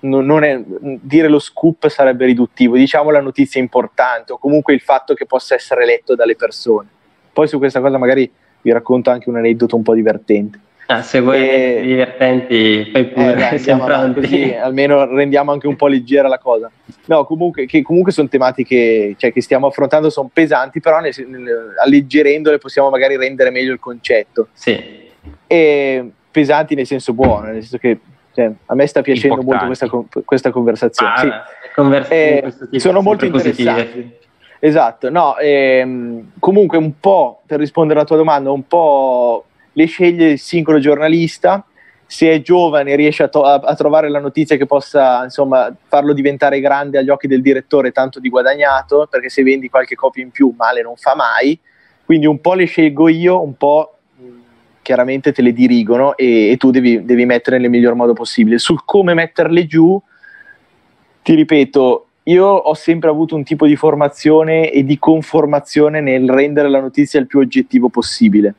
non, 0.00 0.26
non 0.26 0.42
è, 0.42 0.60
dire 0.66 1.28
lo 1.28 1.38
scoop 1.38 1.86
sarebbe 1.86 2.26
riduttivo, 2.26 2.74
diciamo 2.74 3.10
la 3.10 3.20
notizia 3.20 3.60
importante 3.60 4.32
o 4.32 4.38
comunque 4.38 4.74
il 4.74 4.80
fatto 4.80 5.14
che 5.14 5.24
possa 5.24 5.54
essere 5.54 5.86
letto 5.86 6.16
dalle 6.16 6.34
persone. 6.34 6.88
Poi 7.32 7.46
su 7.46 7.58
questa 7.58 7.80
cosa 7.80 7.96
magari 7.96 8.28
vi 8.60 8.72
racconto 8.72 9.10
anche 9.10 9.28
un 9.28 9.36
aneddoto 9.36 9.76
un 9.76 9.82
po' 9.82 9.94
divertente. 9.94 10.58
Ah, 10.90 11.02
se 11.02 11.20
vuoi 11.20 11.48
e... 11.48 11.80
divertenti, 11.82 12.90
fai 12.90 13.06
pure, 13.06 13.52
eh, 13.52 13.58
siamo 13.62 13.84
pronti. 13.84 14.20
Così, 14.22 14.52
almeno 14.54 15.06
rendiamo 15.06 15.52
anche 15.52 15.68
un 15.68 15.76
po' 15.76 15.86
leggera 15.86 16.26
la 16.26 16.38
cosa. 16.38 16.68
No, 17.04 17.24
comunque, 17.24 17.64
che 17.66 17.80
comunque 17.80 18.10
sono 18.10 18.26
tematiche 18.26 19.14
cioè, 19.16 19.32
che 19.32 19.40
stiamo 19.40 19.68
affrontando, 19.68 20.10
sono 20.10 20.28
pesanti, 20.32 20.80
però 20.80 20.98
nel, 20.98 21.14
nel, 21.28 21.74
alleggerendole 21.80 22.58
possiamo 22.58 22.90
magari 22.90 23.16
rendere 23.16 23.50
meglio 23.50 23.72
il 23.72 23.78
concetto. 23.78 24.48
Sì. 24.52 25.08
E 25.46 26.10
pesanti 26.28 26.74
nel 26.74 26.86
senso 26.86 27.12
buono, 27.12 27.46
nel 27.46 27.60
senso 27.60 27.78
che 27.78 28.00
cioè, 28.34 28.50
a 28.66 28.74
me 28.74 28.86
sta 28.86 29.00
piacendo 29.00 29.40
Importanti. 29.40 29.84
molto 29.84 30.02
questa, 30.02 30.22
questa 30.24 30.50
conversazione. 30.50 31.12
Ah, 31.12 31.20
sì. 31.20 31.30
conversazioni 31.72 32.68
eh, 32.72 32.80
sono 32.80 33.00
molto 33.00 33.26
interessanti. 33.26 33.64
Positive. 33.64 34.18
Esatto, 34.62 35.08
no, 35.08 35.38
ehm, 35.38 36.32
comunque 36.38 36.76
un 36.76 36.98
po' 36.98 37.42
per 37.46 37.60
rispondere 37.60 38.00
alla 38.00 38.08
tua 38.08 38.18
domanda, 38.18 38.50
un 38.50 38.66
po' 38.66 39.46
le 39.80 39.86
sceglie 39.86 40.30
il 40.32 40.38
singolo 40.38 40.78
giornalista, 40.78 41.64
se 42.06 42.30
è 42.30 42.42
giovane 42.42 42.96
riesce 42.96 43.22
a, 43.22 43.28
to- 43.28 43.44
a, 43.44 43.74
trovare 43.74 44.10
la 44.10 44.18
notizia 44.18 44.56
che 44.56 44.66
possa 44.66 45.24
insomma, 45.24 45.74
farlo 45.86 46.12
diventare 46.12 46.60
grande 46.60 46.98
agli 46.98 47.08
occhi 47.08 47.26
del 47.26 47.40
direttore, 47.40 47.92
tanto 47.92 48.20
di 48.20 48.28
guadagnato, 48.28 49.06
perché 49.10 49.28
se 49.28 49.42
vendi 49.42 49.68
qualche 49.68 49.94
copia 49.94 50.22
in 50.22 50.30
più 50.30 50.52
male 50.56 50.82
non 50.82 50.96
fa 50.96 51.14
mai, 51.14 51.58
quindi 52.04 52.26
un 52.26 52.40
po' 52.40 52.54
le 52.54 52.64
scelgo 52.64 53.08
io, 53.08 53.40
un 53.42 53.56
po' 53.56 53.94
chiaramente 54.82 55.32
te 55.32 55.42
le 55.42 55.52
dirigono 55.52 56.16
e, 56.16 56.50
e 56.50 56.56
tu 56.56 56.70
devi, 56.70 57.04
devi 57.04 57.24
mettere 57.24 57.58
nel 57.58 57.70
miglior 57.70 57.94
modo 57.94 58.12
possibile. 58.12 58.58
Sul 58.58 58.84
come 58.84 59.14
metterle 59.14 59.66
giù, 59.66 60.00
ti 61.22 61.34
ripeto, 61.34 62.06
io 62.24 62.46
ho 62.46 62.74
sempre 62.74 63.08
avuto 63.08 63.36
un 63.36 63.44
tipo 63.44 63.66
di 63.66 63.76
formazione 63.76 64.70
e 64.72 64.84
di 64.84 64.98
conformazione 64.98 66.00
nel 66.00 66.28
rendere 66.28 66.68
la 66.68 66.80
notizia 66.80 67.20
il 67.20 67.26
più 67.26 67.38
oggettivo 67.38 67.88
possibile 67.88 68.54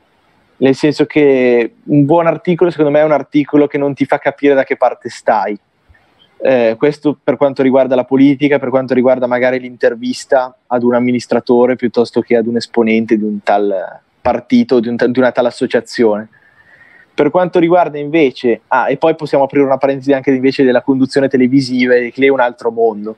nel 0.62 0.76
senso 0.76 1.06
che 1.06 1.74
un 1.82 2.04
buon 2.04 2.26
articolo 2.26 2.70
secondo 2.70 2.92
me 2.92 3.00
è 3.00 3.04
un 3.04 3.12
articolo 3.12 3.66
che 3.66 3.78
non 3.78 3.94
ti 3.94 4.04
fa 4.04 4.18
capire 4.18 4.54
da 4.54 4.62
che 4.62 4.76
parte 4.76 5.08
stai. 5.08 5.58
Eh, 6.44 6.76
questo 6.78 7.18
per 7.22 7.36
quanto 7.36 7.62
riguarda 7.62 7.96
la 7.96 8.04
politica, 8.04 8.60
per 8.60 8.68
quanto 8.68 8.94
riguarda 8.94 9.26
magari 9.26 9.58
l'intervista 9.58 10.56
ad 10.68 10.82
un 10.84 10.94
amministratore 10.94 11.76
piuttosto 11.76 12.20
che 12.20 12.36
ad 12.36 12.46
un 12.46 12.56
esponente 12.56 13.16
di 13.16 13.24
un 13.24 13.42
tal 13.42 14.00
partito, 14.20 14.78
di, 14.78 14.88
un 14.88 14.96
di 14.96 15.18
una 15.18 15.32
tal 15.32 15.46
associazione. 15.46 16.28
Per 17.12 17.30
quanto 17.30 17.58
riguarda 17.58 17.98
invece, 17.98 18.62
ah, 18.68 18.88
e 18.88 18.96
poi 18.96 19.16
possiamo 19.16 19.44
aprire 19.44 19.64
una 19.64 19.78
parentesi 19.78 20.12
anche 20.12 20.30
invece 20.30 20.62
della 20.62 20.82
conduzione 20.82 21.28
televisiva, 21.28 21.94
che 21.94 22.12
è 22.14 22.28
un 22.28 22.40
altro 22.40 22.70
mondo. 22.70 23.16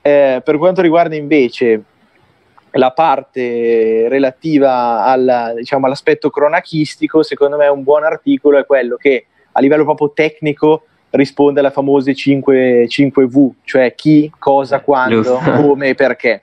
Eh, 0.00 0.40
per 0.42 0.56
quanto 0.56 0.80
riguarda 0.80 1.14
invece 1.14 1.82
la 2.72 2.90
parte 2.92 4.08
relativa 4.08 5.04
alla, 5.04 5.52
diciamo, 5.56 5.86
all'aspetto 5.86 6.30
cronachistico, 6.30 7.22
secondo 7.22 7.56
me 7.56 7.66
un 7.66 7.82
buon 7.82 8.04
articolo 8.04 8.58
è 8.58 8.66
quello 8.66 8.96
che 8.96 9.26
a 9.52 9.60
livello 9.60 9.84
proprio 9.84 10.12
tecnico 10.12 10.84
risponde 11.10 11.60
alle 11.60 11.70
famose 11.70 12.14
5, 12.14 12.86
5V, 12.86 13.50
cioè 13.64 13.94
chi, 13.94 14.30
cosa, 14.38 14.80
quando, 14.80 15.40
come 15.60 15.88
e 15.88 15.94
perché, 15.94 16.42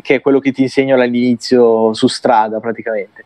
che 0.00 0.16
è 0.16 0.20
quello 0.20 0.38
che 0.38 0.52
ti 0.52 0.62
insegno 0.62 0.94
all'inizio 0.94 1.92
su 1.92 2.06
strada 2.06 2.60
praticamente. 2.60 3.24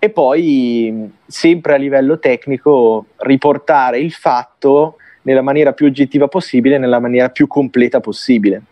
E 0.00 0.10
poi, 0.10 1.10
sempre 1.26 1.74
a 1.74 1.76
livello 1.76 2.18
tecnico, 2.18 3.06
riportare 3.18 3.98
il 3.98 4.12
fatto 4.12 4.96
nella 5.22 5.40
maniera 5.40 5.72
più 5.72 5.86
oggettiva 5.86 6.28
possibile, 6.28 6.76
nella 6.76 6.98
maniera 6.98 7.30
più 7.30 7.46
completa 7.46 8.00
possibile 8.00 8.62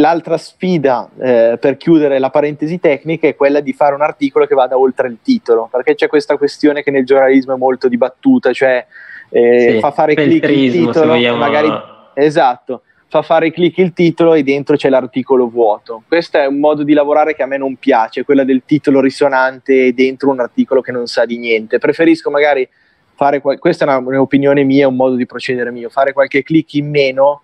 L'altra 0.00 0.38
sfida 0.38 1.10
eh, 1.20 1.58
per 1.60 1.76
chiudere 1.76 2.20
la 2.20 2.30
parentesi 2.30 2.78
tecnica 2.78 3.26
è 3.26 3.34
quella 3.34 3.58
di 3.58 3.72
fare 3.72 3.96
un 3.96 4.00
articolo 4.00 4.46
che 4.46 4.54
vada 4.54 4.78
oltre 4.78 5.08
il 5.08 5.18
titolo, 5.20 5.68
perché 5.68 5.96
c'è 5.96 6.06
questa 6.06 6.36
questione 6.36 6.84
che 6.84 6.92
nel 6.92 7.04
giornalismo 7.04 7.54
è 7.54 7.56
molto 7.56 7.88
dibattuta, 7.88 8.52
cioè 8.52 8.86
eh, 9.28 9.70
sì, 9.72 9.80
fa 9.80 9.90
fare 9.90 10.14
clic 10.14 10.44
il 10.44 10.70
titolo, 10.70 11.14
vogliamo... 11.14 11.38
magari 11.38 11.68
esatto, 12.14 12.82
fa 13.08 13.22
fare 13.22 13.50
clic 13.50 13.78
il 13.78 13.92
titolo 13.92 14.34
e 14.34 14.44
dentro 14.44 14.76
c'è 14.76 14.88
l'articolo 14.88 15.48
vuoto. 15.48 16.04
Questo 16.06 16.38
è 16.38 16.46
un 16.46 16.60
modo 16.60 16.84
di 16.84 16.92
lavorare 16.92 17.34
che 17.34 17.42
a 17.42 17.46
me 17.46 17.56
non 17.56 17.74
piace, 17.74 18.22
quella 18.22 18.44
del 18.44 18.62
titolo 18.64 19.00
risonante 19.00 19.92
dentro 19.94 20.30
un 20.30 20.38
articolo 20.38 20.80
che 20.80 20.92
non 20.92 21.08
sa 21.08 21.24
di 21.24 21.38
niente. 21.38 21.78
Preferisco 21.78 22.30
magari 22.30 22.68
fare, 23.16 23.40
questa 23.40 23.84
è 23.84 23.88
una, 23.88 23.98
un'opinione 23.98 24.62
mia, 24.62 24.86
un 24.86 24.94
modo 24.94 25.16
di 25.16 25.26
procedere 25.26 25.72
mio, 25.72 25.88
fare 25.88 26.12
qualche 26.12 26.44
clic 26.44 26.74
in 26.74 26.88
meno 26.88 27.42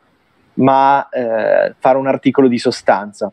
ma 0.55 1.09
eh, 1.09 1.75
fare 1.79 1.99
un 1.99 2.07
articolo 2.07 2.49
di 2.49 2.59
sostanza. 2.59 3.33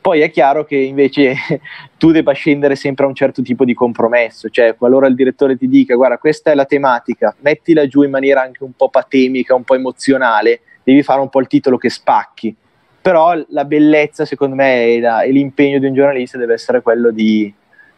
Poi 0.00 0.20
è 0.20 0.30
chiaro 0.30 0.64
che 0.64 0.76
invece 0.76 1.34
tu 1.98 2.10
debba 2.10 2.32
scendere 2.32 2.74
sempre 2.74 3.04
a 3.04 3.08
un 3.08 3.14
certo 3.14 3.42
tipo 3.42 3.64
di 3.64 3.74
compromesso, 3.74 4.48
cioè 4.48 4.74
qualora 4.74 5.06
il 5.06 5.14
direttore 5.14 5.56
ti 5.56 5.68
dica 5.68 5.94
guarda 5.94 6.16
questa 6.18 6.50
è 6.50 6.54
la 6.54 6.64
tematica, 6.64 7.34
mettila 7.40 7.86
giù 7.86 8.02
in 8.02 8.10
maniera 8.10 8.40
anche 8.40 8.64
un 8.64 8.72
po' 8.72 8.88
patemica, 8.88 9.54
un 9.54 9.64
po' 9.64 9.74
emozionale, 9.74 10.60
devi 10.82 11.02
fare 11.02 11.20
un 11.20 11.28
po' 11.28 11.40
il 11.40 11.46
titolo 11.46 11.76
che 11.76 11.90
spacchi. 11.90 12.56
Però 13.02 13.34
la 13.48 13.64
bellezza 13.64 14.24
secondo 14.24 14.54
me 14.54 14.86
e, 14.86 15.00
la, 15.00 15.22
e 15.22 15.30
l'impegno 15.32 15.78
di 15.78 15.86
un 15.86 15.94
giornalista 15.94 16.36
deve 16.36 16.54
essere 16.54 16.82
quello 16.82 17.10
di 17.10 17.52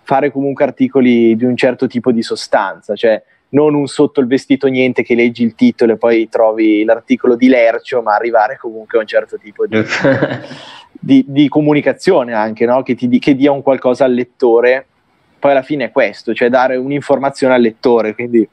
fare 0.05 0.31
comunque 0.31 0.65
articoli 0.65 1.37
di 1.37 1.45
un 1.45 1.57
certo 1.57 1.87
tipo 1.87 2.13
di 2.13 2.23
sostanza, 2.23 2.95
cioè 2.95 3.23
non 3.53 3.75
un 3.75 3.87
sotto 3.87 4.21
il 4.21 4.27
vestito 4.27 4.67
niente 4.67 5.03
che 5.03 5.15
leggi 5.15 5.43
il 5.43 5.55
titolo 5.55 5.93
e 5.93 5.97
poi 5.97 6.29
trovi 6.29 6.85
l'articolo 6.85 7.37
di 7.37 7.49
Lercio, 7.49 8.03
ma 8.03 8.15
arrivare 8.15 8.57
comunque 8.57 8.99
a 8.99 9.01
un 9.03 9.07
certo 9.07 9.39
tipo 9.39 9.67
di, 9.67 9.83
di, 10.93 11.25
di 11.27 11.49
comunicazione 11.49 12.33
anche, 12.33 12.65
no? 12.65 12.83
che, 12.83 12.95
ti, 12.95 13.19
che, 13.19 13.35
dia 13.35 13.53
un 13.53 13.63
qualcosa 13.63 14.05
al 14.05 14.13
lettore. 14.13 14.87
Poi 15.39 15.51
alla 15.51 15.63
fine 15.63 15.87
è 15.87 15.91
questo, 15.91 16.35
cioè 16.35 16.49
dare 16.49 16.77
un'informazione 16.77 17.55
al 17.55 17.61
lettore, 17.61 18.15
quindi 18.15 18.49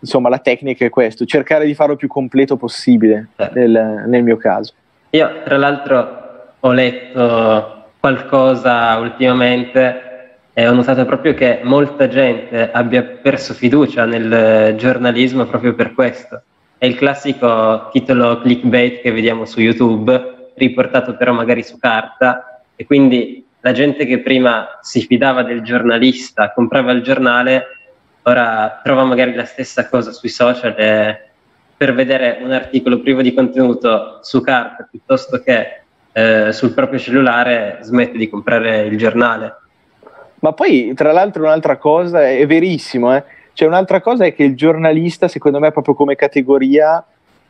insomma 0.00 0.28
la 0.28 0.40
tecnica 0.40 0.84
è 0.84 0.90
questo, 0.90 1.24
cercare 1.24 1.66
di 1.66 1.74
farlo 1.74 1.94
più 1.94 2.08
completo 2.08 2.56
possibile 2.56 3.28
certo. 3.36 3.58
nel, 3.58 4.04
nel 4.08 4.22
mio 4.24 4.36
caso. 4.36 4.74
Io 5.10 5.42
tra 5.44 5.56
l'altro 5.56 6.22
ho 6.58 6.72
letto 6.72 7.84
qualcosa 8.00 8.98
ultimamente 8.98 10.13
e 10.56 10.68
ho 10.68 10.72
notato 10.72 11.04
proprio 11.04 11.34
che 11.34 11.60
molta 11.64 12.06
gente 12.06 12.70
abbia 12.70 13.02
perso 13.02 13.54
fiducia 13.54 14.04
nel 14.04 14.76
giornalismo 14.76 15.46
proprio 15.46 15.74
per 15.74 15.92
questo. 15.94 16.42
È 16.78 16.86
il 16.86 16.94
classico 16.94 17.88
titolo 17.90 18.40
clickbait 18.40 19.00
che 19.00 19.10
vediamo 19.10 19.46
su 19.46 19.60
YouTube, 19.60 20.52
riportato 20.54 21.16
però 21.16 21.32
magari 21.32 21.64
su 21.64 21.76
carta, 21.76 22.62
e 22.76 22.86
quindi 22.86 23.44
la 23.60 23.72
gente 23.72 24.06
che 24.06 24.20
prima 24.20 24.78
si 24.80 25.00
fidava 25.00 25.42
del 25.42 25.62
giornalista, 25.62 26.52
comprava 26.52 26.92
il 26.92 27.02
giornale, 27.02 27.64
ora 28.22 28.80
trova 28.82 29.02
magari 29.02 29.34
la 29.34 29.46
stessa 29.46 29.88
cosa 29.88 30.12
sui 30.12 30.28
social 30.28 30.78
e 30.78 31.30
per 31.76 31.94
vedere 31.94 32.38
un 32.40 32.52
articolo 32.52 33.00
privo 33.00 33.22
di 33.22 33.34
contenuto 33.34 34.20
su 34.22 34.40
carta 34.40 34.86
piuttosto 34.88 35.42
che 35.42 35.80
eh, 36.12 36.52
sul 36.52 36.72
proprio 36.74 37.00
cellulare 37.00 37.78
smette 37.82 38.16
di 38.16 38.28
comprare 38.28 38.82
il 38.82 38.96
giornale 38.96 39.62
ma 40.44 40.52
poi, 40.52 40.92
tra 40.94 41.10
l'altro, 41.10 41.44
un'altra 41.44 41.78
cosa 41.78 42.28
è 42.28 42.46
verissimo, 42.46 43.16
eh? 43.16 43.24
cioè 43.54 43.66
un'altra 43.66 44.02
cosa 44.02 44.26
è 44.26 44.34
che 44.34 44.42
il 44.42 44.54
giornalista, 44.54 45.26
secondo 45.26 45.58
me, 45.58 45.72
proprio 45.72 45.94
come 45.94 46.16
categoria, 46.16 47.02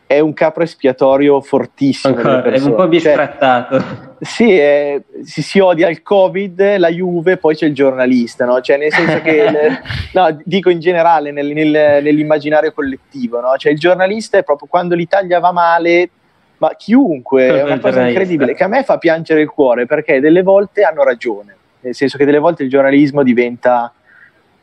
è 0.07 0.21
un 0.21 0.33
capro 0.33 0.63
espiatorio 0.63 1.41
fortissimo. 1.41 2.15
Ancora, 2.15 2.45
è 2.45 2.61
un 2.61 2.71
po' 2.71 2.83
cioè, 2.83 2.89
bistrattato. 2.89 3.79
Cioè, 3.79 3.87
sì, 4.21 4.57
è, 4.57 5.03
si, 5.25 5.43
si, 5.43 5.59
odia 5.59 5.89
il 5.89 6.03
Covid, 6.03 6.77
la 6.77 6.89
Juve, 6.89 7.37
poi 7.37 7.57
c'è 7.57 7.67
il 7.67 7.75
giornalista, 7.75 8.45
no? 8.45 8.61
Cioè, 8.61 8.77
nel 8.77 8.93
senso 8.93 9.21
che, 9.23 9.51
le, 9.51 9.83
no, 10.15 10.39
dico 10.45 10.71
in 10.71 10.79
generale 10.79 11.33
nel, 11.33 11.49
nel, 11.49 12.01
nell'immaginario 12.01 12.73
collettivo, 12.73 13.41
no? 13.41 13.57
Cioè, 13.57 13.73
il 13.73 13.79
giornalista 13.81 14.39
è 14.39 14.45
proprio 14.45 14.69
quando 14.71 14.95
l'Italia 14.95 15.41
va 15.41 15.51
male, 15.51 16.11
ma 16.59 16.71
chiunque, 16.77 17.49
è 17.49 17.63
una 17.65 17.81
cosa 17.81 18.07
incredibile 18.07 18.55
che 18.55 18.63
a 18.63 18.69
me 18.69 18.85
fa 18.85 18.99
piangere 18.99 19.41
il 19.41 19.51
cuore 19.51 19.85
perché 19.85 20.21
delle 20.21 20.43
volte 20.43 20.83
hanno 20.83 21.03
ragione 21.03 21.57
nel 21.85 21.95
senso 21.95 22.17
che 22.17 22.25
delle 22.25 22.39
volte 22.39 22.63
il 22.63 22.71
giornalismo 22.71 23.23
diventa 23.23 23.93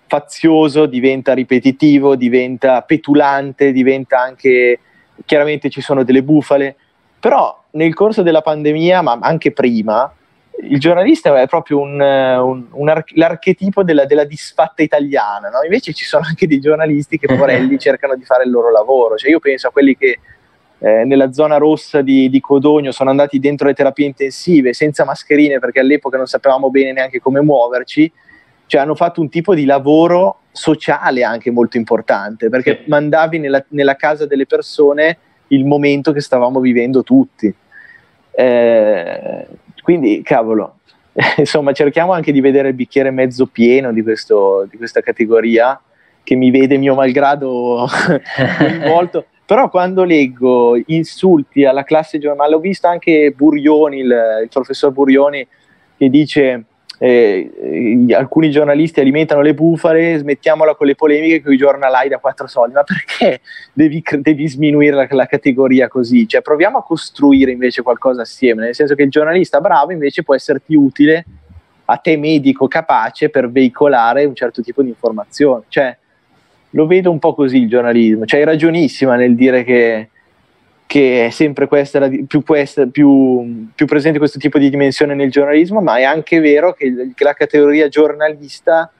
fazioso, 0.08 0.88
diventa 0.88 1.34
ripetitivo, 1.34 2.16
diventa 2.16 2.82
petulante, 2.82 3.72
diventa 3.72 4.20
anche, 4.20 4.80
chiaramente 5.24 5.70
ci 5.70 5.80
sono 5.80 6.04
delle 6.04 6.24
bufale, 6.24 6.76
però 7.20 7.64
nel 7.72 7.94
corso 7.94 8.22
della 8.22 8.42
pandemia, 8.42 9.02
ma 9.02 9.20
anche 9.22 9.52
prima, 9.52 10.14
il 10.64 10.80
giornalista 10.80 11.40
è 11.40 11.48
proprio 11.48 11.80
un, 11.80 12.00
un, 12.00 12.66
un 12.72 12.90
arch- 12.90 13.16
l'archetipo 13.16 13.84
della, 13.84 14.06
della, 14.06 14.26
disfatta 14.26 14.84
italiana, 14.84 15.50
no? 15.50 15.64
invece 15.64 15.94
ci 15.94 16.04
sono 16.04 16.26
anche 16.28 16.46
dei 16.48 16.60
giornalisti 16.60 17.18
che 17.18 17.28
poverelli 17.34 17.80
cercano 17.80 18.16
di 18.16 18.26
fare 18.26 18.44
il 18.44 18.52
loro 18.52 18.70
lavoro, 18.70 19.16
cioè 19.16 19.30
io 19.30 19.40
penso 19.40 19.68
a 19.68 19.72
quelli 19.72 19.96
che 19.96 20.20
eh, 20.84 21.06
nella 21.06 21.32
zona 21.32 21.58
rossa 21.58 22.02
di, 22.02 22.28
di, 22.28 22.40
Codogno 22.40 22.92
sono 22.92 23.12
andati 23.12 23.38
dentro 23.38 23.68
le 23.68 23.76
terapie 23.76 24.08
intensive 24.08 24.74
senza 24.74 25.06
mascherine 25.06 25.60
perché 25.60 25.80
all'epoca 25.80 26.18
non 26.18 26.26
sapevamo 26.26 26.72
bene 26.72 26.92
neanche 26.92 27.20
come 27.20 27.40
muoverci, 27.40 28.12
cioè 28.66 28.82
hanno 28.82 28.96
fatto 28.96 29.22
un 29.22 29.30
tipo 29.30 29.54
di 29.54 29.66
lavoro 29.66 30.40
sociale 30.52 31.24
anche 31.24 31.52
molto 31.52 31.78
importante, 31.78 32.50
perché 32.50 32.80
sì. 32.84 32.90
mandavi 32.90 33.38
nella, 33.38 33.64
nella, 33.70 33.96
casa 33.96 34.26
delle 34.26 34.48
persone 34.48 35.18
il 35.50 35.66
momento 35.66 36.12
che 36.14 36.20
stavamo 36.20 36.60
vivendo 36.60 37.04
tutti. 37.04 37.54
Eh, 38.32 39.48
quindi, 39.84 40.24
cavolo, 40.24 40.80
insomma, 41.38 41.74
cerchiamo 41.74 42.12
anche 42.12 42.32
di 42.32 42.42
vedere 42.42 42.70
il 42.70 42.74
bicchiere 42.74 43.12
mezzo 43.12 43.46
pieno 43.46 43.94
di, 43.94 44.02
questo, 44.02 44.66
di 44.68 44.78
questa 44.78 45.02
categoria 45.02 45.80
che 46.24 46.34
mi 46.36 46.50
vede 46.50 46.78
mio 46.78 46.96
malgrado 46.96 47.88
coinvolto. 48.58 49.26
Però 49.52 49.70
quando 49.70 50.06
leggo 50.06 50.82
insulti 50.86 51.66
alla 51.66 51.84
classe 51.84 52.20
giornale, 52.20 52.56
ho 52.56 52.60
visto 52.60 52.88
anche 52.88 53.34
Burioni, 53.36 53.98
il, 53.98 54.40
il 54.44 54.48
professor 54.50 54.94
Burioni, 54.94 55.46
che 55.98 56.10
dice 56.10 56.64
eh, 56.98 58.06
alcuni 58.16 58.50
giornalisti 58.50 59.02
alimentano 59.02 59.42
le 59.42 59.54
bufale, 59.54 60.20
smettiamola 60.20 60.74
con 60.76 60.88
le 60.88 60.96
polemiche 60.96 61.42
con 61.42 61.52
i 61.52 61.58
giornalai 61.58 62.08
da 62.08 62.20
quattro 62.20 62.48
soldi, 62.48 62.76
ma 62.76 62.84
perché 62.86 63.42
devi, 63.74 64.02
devi 64.22 64.48
sminuire 64.48 64.96
la, 64.96 65.08
la, 65.10 65.26
categoria 65.26 65.90
così? 65.90 66.30
Cioè, 66.30 66.42
proviamo 66.42 66.78
a 66.78 66.84
costruire 66.86 67.52
invece 67.52 67.82
qualcosa 67.82 68.22
assieme, 68.22 68.64
nel 68.64 68.74
senso 68.74 68.96
che 68.96 69.04
il 69.04 69.10
giornalista 69.10 69.60
bravo 69.60 69.92
invece 69.92 70.24
può 70.24 70.34
esserti 70.34 70.76
utile 70.76 71.26
a 71.84 71.98
te 71.98 72.16
medico 72.16 72.70
capace 72.70 73.30
per 73.30 73.52
veicolare 73.52 74.24
un 74.24 74.34
certo 74.34 74.62
tipo 74.62 74.82
di 74.82 74.88
informazione. 74.88 75.64
Cioè, 75.68 75.98
lo 76.72 76.88
vedo 76.88 77.12
un 77.12 77.20
po' 77.20 77.34
così 77.34 77.58
il 77.58 77.70
giornalismo, 77.70 78.26
cioè 78.26 78.42
è 78.42 78.46
ragionissima 78.46 79.16
nel 79.16 79.36
dire 79.36 79.64
che, 79.64 80.10
che 80.86 81.26
è 81.26 81.30
sempre 81.30 81.68
questa, 81.68 82.10
più, 82.28 82.44
questa 82.44 82.86
più, 82.86 83.70
più, 83.74 83.86
presente 83.86 84.18
questo 84.18 84.40
tipo 84.40 84.58
di 84.58 84.70
dimensione 84.70 85.14
nel 85.14 85.32
giornalismo, 85.32 85.82
ma 85.82 85.98
è 85.98 86.04
anche 86.04 86.40
vero 86.40 86.74
che, 86.74 87.12
che 87.14 87.24
la 87.24 87.34
categoria 87.34 87.88
giornalista 87.88 88.92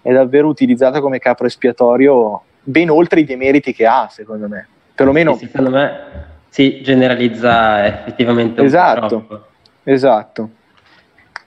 è 0.00 0.12
davvero 0.12 0.48
utilizzata 0.48 1.00
come 1.00 1.18
capro 1.18 1.46
espiatorio 1.46 2.42
ben 2.62 2.90
oltre 2.90 3.20
i 3.20 3.24
demeriti 3.24 3.72
che 3.72 3.86
ha, 3.86 4.08
secondo 4.10 4.48
me. 4.48 4.66
Perlomeno... 4.94 5.36
Sì, 5.36 5.46
secondo 5.46 5.70
me 5.70 6.36
si 6.48 6.80
generalizza 6.82 7.86
effettivamente 7.86 8.62
esatto, 8.62 9.46
Esatto. 9.84 10.50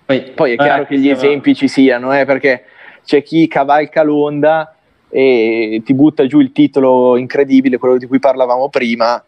Poi, 0.05 0.31
Poi 0.33 0.53
è 0.53 0.55
chiaro 0.55 0.85
che 0.85 0.97
gli 0.97 1.09
esempi 1.09 1.53
ci 1.53 1.67
siano, 1.67 2.17
eh, 2.17 2.25
perché 2.25 2.65
c'è 3.03 3.21
chi 3.23 3.47
cavalca 3.47 4.03
l'onda 4.03 4.75
e 5.11 5.81
ti 5.83 5.93
butta 5.93 6.25
giù 6.25 6.39
il 6.39 6.53
titolo 6.53 7.17
incredibile, 7.17 7.77
quello 7.77 7.97
di 7.97 8.07
cui 8.07 8.19
parlavamo 8.19 8.69
prima, 8.69 9.21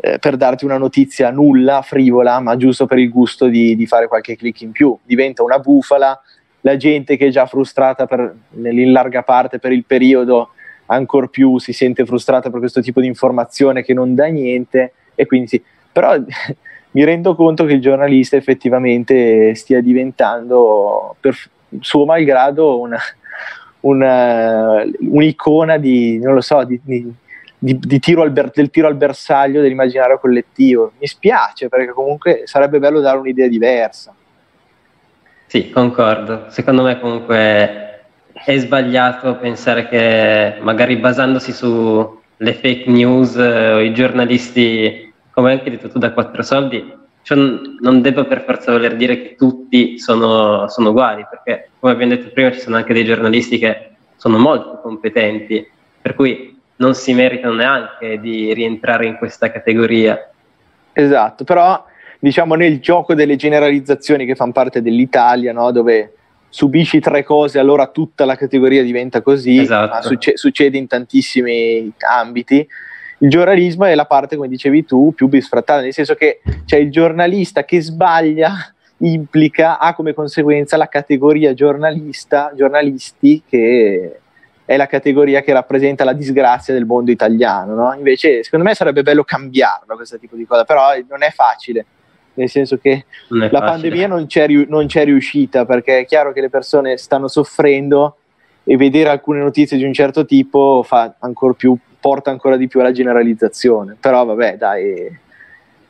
eh, 0.00 0.18
per 0.18 0.36
darti 0.36 0.64
una 0.64 0.78
notizia 0.78 1.30
nulla, 1.30 1.82
frivola, 1.82 2.40
ma 2.40 2.56
giusto 2.56 2.86
per 2.86 2.98
il 2.98 3.08
gusto 3.08 3.46
di, 3.46 3.76
di, 3.76 3.86
fare 3.86 4.08
qualche 4.08 4.36
click 4.36 4.60
in 4.62 4.72
più. 4.72 4.96
Diventa 5.04 5.42
una 5.44 5.58
bufala, 5.58 6.20
la 6.62 6.76
gente 6.76 7.16
che 7.16 7.26
è 7.26 7.30
già 7.30 7.46
frustrata 7.46 8.06
per, 8.06 8.34
in 8.54 8.92
larga 8.92 9.22
parte 9.22 9.60
per 9.60 9.72
il 9.72 9.84
periodo, 9.84 10.50
ancora 10.86 11.26
più 11.26 11.58
si 11.58 11.72
sente 11.72 12.04
frustrata 12.04 12.50
per 12.50 12.58
questo 12.58 12.80
tipo 12.80 13.00
di 13.00 13.06
informazione 13.06 13.82
che 13.82 13.94
non 13.94 14.14
dà 14.14 14.26
niente 14.26 14.92
e 15.14 15.26
quindi 15.26 15.48
sì. 15.48 15.62
Però 15.92 16.16
mi 16.92 17.04
rendo 17.04 17.34
conto 17.36 17.64
che 17.64 17.74
il 17.74 17.80
giornalista 17.80 18.36
effettivamente 18.36 19.54
stia 19.54 19.80
diventando, 19.80 21.16
per 21.20 21.36
suo 21.80 22.04
malgrado, 22.04 22.80
una, 22.80 22.98
una, 23.80 24.84
un'icona 25.00 25.76
di, 25.76 26.18
non 26.18 26.34
lo 26.34 26.40
so, 26.40 26.64
di, 26.64 26.80
di, 26.82 27.78
di 27.78 27.98
tiro 27.98 28.28
ber, 28.30 28.50
del 28.50 28.70
tiro 28.70 28.86
al 28.86 28.94
bersaglio 28.94 29.60
dell'immaginario 29.60 30.18
collettivo. 30.18 30.92
Mi 30.98 31.06
spiace 31.06 31.68
perché 31.68 31.92
comunque 31.92 32.42
sarebbe 32.44 32.78
bello 32.78 33.00
dare 33.00 33.18
un'idea 33.18 33.48
diversa. 33.48 34.14
Sì, 35.46 35.70
concordo. 35.70 36.46
Secondo 36.48 36.82
me 36.82 37.00
comunque 37.00 38.02
è 38.32 38.56
sbagliato 38.58 39.36
pensare 39.36 39.88
che 39.88 40.58
magari 40.60 40.96
basandosi 40.96 41.52
sulle 41.52 42.52
fake 42.52 42.84
news 42.86 43.36
eh, 43.36 43.72
o 43.72 43.80
i 43.80 43.92
giornalisti, 43.94 45.12
come 45.30 45.52
anche 45.52 45.70
detto 45.70 45.88
tu 45.88 45.98
da 45.98 46.12
quattro 46.12 46.42
soldi, 46.42 46.96
cioè 47.28 47.36
non 47.80 48.00
debba 48.00 48.24
per 48.24 48.42
forza 48.42 48.72
voler 48.72 48.96
dire 48.96 49.20
che 49.20 49.34
tutti 49.34 49.98
sono, 49.98 50.66
sono, 50.68 50.88
uguali, 50.88 51.26
perché 51.28 51.68
come 51.78 51.92
abbiamo 51.92 52.14
detto 52.14 52.30
prima 52.30 52.50
ci 52.50 52.60
sono 52.60 52.76
anche 52.76 52.94
dei 52.94 53.04
giornalisti 53.04 53.58
che 53.58 53.90
sono 54.16 54.38
molto 54.38 54.80
competenti, 54.80 55.68
per 56.00 56.14
cui 56.14 56.58
non 56.76 56.94
si 56.94 57.12
meritano 57.12 57.52
neanche 57.52 58.18
di 58.18 58.54
rientrare 58.54 59.04
in 59.04 59.18
questa 59.18 59.50
categoria. 59.50 60.18
Esatto, 60.94 61.44
però 61.44 61.84
diciamo 62.18 62.54
nel 62.54 62.80
gioco 62.80 63.12
delle 63.12 63.36
generalizzazioni 63.36 64.24
che 64.24 64.34
fanno 64.34 64.52
parte 64.52 64.80
dell'Italia, 64.80 65.52
no? 65.52 65.70
dove 65.70 66.14
subisci 66.48 66.98
tre 66.98 67.24
cose, 67.24 67.58
allora 67.58 67.88
tutta 67.88 68.24
la 68.24 68.36
categoria 68.36 68.82
diventa 68.82 69.20
così, 69.20 69.58
esatto. 69.58 70.08
succe- 70.08 70.38
succede 70.38 70.78
in 70.78 70.86
tantissimi 70.86 71.92
ambiti 72.10 72.66
il 73.18 73.30
giornalismo 73.30 73.84
è 73.84 73.94
la 73.94 74.06
parte, 74.06 74.36
come 74.36 74.48
dicevi 74.48 74.84
tu, 74.84 75.12
più 75.14 75.28
bisfrattata, 75.28 75.80
nel 75.80 75.92
senso 75.92 76.14
che 76.14 76.40
cioè, 76.64 76.78
il 76.78 76.90
giornalista 76.90 77.64
che 77.64 77.80
sbaglia 77.80 78.54
implica, 78.98 79.78
ha 79.78 79.94
come 79.94 80.14
conseguenza 80.14 80.76
la 80.76 80.88
categoria 80.88 81.54
giornalista, 81.54 82.52
giornalisti 82.54 83.42
che 83.48 84.20
è 84.64 84.76
la 84.76 84.86
categoria 84.86 85.40
che 85.40 85.52
rappresenta 85.52 86.04
la 86.04 86.12
disgrazia 86.12 86.74
del 86.74 86.84
mondo 86.84 87.10
italiano. 87.10 87.74
No? 87.74 87.94
Invece, 87.94 88.42
secondo 88.44 88.66
me 88.66 88.74
sarebbe 88.74 89.02
bello 89.02 89.24
cambiarlo 89.24 89.96
questo 89.96 90.18
tipo 90.18 90.36
di 90.36 90.46
cosa, 90.46 90.64
però 90.64 90.88
non 91.08 91.22
è 91.22 91.30
facile, 91.30 91.86
nel 92.34 92.48
senso 92.48 92.76
che 92.78 93.06
la 93.28 93.48
facile. 93.48 93.60
pandemia 93.60 94.06
non 94.06 94.26
c'è, 94.26 94.46
non 94.46 94.86
c'è 94.86 95.04
riuscita 95.04 95.64
perché 95.64 96.00
è 96.00 96.04
chiaro 96.04 96.32
che 96.32 96.40
le 96.40 96.50
persone 96.50 96.98
stanno 96.98 97.28
soffrendo 97.28 98.16
e 98.64 98.76
vedere 98.76 99.08
alcune 99.08 99.40
notizie 99.40 99.78
di 99.78 99.84
un 99.84 99.94
certo 99.94 100.26
tipo 100.26 100.82
fa 100.84 101.14
ancora 101.20 101.54
più 101.54 101.74
porta 102.08 102.30
ancora 102.30 102.56
di 102.56 102.68
più 102.68 102.80
alla 102.80 102.90
generalizzazione. 102.90 103.98
Però 104.00 104.24
vabbè, 104.24 104.56
dai, 104.56 105.18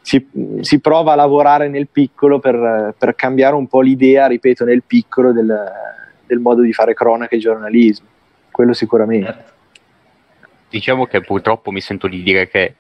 si, 0.01 0.27
si 0.63 0.81
prova 0.81 1.13
a 1.13 1.15
lavorare 1.15 1.69
nel 1.69 1.87
piccolo 1.87 2.41
per, 2.41 2.93
per, 2.99 3.15
cambiare 3.15 3.55
un 3.55 3.69
po' 3.69 3.81
l'idea, 3.81 4.27
ripeto, 4.27 4.65
nel 4.65 4.83
piccolo 4.83 5.31
del, 5.31 5.73
del 6.27 6.41
modo 6.41 6.63
di 6.63 6.73
fare 6.73 6.93
cronaca 6.93 7.37
e 7.37 7.39
giornalismo. 7.39 8.09
Quello 8.51 8.73
sicuramente. 8.73 9.45
Diciamo 10.69 11.07
che 11.07 11.21
purtroppo 11.21 11.71
mi 11.71 11.81
sento 11.81 12.09
di 12.09 12.21
dire 12.21 12.49
che 12.49 12.75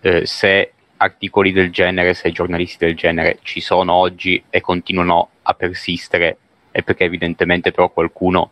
eh, 0.00 0.26
se 0.26 0.72
articoli 0.96 1.52
del 1.52 1.70
genere, 1.70 2.12
se 2.14 2.32
giornalisti 2.32 2.84
del 2.84 2.96
genere 2.96 3.38
ci 3.42 3.60
sono 3.60 3.92
oggi 3.92 4.42
e 4.50 4.60
continuano 4.60 5.28
a 5.42 5.54
persistere, 5.54 6.38
è 6.72 6.82
perché 6.82 7.04
evidentemente 7.04 7.70
però 7.70 7.88
qualcuno 7.88 8.50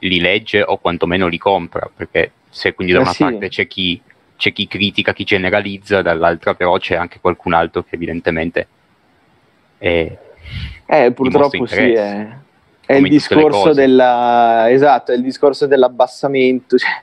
li 0.00 0.18
legge 0.18 0.62
o 0.62 0.78
quantomeno 0.78 1.28
li 1.28 1.38
compra, 1.38 1.88
perché 1.94 2.32
se 2.54 2.72
quindi 2.72 2.92
da 2.92 3.00
eh 3.00 3.02
una 3.02 3.12
sì. 3.12 3.24
parte 3.24 3.48
c'è 3.48 3.66
chi, 3.66 4.00
c'è 4.36 4.52
chi, 4.52 4.68
critica, 4.68 5.12
chi 5.12 5.24
generalizza, 5.24 6.02
dall'altra 6.02 6.54
però 6.54 6.78
c'è 6.78 6.94
anche 6.94 7.18
qualcun 7.20 7.52
altro 7.52 7.82
che 7.82 7.96
evidentemente 7.96 8.66
è... 9.76 10.16
Eh, 10.86 11.12
purtroppo 11.12 11.66
sì, 11.66 11.92
è, 11.92 12.28
è 12.86 12.94
il 12.94 13.08
discorso 13.08 13.72
della... 13.72 14.70
Esatto, 14.70 15.10
è 15.10 15.16
il 15.16 15.22
discorso 15.22 15.66
dell'abbassamento, 15.66 16.78
cioè, 16.78 17.02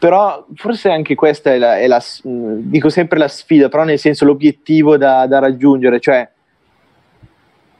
però 0.00 0.44
forse 0.56 0.90
anche 0.90 1.14
questa 1.14 1.52
è 1.52 1.58
la, 1.58 1.78
è 1.78 1.86
la, 1.86 2.02
dico 2.22 2.88
sempre 2.88 3.18
la 3.18 3.28
sfida, 3.28 3.68
però 3.68 3.84
nel 3.84 4.00
senso 4.00 4.24
l'obiettivo 4.24 4.96
da, 4.96 5.26
da 5.28 5.38
raggiungere, 5.38 6.00
cioè 6.00 6.28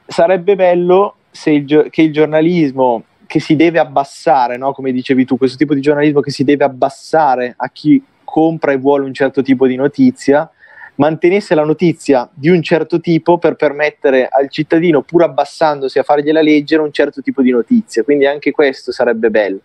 sarebbe 0.07 0.55
bello 0.55 1.17
se 1.33 1.51
il, 1.51 1.89
che 1.91 2.03
il 2.03 2.13
giornalismo 2.13 3.03
che 3.35 3.41
si 3.41 3.57
deve 3.57 3.81
abbassare, 3.81 4.57
no? 4.57 4.73
come 4.73 4.93
dicevi 4.93 5.25
tu, 5.25 5.37
questo 5.37 5.57
tipo 5.57 5.75
di 5.75 5.81
giornalismo 5.81 6.21
che 6.21 6.31
si 6.31 6.45
deve 6.45 6.63
abbassare 6.63 7.55
a 7.57 7.69
chi 7.69 8.01
compra 8.23 8.71
e 8.71 8.77
vuole 8.77 9.05
un 9.05 9.13
certo 9.13 9.43
tipo 9.43 9.67
di 9.67 9.75
notizia, 9.75 10.49
mantenesse 10.95 11.57
la 11.57 11.65
notizia 11.65 12.31
di 12.33 12.49
un 12.49 12.63
certo 12.63 13.01
tipo 13.01 13.39
per 13.39 13.57
permettere 13.57 14.29
al 14.29 14.49
cittadino, 14.49 15.03
pur 15.03 15.25
abbassandosi 15.25 15.99
a 15.99 16.05
fargliela 16.05 16.41
leggere, 16.41 16.83
un 16.83 16.93
certo 16.93 17.23
tipo 17.23 17.43
di 17.43 17.51
notizia. 17.51 18.05
Quindi 18.05 18.25
anche 18.25 18.53
questo 18.53 18.93
sarebbe 18.93 19.31
bello. 19.31 19.59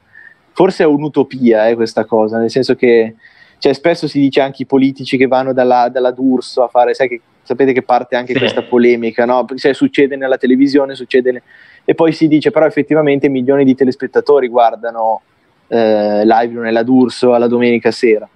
Forse 0.51 0.81
è 0.81 0.87
un'utopia 0.87 1.67
eh, 1.67 1.75
questa 1.75 2.05
cosa, 2.05 2.39
nel 2.39 2.49
senso 2.49 2.73
che 2.73 3.13
cioè, 3.59 3.73
spesso 3.73 4.07
si 4.07 4.19
dice 4.19 4.41
anche 4.41 4.63
i 4.63 4.65
politici 4.65 5.15
che 5.15 5.27
vanno 5.27 5.53
dalla, 5.53 5.89
dalla 5.89 6.09
D'Urso 6.09 6.63
a 6.63 6.69
fare, 6.69 6.95
sai 6.95 7.07
che, 7.07 7.21
sapete 7.43 7.73
che 7.73 7.83
parte 7.83 8.15
anche 8.15 8.33
sì. 8.33 8.39
questa 8.39 8.63
polemica, 8.63 9.25
no? 9.25 9.45
Cioè, 9.53 9.73
succede 9.73 10.15
nella 10.15 10.37
televisione, 10.37 10.95
succede 10.95 11.43
e 11.89 11.95
poi 11.95 12.11
si 12.11 12.27
dice 12.27 12.51
però 12.51 12.67
effettivamente 12.67 13.29
milioni 13.29 13.65
di 13.65 13.73
telespettatori 13.73 14.47
guardano 14.47 15.21
eh, 15.65 16.23
live 16.23 16.61
nella 16.61 16.83
D'Urso 16.83 17.33
alla 17.33 17.47
domenica 17.47 17.89
sera. 17.89 18.29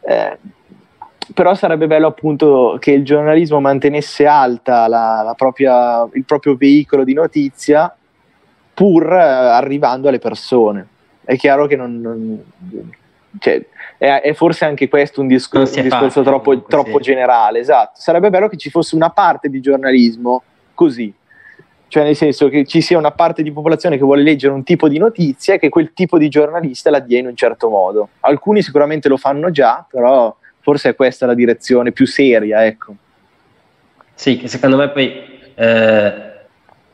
Eh, 0.00 0.38
però 1.32 1.54
sarebbe 1.54 1.86
bello 1.86 2.08
appunto 2.08 2.76
che 2.80 2.90
il 2.90 3.04
giornalismo 3.04 3.60
mantenesse 3.60 4.26
alta 4.26 4.88
la, 4.88 5.22
la 5.24 5.34
propria, 5.34 6.04
il 6.14 6.24
proprio 6.24 6.56
veicolo 6.56 7.04
di 7.04 7.12
notizia 7.12 7.96
pur 8.74 9.06
eh, 9.12 9.20
arrivando 9.20 10.08
alle 10.08 10.18
persone. 10.18 10.84
È 11.22 11.36
chiaro 11.36 11.68
che 11.68 11.76
non, 11.76 12.00
non 12.00 12.44
cioè, 13.38 13.64
è, 13.98 14.20
è, 14.20 14.34
forse 14.34 14.64
anche 14.64 14.88
questo 14.88 15.20
un, 15.20 15.28
discor- 15.28 15.72
un 15.76 15.80
discorso 15.80 16.24
facile, 16.24 16.24
troppo, 16.24 16.62
troppo 16.64 16.98
generale, 16.98 17.60
esatto. 17.60 18.00
Sarebbe 18.00 18.30
bello 18.30 18.48
che 18.48 18.56
ci 18.56 18.68
fosse 18.68 18.96
una 18.96 19.10
parte 19.10 19.48
di 19.48 19.60
giornalismo 19.60 20.42
così, 20.74 21.14
cioè 21.94 22.02
nel 22.02 22.16
senso 22.16 22.48
che 22.48 22.64
ci 22.64 22.80
sia 22.80 22.98
una 22.98 23.12
parte 23.12 23.44
di 23.44 23.52
popolazione 23.52 23.96
che 23.96 24.02
vuole 24.02 24.24
leggere 24.24 24.52
un 24.52 24.64
tipo 24.64 24.88
di 24.88 24.98
notizia 24.98 25.54
e 25.54 25.58
che 25.60 25.68
quel 25.68 25.92
tipo 25.92 26.18
di 26.18 26.28
giornalista 26.28 26.90
la 26.90 26.98
dia 26.98 27.20
in 27.20 27.26
un 27.26 27.36
certo 27.36 27.68
modo. 27.68 28.08
Alcuni 28.18 28.62
sicuramente 28.62 29.08
lo 29.08 29.16
fanno 29.16 29.52
già, 29.52 29.86
però 29.88 30.36
forse 30.58 30.88
è 30.88 30.94
questa 30.96 31.24
la 31.24 31.34
direzione 31.34 31.92
più 31.92 32.04
seria, 32.04 32.66
ecco. 32.66 32.96
Sì, 34.12 34.38
che 34.38 34.48
secondo 34.48 34.76
me 34.76 34.88
poi 34.88 35.40
eh, 35.54 36.12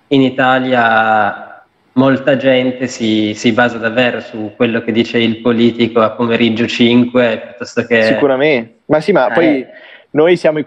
in 0.08 0.20
Italia 0.20 1.64
molta 1.92 2.36
gente 2.36 2.86
si, 2.86 3.32
si, 3.34 3.52
basa 3.52 3.78
davvero 3.78 4.20
su 4.20 4.52
quello 4.54 4.82
che 4.82 4.92
dice 4.92 5.16
il 5.16 5.38
politico 5.38 6.02
a 6.02 6.10
pomeriggio 6.10 6.66
5 6.66 7.38
piuttosto 7.38 7.86
che... 7.86 8.02
Sicuramente, 8.02 8.80
ma 8.84 9.00
sì, 9.00 9.12
ma 9.12 9.30
eh. 9.30 9.32
poi 9.32 9.66
noi, 10.12 10.36
siamo, 10.36 10.60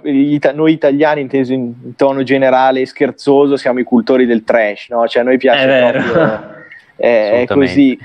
noi 0.53 0.71
italiani, 0.71 1.21
inteso 1.21 1.51
in 1.51 1.95
tono 1.95 2.23
generale 2.23 2.81
e 2.81 2.85
scherzoso, 2.85 3.57
siamo 3.57 3.79
i 3.79 3.83
cultori 3.83 4.25
del 4.25 4.43
trash, 4.43 4.87
no? 4.89 5.05
Cioè 5.07 5.21
a 5.21 5.25
noi 5.25 5.37
piace 5.37 5.63
è 5.63 5.91
proprio, 5.91 6.49
è, 6.95 7.41
è 7.41 7.45
così. 7.47 7.99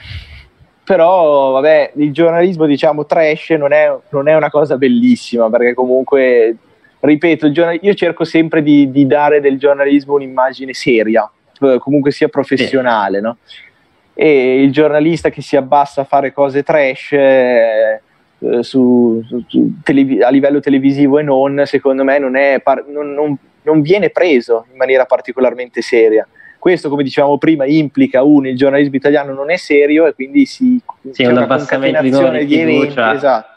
Però, 0.83 1.53
vabbè, 1.53 1.93
il 1.97 2.13
giornalismo, 2.13 2.67
diciamo, 2.67 3.07
trash 3.07 3.51
non 3.51 3.73
è, 3.73 3.95
non 4.11 4.27
è 4.27 4.35
una 4.35 4.51
cosa 4.51 4.77
bellissima, 4.77 5.49
perché 5.49 5.75
comunque, 5.75 6.57
ripeto, 6.99 7.47
io 7.81 7.95
cerco 7.95 8.25
sempre 8.25 8.63
di, 8.63 8.91
di 8.91 9.07
dare 9.07 9.41
del 9.41 9.59
giornalismo 9.59 10.15
un'immagine 10.15 10.73
seria, 10.73 11.31
comunque 11.79 12.11
sia 12.11 12.29
professionale, 12.29 13.21
no? 13.21 13.37
E 14.15 14.61
il 14.61 14.73
giornalista 14.73 15.31
che 15.31 15.43
si 15.43 15.55
abbassa 15.57 16.01
a 16.01 16.05
fare 16.05 16.33
cose 16.33 16.65
trash... 16.65 17.13
Eh, 17.13 18.01
eh, 18.41 18.63
su, 18.63 19.23
su, 19.47 19.73
televi- 19.83 20.23
a 20.23 20.31
livello 20.31 20.61
televisivo 20.61 21.19
e 21.19 21.23
non, 21.23 21.63
secondo 21.65 22.05
me 22.05 22.19
non, 22.19 22.33
par- 22.63 22.87
non, 22.87 23.13
non, 23.13 23.37
non, 23.63 23.81
viene 23.81 24.11
preso 24.11 24.67
in 24.71 24.77
maniera 24.77 25.05
particolarmente 25.05 25.83
seria. 25.83 26.27
Questo, 26.59 26.89
come 26.89 27.03
dicevamo 27.03 27.39
prima, 27.39 27.65
implica 27.67 28.23
uno, 28.23 28.49
il 28.49 28.57
giornalismo 28.57 28.97
italiano 28.97 29.33
non 29.33 29.51
è 29.51 29.57
serio 29.57 30.07
e 30.07 30.15
quindi 30.15 30.45
si, 30.45 30.81
sì, 31.11 31.23
c'è 31.25 31.31
una 31.31 31.47
concatenazione 31.47 32.41
di, 32.41 32.47
di 32.47 32.61
eventi. 32.61 33.01
Esatto. 33.01 33.57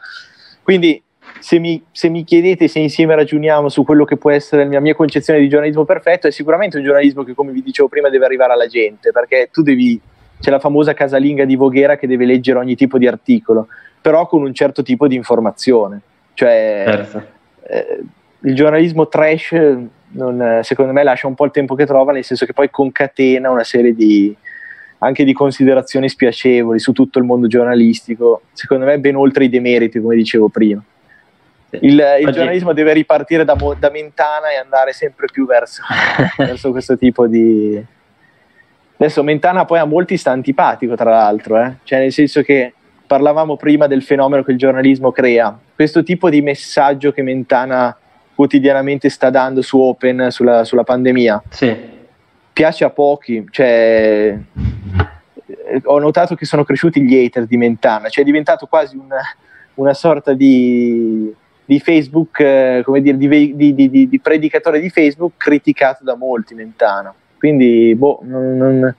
Quindi 0.61 1.01
se 1.39 1.57
mi, 1.57 1.83
se 1.91 2.09
mi, 2.09 2.23
chiedete 2.23 2.67
se 2.67 2.79
insieme 2.79 3.15
ragioniamo 3.15 3.69
su 3.69 3.83
quello 3.83 4.05
che 4.05 4.17
può 4.17 4.29
essere 4.29 4.67
la 4.67 4.79
mia 4.79 4.93
concezione 4.93 5.39
di 5.39 5.49
giornalismo 5.49 5.85
perfetto, 5.85 6.27
è 6.27 6.31
sicuramente 6.31 6.77
un 6.77 6.83
giornalismo 6.83 7.23
che, 7.23 7.33
come 7.33 7.51
vi 7.51 7.63
dicevo 7.63 7.87
prima, 7.87 8.09
deve 8.09 8.25
arrivare 8.25 8.53
alla 8.53 8.67
gente, 8.67 9.11
perché 9.11 9.49
tu 9.51 9.63
devi, 9.63 9.99
c'è 10.41 10.49
la 10.49 10.59
famosa 10.59 10.93
casalinga 10.93 11.45
di 11.45 11.55
Voghera 11.55 11.95
che 11.95 12.07
deve 12.07 12.25
leggere 12.25 12.59
ogni 12.59 12.75
tipo 12.75 12.97
di 12.97 13.07
articolo 13.07 13.67
però 14.01 14.27
con 14.27 14.41
un 14.41 14.53
certo 14.53 14.81
tipo 14.81 15.07
di 15.07 15.15
informazione. 15.15 16.01
Cioè, 16.33 16.83
certo. 16.87 17.23
eh, 17.67 17.99
il 18.39 18.55
giornalismo 18.55 19.07
trash, 19.07 19.51
non, 19.51 20.59
secondo 20.63 20.91
me, 20.91 21.03
lascia 21.03 21.27
un 21.27 21.35
po' 21.35 21.45
il 21.45 21.51
tempo 21.51 21.75
che 21.75 21.85
trova, 21.85 22.11
nel 22.11 22.23
senso 22.23 22.45
che 22.45 22.53
poi 22.53 22.69
concatena 22.71 23.51
una 23.51 23.63
serie 23.63 23.93
di, 23.93 24.35
anche 24.99 25.23
di 25.23 25.33
considerazioni 25.33 26.09
spiacevoli 26.09 26.79
su 26.79 26.91
tutto 26.91 27.19
il 27.19 27.25
mondo 27.25 27.45
giornalistico, 27.45 28.41
secondo 28.53 28.85
me 28.85 28.99
ben 28.99 29.15
oltre 29.15 29.45
i 29.45 29.49
demeriti, 29.49 30.01
come 30.01 30.15
dicevo 30.15 30.49
prima. 30.49 30.83
Il, 31.73 32.03
il 32.19 32.31
giornalismo 32.31 32.73
deve 32.73 32.91
ripartire 32.91 33.45
da, 33.45 33.55
da, 33.79 33.89
Mentana 33.89 34.51
e 34.51 34.57
andare 34.57 34.91
sempre 34.91 35.27
più 35.31 35.45
verso, 35.45 35.83
verso 36.37 36.71
questo 36.71 36.97
tipo 36.97 37.27
di... 37.27 37.81
Adesso 39.01 39.23
Mentana 39.23 39.65
poi 39.65 39.79
a 39.79 39.85
molti 39.85 40.15
sta 40.15 40.29
antipatico, 40.29 40.93
tra 40.93 41.09
l'altro, 41.09 41.59
eh? 41.59 41.77
cioè 41.81 41.97
nel 41.97 42.11
senso 42.11 42.43
che 42.43 42.71
parlavamo 43.07 43.57
prima 43.57 43.87
del 43.87 44.03
fenomeno 44.03 44.43
che 44.43 44.51
il 44.51 44.59
giornalismo 44.59 45.11
crea. 45.11 45.57
Questo 45.73 46.03
tipo 46.03 46.29
di 46.29 46.39
messaggio 46.41 47.11
che 47.11 47.23
Mentana 47.23 47.97
quotidianamente 48.35 49.09
sta 49.09 49.31
dando 49.31 49.63
su 49.63 49.79
Open 49.79 50.27
sulla, 50.29 50.63
sulla 50.65 50.83
pandemia 50.83 51.41
sì. 51.49 51.75
piace 52.53 52.83
a 52.83 52.91
pochi. 52.91 53.43
Cioè, 53.49 54.37
eh, 55.47 55.81
ho 55.83 55.97
notato 55.97 56.35
che 56.35 56.45
sono 56.45 56.63
cresciuti 56.63 57.01
gli 57.01 57.25
hater 57.25 57.47
di 57.47 57.57
Mentana, 57.57 58.07
cioè 58.07 58.23
è 58.23 58.27
diventato 58.27 58.67
quasi 58.67 58.97
una, 58.97 59.21
una 59.75 59.95
sorta 59.95 60.33
di, 60.33 61.33
di 61.65 61.79
Facebook, 61.79 62.39
eh, 62.39 62.81
come 62.85 63.01
dire, 63.01 63.17
di, 63.17 63.55
di, 63.55 63.73
di, 63.73 64.07
di, 64.07 64.19
predicatore 64.19 64.79
di 64.79 64.91
Facebook 64.91 65.33
criticato 65.37 66.03
da 66.03 66.15
molti 66.15 66.53
Mentana. 66.53 67.11
Quindi, 67.41 67.95
boh, 67.95 68.19
non, 68.21 68.55
non, 68.55 68.95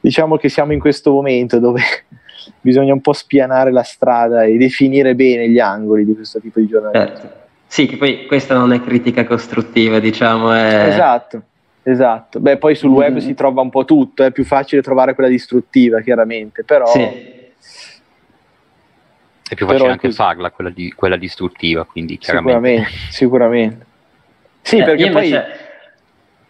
diciamo 0.00 0.36
che 0.36 0.48
siamo 0.48 0.72
in 0.72 0.80
questo 0.80 1.12
momento 1.12 1.60
dove 1.60 1.82
bisogna 2.60 2.92
un 2.92 3.00
po' 3.00 3.12
spianare 3.12 3.70
la 3.70 3.84
strada 3.84 4.42
e 4.42 4.56
definire 4.56 5.14
bene 5.14 5.48
gli 5.48 5.60
angoli 5.60 6.04
di 6.04 6.16
questo 6.16 6.40
tipo 6.40 6.58
di 6.58 6.66
giornalismo. 6.66 7.06
Certo. 7.06 7.42
Sì, 7.68 7.86
che 7.86 7.96
poi 7.96 8.26
questa 8.26 8.56
non 8.56 8.72
è 8.72 8.80
critica 8.80 9.24
costruttiva, 9.24 10.00
diciamo. 10.00 10.52
È... 10.52 10.88
Esatto, 10.88 11.42
esatto. 11.84 12.40
Beh, 12.40 12.56
poi 12.56 12.74
sul 12.74 12.90
web 12.90 13.14
mm. 13.14 13.18
si 13.18 13.34
trova 13.34 13.60
un 13.60 13.70
po' 13.70 13.84
tutto, 13.84 14.24
è 14.24 14.32
più 14.32 14.44
facile 14.44 14.82
trovare 14.82 15.14
quella 15.14 15.30
distruttiva, 15.30 16.00
chiaramente, 16.00 16.64
però... 16.64 16.86
Sì. 16.86 17.32
È 19.46 19.54
più 19.54 19.64
facile 19.64 19.90
anche 19.90 20.10
farla, 20.10 20.50
quella, 20.50 20.70
di, 20.70 20.90
quella, 20.90 21.16
distruttiva, 21.16 21.84
quindi 21.84 22.18
chiaramente. 22.18 22.56
Sicuramente, 22.58 22.90
sicuramente. 23.10 23.86
Sì, 24.60 24.78
eh, 24.78 24.82
perché 24.82 25.10
poi... 25.10 25.26
Invece... 25.28 25.46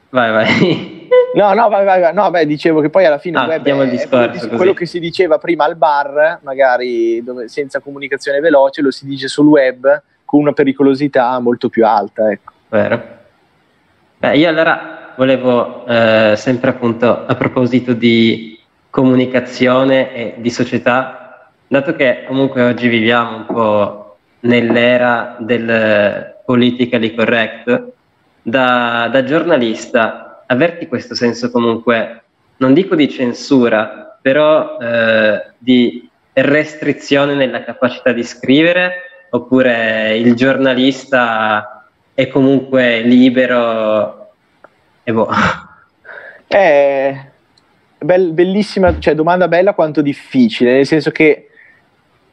Vai, 0.09 0.31
vai. 0.31 0.94
No, 1.35 1.53
no, 1.53 1.69
vai, 1.69 1.85
vai, 1.85 2.01
vai. 2.01 2.15
no, 2.15 2.31
beh, 2.31 2.47
dicevo 2.47 2.81
che 2.81 2.91
poi 2.91 3.05
alla 3.05 3.19
fine 3.19 3.39
ah, 3.39 3.47
web 3.47 3.67
è, 3.67 3.89
discorso, 3.89 4.47
è 4.47 4.57
quello 4.57 4.73
che 4.73 4.87
si 4.87 5.01
diceva 5.01 5.39
prima 5.39 5.65
al 5.65 5.77
bar, 5.77 6.39
magari 6.43 7.23
dove, 7.25 7.49
senza 7.49 7.81
comunicazione 7.81 8.39
veloce, 8.41 8.83
lo 8.83 8.93
si 8.93 9.05
dice 9.05 9.27
sul 9.27 9.47
web 9.47 10.03
con 10.25 10.41
una 10.41 10.53
pericolosità 10.53 11.39
molto 11.41 11.69
più 11.69 11.85
alta. 11.85 12.31
Ecco. 12.31 12.53
Vero. 12.69 13.03
Beh, 14.19 14.37
io 14.37 14.49
allora 14.49 15.13
volevo 15.17 15.85
eh, 15.87 16.35
sempre 16.37 16.71
appunto 16.71 17.27
a 17.27 17.35
proposito 17.35 17.93
di 17.93 18.59
comunicazione 18.91 20.15
e 20.15 20.35
di 20.39 20.51
società, 20.51 21.51
dato 21.67 21.97
che 21.97 22.25
comunque 22.29 22.63
oggi 22.63 22.87
viviamo 22.89 23.37
un 23.39 23.47
po' 23.47 24.17
nell'era 24.41 25.37
del 25.41 26.37
politically 26.45 27.15
correct, 27.15 27.93
da, 28.41 29.09
da 29.11 29.25
giornalista 29.25 30.24
avverti 30.47 30.87
questo 30.87 31.15
senso 31.15 31.51
comunque, 31.51 32.23
non 32.59 32.75
dico 32.75 32.95
di 32.95 33.09
censura, 33.09 34.19
però 34.21 34.79
eh, 34.79 35.53
di 35.59 36.09
restrizione 36.33 37.35
nella 37.35 37.63
capacità 37.63 38.13
di 38.13 38.23
scrivere, 38.23 39.27
oppure 39.31 40.17
il 40.17 40.35
giornalista 40.35 41.89
è 42.15 42.29
comunque 42.29 43.01
libero 43.01 44.33
e 45.03 45.13
boh. 45.13 45.29
È 46.47 47.33
bellissima, 47.99 48.99
cioè 48.99 49.15
domanda 49.15 49.49
bella 49.49 49.73
quanto 49.73 50.03
difficile, 50.03 50.73
nel 50.73 50.87
senso 50.87 51.11
che 51.11 51.49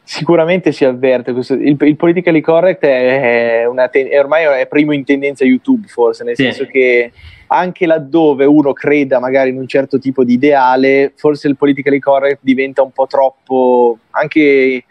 sicuramente 0.03 0.71
si 0.71 0.83
avverte 0.83 1.31
questo, 1.31 1.53
il, 1.53 1.77
il 1.79 1.95
politically 1.95 2.41
correct 2.41 2.83
è, 2.83 3.65
una, 3.65 3.89
è 3.89 4.19
ormai 4.19 4.43
è 4.59 4.67
primo 4.67 4.91
in 4.91 5.05
tendenza 5.05 5.45
YouTube 5.45 5.87
forse, 5.87 6.23
nel 6.23 6.35
sì. 6.35 6.43
senso 6.43 6.65
che 6.65 7.11
anche 7.53 7.85
laddove 7.85 8.45
uno 8.45 8.71
creda 8.71 9.19
magari 9.19 9.49
in 9.49 9.57
un 9.57 9.67
certo 9.67 9.99
tipo 9.99 10.23
di 10.23 10.33
ideale, 10.33 11.11
forse 11.15 11.49
il 11.49 11.57
politically 11.57 11.99
correct 11.99 12.39
diventa 12.41 12.81
un 12.81 12.91
po' 12.91 13.07
troppo 13.07 13.99
anche 14.11 14.85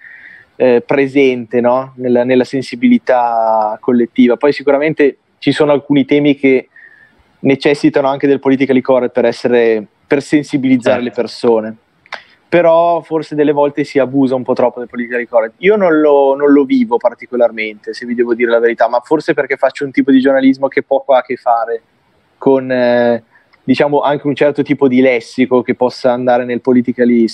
eh, 0.57 0.83
presente 0.83 1.63
no? 1.63 1.95
nella, 1.97 2.23
nella, 2.23 2.45
sensibilità 2.45 3.79
collettiva. 3.81 4.37
Poi 4.37 4.53
sicuramente 4.53 5.17
ci 5.39 5.53
sono 5.53 5.73
alcuni 5.73 6.05
temi 6.05 6.37
che 6.37 6.69
necessitano 7.41 8.09
anche 8.09 8.27
del 8.27 8.41
politically 8.41 8.83
correct 8.83 9.15
per, 9.15 9.25
essere, 9.25 9.87
per 10.07 10.21
sensibilizzare 10.21 11.03
certo. 11.03 11.09
le 11.09 11.23
persone. 11.23 11.77
Però 12.47 13.01
forse 13.01 13.37
delle 13.37 13.53
volte 13.53 13.85
si 13.85 13.99
abusa 13.99 14.35
un 14.35 14.43
po' 14.43 14.53
troppo 14.53 14.81
del 14.81 14.89
politically 14.89 15.25
correct. 15.25 15.55
Io 15.59 15.77
non 15.77 15.99
lo, 15.99 16.37
non 16.37 16.53
lo 16.53 16.65
vivo 16.65 16.99
particolarmente, 16.99 17.95
se 17.95 18.05
vi 18.05 18.15
devo 18.15 18.35
dire 18.35 18.51
la 18.51 18.59
verità, 18.59 18.87
ma 18.87 19.01
forse 19.01 19.33
perché 19.33 19.57
faccio 19.57 19.87
un 19.87 19.93
tipo 19.93 20.11
di 20.11 20.21
giornalismo 20.21 20.69
che 20.69 20.83
poco 20.83 21.15
ha 21.15 21.19
a 21.19 21.23
che 21.23 21.37
fare 21.37 21.83
con 22.41 22.73
eh, 22.73 23.23
diciamo 23.63 24.01
anche 24.01 24.27
un 24.27 24.35
certo 24.35 24.63
tipo 24.63 24.89
di 24.89 25.03
lessico 25.03 25.61
che 25.61 25.75
possa 25.75 26.11
andare 26.11 26.47
nel 26.47 26.63
politically 26.63 27.27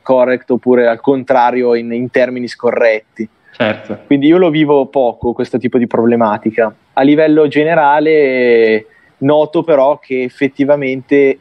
correct 0.00 0.50
oppure 0.50 0.88
al 0.88 1.00
contrario 1.00 1.74
in, 1.74 1.92
in 1.92 2.10
termini 2.10 2.48
scorretti. 2.48 3.28
Certo. 3.52 4.00
Quindi 4.06 4.26
io 4.26 4.38
lo 4.38 4.48
vivo 4.48 4.86
poco 4.86 5.34
questo 5.34 5.58
tipo 5.58 5.76
di 5.76 5.86
problematica. 5.86 6.74
A 6.94 7.02
livello 7.02 7.48
generale 7.48 8.86
noto 9.18 9.62
però 9.62 9.98
che 9.98 10.22
effettivamente 10.22 11.38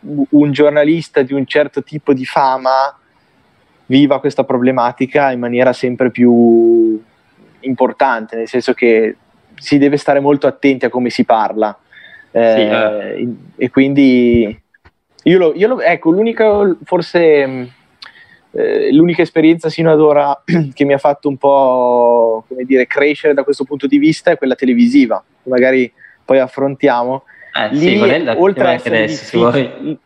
un 0.00 0.52
giornalista 0.52 1.22
di 1.22 1.32
un 1.32 1.46
certo 1.46 1.82
tipo 1.82 2.12
di 2.12 2.26
fama 2.26 2.94
viva 3.86 4.20
questa 4.20 4.44
problematica 4.44 5.32
in 5.32 5.40
maniera 5.40 5.72
sempre 5.72 6.10
più 6.10 7.00
importante, 7.60 8.36
nel 8.36 8.48
senso 8.48 8.74
che 8.74 9.16
si 9.54 9.78
deve 9.78 9.96
stare 9.96 10.20
molto 10.20 10.46
attenti 10.46 10.84
a 10.84 10.90
come 10.90 11.08
si 11.08 11.24
parla. 11.24 11.76
Eh, 12.32 12.54
sì, 12.54 12.60
eh. 12.60 13.28
E 13.56 13.70
quindi 13.70 14.60
io 15.24 15.38
lo, 15.38 15.52
io 15.54 15.68
lo, 15.68 15.80
ecco, 15.80 16.10
l'unica 16.10 16.76
forse 16.84 17.46
mm, 17.46 17.64
eh, 18.52 18.92
l'unica 18.92 19.22
esperienza 19.22 19.68
sino 19.68 19.90
ad 19.90 20.00
ora 20.00 20.42
che 20.74 20.84
mi 20.84 20.92
ha 20.92 20.98
fatto 20.98 21.28
un 21.28 21.36
po' 21.36 22.44
come 22.46 22.64
dire, 22.64 22.86
crescere 22.86 23.34
da 23.34 23.44
questo 23.44 23.64
punto 23.64 23.86
di 23.86 23.98
vista 23.98 24.30
è 24.30 24.38
quella 24.38 24.54
televisiva, 24.54 25.22
che 25.42 25.48
magari 25.48 25.90
poi 26.24 26.38
affrontiamo. 26.38 27.24
Eh, 27.54 27.68
lì, 27.74 27.98
sì, 27.98 28.26
oltre 28.36 28.64
a 28.64 28.72
essere 28.72 29.06
difficile, 29.06 29.98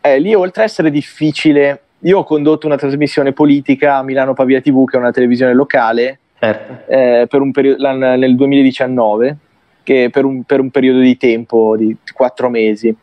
eh, 0.00 0.18
lì 0.18 0.34
oltre 0.34 0.62
a 0.62 0.64
essere 0.64 0.90
difficile, 0.90 1.82
io 2.00 2.18
ho 2.18 2.24
condotto 2.24 2.66
una 2.66 2.76
trasmissione 2.76 3.32
politica 3.32 3.96
a 3.96 4.02
Milano 4.02 4.34
Pavia 4.34 4.60
TV, 4.60 4.84
che 4.86 4.96
è 4.96 5.00
una 5.00 5.10
televisione 5.10 5.54
locale, 5.54 6.18
certo. 6.38 6.92
eh, 6.92 7.26
per 7.28 7.40
un 7.40 7.50
periodo, 7.50 7.90
nel 7.92 8.36
2019, 8.36 9.36
che 9.84 10.08
per 10.10 10.24
un, 10.24 10.42
per 10.42 10.58
un 10.58 10.70
periodo 10.70 10.98
di 10.98 11.16
tempo 11.16 11.76
di 11.76 11.96
quattro 12.12 12.48
mesi. 12.48 12.96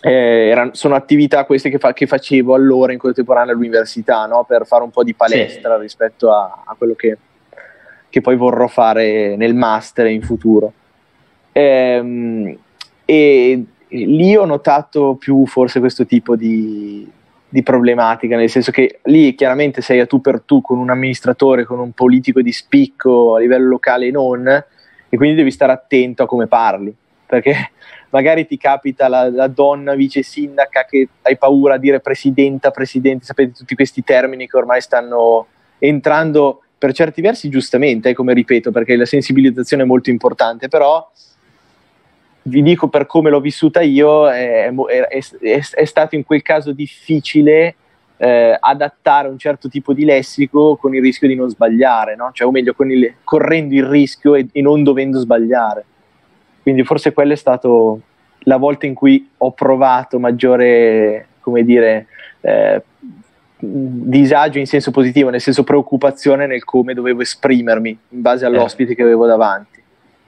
Eh, 0.00 0.48
erano, 0.48 0.70
sono 0.74 0.94
attività 0.94 1.44
queste 1.44 1.70
che, 1.70 1.78
fa, 1.78 1.92
che, 1.92 2.06
facevo 2.06 2.54
allora 2.54 2.92
in 2.92 3.00
contemporanea 3.00 3.52
all'università 3.52 4.26
no? 4.26 4.44
per 4.44 4.64
fare 4.64 4.84
un 4.84 4.90
po' 4.90 5.02
di 5.02 5.12
palestra 5.12 5.74
sì. 5.74 5.82
rispetto 5.82 6.32
a, 6.32 6.62
a 6.64 6.76
quello 6.78 6.94
che, 6.94 7.18
che, 8.08 8.20
poi 8.20 8.36
vorrò 8.36 8.68
fare 8.68 9.34
nel 9.34 9.56
master 9.56 10.06
in 10.06 10.22
futuro. 10.22 10.72
Ehm, 11.50 12.56
e 13.04 13.64
lì 13.88 14.36
ho 14.36 14.44
notato 14.44 15.16
più 15.16 15.46
forse 15.46 15.80
questo 15.80 16.06
tipo 16.06 16.36
di, 16.36 17.10
di, 17.48 17.62
problematica, 17.64 18.36
nel 18.36 18.50
senso 18.50 18.70
che 18.70 19.00
lì 19.04 19.34
chiaramente 19.34 19.80
sei 19.80 19.98
a 19.98 20.06
tu 20.06 20.20
per 20.20 20.42
tu 20.42 20.60
con 20.60 20.78
un 20.78 20.90
amministratore, 20.90 21.64
con 21.64 21.80
un 21.80 21.90
politico 21.90 22.40
di 22.40 22.52
spicco 22.52 23.34
a 23.34 23.40
livello 23.40 23.66
locale 23.66 24.06
e 24.06 24.10
non, 24.12 24.64
e 25.08 25.16
quindi 25.16 25.36
devi 25.36 25.50
stare 25.50 25.72
attento 25.72 26.22
a 26.22 26.26
come 26.26 26.46
parli, 26.46 26.94
perché 27.26 27.70
magari 28.10 28.46
ti 28.46 28.56
capita 28.56 29.08
la, 29.08 29.30
la, 29.30 29.48
donna 29.48 29.94
vice 29.94 30.22
sindaca 30.22 30.84
che 30.84 31.08
hai 31.22 31.36
paura 31.36 31.74
a 31.74 31.78
dire 31.78 32.00
presidenta, 32.00 32.70
presidente, 32.70 33.24
sapete 33.24 33.52
tutti 33.52 33.74
questi 33.74 34.02
termini 34.02 34.48
che 34.48 34.56
ormai 34.56 34.80
stanno 34.80 35.46
entrando 35.78 36.62
per 36.78 36.92
certi 36.92 37.20
versi 37.20 37.48
giustamente, 37.48 38.10
eh, 38.10 38.14
come 38.14 38.34
ripeto, 38.34 38.70
perché 38.70 38.96
la 38.96 39.04
sensibilizzazione 39.04 39.82
è 39.82 39.86
molto 39.86 40.10
importante, 40.10 40.68
però 40.68 41.10
vi 42.42 42.62
dico 42.62 42.88
per 42.88 43.06
come 43.06 43.30
l'ho 43.30 43.40
vissuta 43.40 43.80
io, 43.80 44.30
è, 44.30 44.70
è, 44.70 45.08
è, 45.08 45.60
è 45.70 45.84
stato 45.84 46.14
in 46.14 46.24
quel 46.24 46.42
caso 46.42 46.72
difficile 46.72 47.74
eh, 48.18 48.56
adattare 48.58 49.28
un 49.28 49.38
certo 49.38 49.68
tipo 49.68 49.92
di 49.92 50.04
lessico 50.04 50.76
con 50.76 50.94
il 50.94 51.00
rischio 51.00 51.28
di 51.28 51.36
non 51.36 51.48
sbagliare, 51.48 52.16
no? 52.16 52.30
cioè, 52.32 52.46
o 52.46 52.50
meglio, 52.50 52.74
il, 52.78 53.14
correndo 53.24 53.74
il 53.74 53.84
rischio 53.84 54.34
e, 54.34 54.46
e, 54.52 54.60
non 54.60 54.82
dovendo 54.82 55.18
sbagliare. 55.20 55.84
Quindi 56.62 56.84
forse 56.84 57.12
quella 57.12 57.32
è 57.32 57.36
stata 57.36 57.68
la 58.40 58.56
volta 58.56 58.86
in 58.86 58.94
cui 58.94 59.30
ho 59.38 59.52
provato 59.52 60.18
maggiore, 60.18 61.28
come 61.40 61.62
dire, 61.64 62.06
eh, 62.40 62.82
disagio 63.60 64.58
in 64.58 64.66
senso 64.66 64.90
positivo, 64.90 65.30
nel 65.30 65.40
senso 65.40 65.64
preoccupazione 65.64 66.46
nel 66.46 66.64
come 66.64 66.94
dovevo 66.94 67.22
esprimermi 67.22 67.98
in 68.10 68.20
base 68.20 68.44
all'ospite 68.44 68.94
che 68.94 69.02
avevo 69.02 69.26
davanti. 69.26 69.80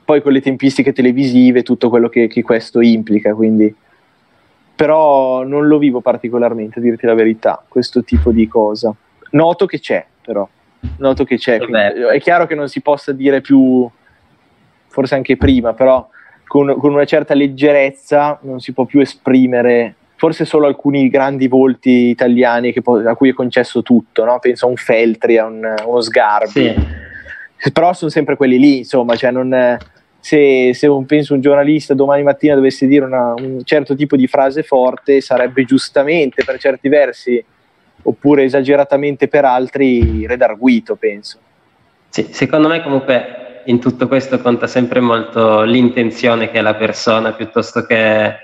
Poi 0.05 0.23
con 0.23 0.33
le 0.33 0.41
tempistiche 0.41 0.93
televisive, 0.93 1.63
tutto 1.63 1.89
quello 1.89 2.09
che, 2.09 2.27
che 2.29 2.43
questo 2.43 2.81
implica, 2.81 3.35
quindi 3.35 3.73
però 4.81 5.45
non 5.45 5.67
lo 5.67 5.77
vivo 5.77 6.01
particolarmente, 6.01 6.79
a 6.79 6.83
dirti 6.83 7.05
la 7.05 7.13
verità, 7.13 7.63
questo 7.69 8.03
tipo 8.03 8.33
di 8.33 8.49
cosa. 8.49 8.91
Noto 9.33 9.67
che 9.67 9.79
c'è, 9.79 10.07
però. 10.25 10.49
Noto 10.97 11.25
che 11.25 11.37
c'è. 11.37 11.59
È 11.59 12.19
chiaro 12.19 12.47
che 12.47 12.55
non 12.55 12.67
si 12.67 12.81
possa 12.81 13.13
dire 13.13 13.43
più, 13.43 13.87
forse 14.87 15.15
anche 15.15 15.37
prima, 15.37 15.75
però 15.75 16.09
con, 16.47 16.79
con 16.79 16.95
una 16.95 17.05
certa 17.05 17.35
leggerezza 17.35 18.39
non 18.41 18.61
si 18.61 18.73
può 18.73 18.87
più 18.87 19.01
esprimere 19.01 19.97
forse 20.17 20.47
solo 20.47 20.67
alcuni 20.67 21.11
grandi 21.11 21.47
volti 21.47 22.09
italiani 22.09 22.73
po- 22.81 23.07
a 23.07 23.15
cui 23.15 23.29
è 23.29 23.35
concesso 23.35 23.83
tutto, 23.83 24.25
no? 24.25 24.39
penso 24.39 24.65
a 24.65 24.71
un 24.71 24.77
Feltri, 24.77 25.37
a, 25.37 25.45
un, 25.45 25.63
a 25.63 25.87
uno 25.87 26.01
Sgarbi, 26.01 26.75
sì. 27.59 27.71
però 27.71 27.93
sono 27.93 28.11
sempre 28.11 28.37
quelli 28.37 28.59
lì, 28.59 28.79
insomma, 28.79 29.15
cioè 29.15 29.31
non, 29.31 29.79
se, 30.21 30.73
se 30.75 30.87
un, 30.87 31.07
penso 31.07 31.35
un 31.35 31.41
giornalista 31.41 31.95
domani 31.95 32.23
mattina 32.23 32.55
dovesse 32.55 32.87
dire 32.87 33.05
una, 33.05 33.35
un 33.35 33.63
certo 33.65 33.95
tipo 33.95 34.17
di 34.17 34.27
frase 34.27 34.63
forte, 34.63 35.21
sarebbe 35.21 35.65
giustamente 35.65 36.45
per 36.45 36.59
certi 36.59 36.89
versi, 36.89 37.43
oppure 38.03 38.45
esageratamente 38.45 39.29
per 39.29 39.45
altri, 39.45 40.27
redarguito, 40.27 40.97
penso. 40.97 41.39
Sì, 42.09 42.29
secondo 42.31 42.69
me 42.69 42.83
comunque 42.83 43.63
in 43.65 43.79
tutto 43.79 44.09
questo 44.09 44.41
conta 44.41 44.67
sempre 44.67 45.01
molto 45.01 45.63
l'intenzione 45.63 46.51
che 46.51 46.59
ha 46.59 46.63
la 46.63 46.75
persona 46.75 47.33
piuttosto 47.33 47.85
che 47.85 48.35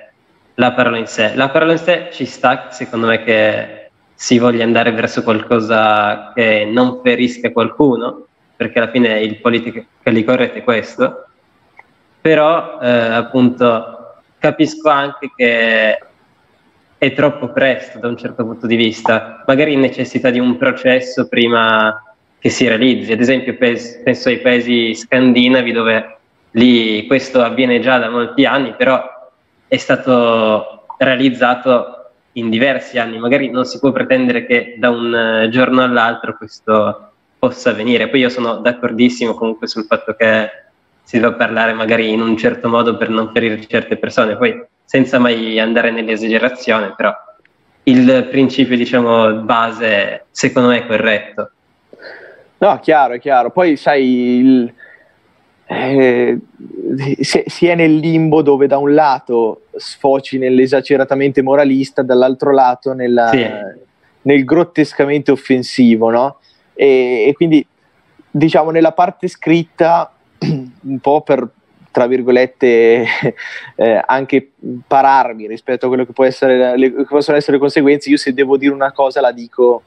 la 0.54 0.72
parola 0.72 0.98
in 0.98 1.06
sé. 1.06 1.34
La 1.34 1.50
parola 1.50 1.72
in 1.72 1.78
sé 1.78 2.08
ci 2.12 2.24
sta, 2.24 2.70
secondo 2.70 3.06
me, 3.06 3.22
che 3.22 3.90
si 4.14 4.38
voglia 4.38 4.64
andare 4.64 4.92
verso 4.92 5.22
qualcosa 5.22 6.32
che 6.34 6.64
non 6.64 7.00
ferisca 7.02 7.52
qualcuno, 7.52 8.26
perché 8.56 8.78
alla 8.78 8.90
fine 8.90 9.20
il 9.20 9.38
li 9.42 10.24
corrette 10.24 10.58
è 10.58 10.64
questo, 10.64 11.26
però 12.26 12.80
eh, 12.80 12.88
appunto 12.88 14.16
capisco 14.40 14.88
anche 14.88 15.30
che 15.36 15.98
è 16.98 17.12
troppo 17.12 17.50
presto 17.52 18.00
da 18.00 18.08
un 18.08 18.16
certo 18.16 18.44
punto 18.44 18.66
di 18.66 18.74
vista, 18.74 19.44
magari 19.46 19.76
necessita 19.76 20.30
di 20.30 20.40
un 20.40 20.56
processo 20.56 21.28
prima 21.28 22.02
che 22.40 22.48
si 22.48 22.66
realizzi, 22.66 23.12
ad 23.12 23.20
esempio 23.20 23.56
penso 23.56 24.28
ai 24.28 24.40
paesi 24.40 24.92
scandinavi 24.92 25.70
dove 25.70 26.16
lì 26.50 27.06
questo 27.06 27.42
avviene 27.42 27.78
già 27.78 27.98
da 27.98 28.10
molti 28.10 28.44
anni, 28.44 28.74
però 28.74 29.00
è 29.68 29.76
stato 29.76 30.86
realizzato 30.98 32.10
in 32.32 32.50
diversi 32.50 32.98
anni, 32.98 33.20
magari 33.20 33.50
non 33.50 33.66
si 33.66 33.78
può 33.78 33.92
pretendere 33.92 34.46
che 34.46 34.74
da 34.78 34.90
un 34.90 35.46
giorno 35.52 35.80
all'altro 35.80 36.36
questo 36.36 37.12
possa 37.38 37.70
avvenire. 37.70 38.08
Poi 38.08 38.18
io 38.18 38.30
sono 38.30 38.56
d'accordissimo 38.56 39.34
comunque 39.34 39.68
sul 39.68 39.84
fatto 39.84 40.16
che 40.18 40.64
si 41.06 41.20
deve 41.20 41.36
parlare 41.36 41.72
magari 41.72 42.10
in 42.10 42.20
un 42.20 42.36
certo 42.36 42.68
modo 42.68 42.96
per 42.96 43.10
non 43.10 43.30
ferire 43.32 43.64
certe 43.64 43.96
persone, 43.96 44.36
poi 44.36 44.60
senza 44.84 45.20
mai 45.20 45.56
andare 45.60 45.92
nell'esagerazione, 45.92 46.94
però 46.96 47.14
il 47.84 48.26
principio 48.28 48.76
diciamo 48.76 49.34
base 49.34 50.24
secondo 50.32 50.70
me 50.70 50.78
è 50.78 50.86
corretto. 50.86 51.50
No, 52.58 52.80
chiaro, 52.80 53.14
è 53.14 53.20
chiaro. 53.20 53.50
Poi 53.50 53.76
sai, 53.76 54.38
il, 54.38 54.74
eh, 55.66 56.38
si, 57.20 57.44
si, 57.46 57.66
è 57.68 57.76
nel 57.76 57.94
limbo 57.94 58.42
dove 58.42 58.66
da 58.66 58.78
un 58.78 58.92
lato 58.92 59.66
sfoci 59.76 60.38
nell'esageratamente 60.38 61.40
moralista, 61.40 62.02
dall'altro 62.02 62.52
lato 62.52 62.94
nella, 62.94 63.28
sì. 63.28 63.46
nel 64.22 64.44
grottescamente 64.44 65.30
offensivo, 65.30 66.10
no? 66.10 66.38
E, 66.74 67.26
e 67.28 67.32
quindi 67.34 67.64
diciamo 68.28 68.72
nella 68.72 68.92
parte 68.92 69.28
scritta 69.28 70.10
un 70.40 70.98
po' 71.00 71.22
per 71.22 71.48
tra 71.96 72.06
virgolette 72.06 73.06
eh, 73.74 74.02
anche 74.04 74.50
pararmi 74.86 75.46
rispetto 75.46 75.86
a 75.86 75.88
quello 75.88 76.04
che, 76.04 76.12
può 76.12 76.24
essere, 76.24 76.76
le, 76.76 76.94
che 76.94 77.06
possono 77.08 77.38
essere 77.38 77.54
le 77.54 77.58
conseguenze 77.58 78.10
io 78.10 78.18
se 78.18 78.34
devo 78.34 78.58
dire 78.58 78.74
una 78.74 78.92
cosa 78.92 79.22
la 79.22 79.32
dico 79.32 79.82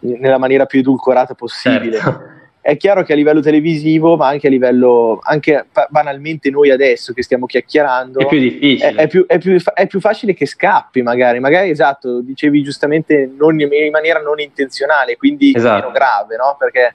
nella 0.00 0.38
maniera 0.38 0.66
più 0.66 0.80
edulcorata 0.80 1.34
possibile 1.34 1.98
certo. 1.98 2.20
è 2.60 2.76
chiaro 2.76 3.04
che 3.04 3.12
a 3.12 3.16
livello 3.16 3.40
televisivo 3.40 4.16
ma 4.16 4.26
anche 4.26 4.48
a 4.48 4.50
livello 4.50 5.20
anche 5.22 5.66
banalmente 5.88 6.50
noi 6.50 6.70
adesso 6.70 7.12
che 7.12 7.22
stiamo 7.22 7.46
chiacchierando 7.46 8.18
è 8.18 8.26
più 8.26 8.40
difficile 8.40 8.88
è, 8.88 8.94
è, 8.96 9.06
più, 9.06 9.24
è, 9.28 9.38
più, 9.38 9.56
è 9.72 9.86
più, 9.86 10.00
facile 10.00 10.34
che 10.34 10.46
scappi 10.46 11.00
magari 11.02 11.38
magari 11.38 11.70
esatto 11.70 12.22
dicevi 12.22 12.64
giustamente 12.64 13.30
non, 13.38 13.60
in 13.60 13.68
maniera 13.92 14.20
non 14.20 14.40
intenzionale 14.40 15.16
quindi 15.16 15.52
esatto. 15.54 15.80
meno 15.80 15.92
grave 15.92 16.34
no? 16.34 16.56
perché 16.58 16.94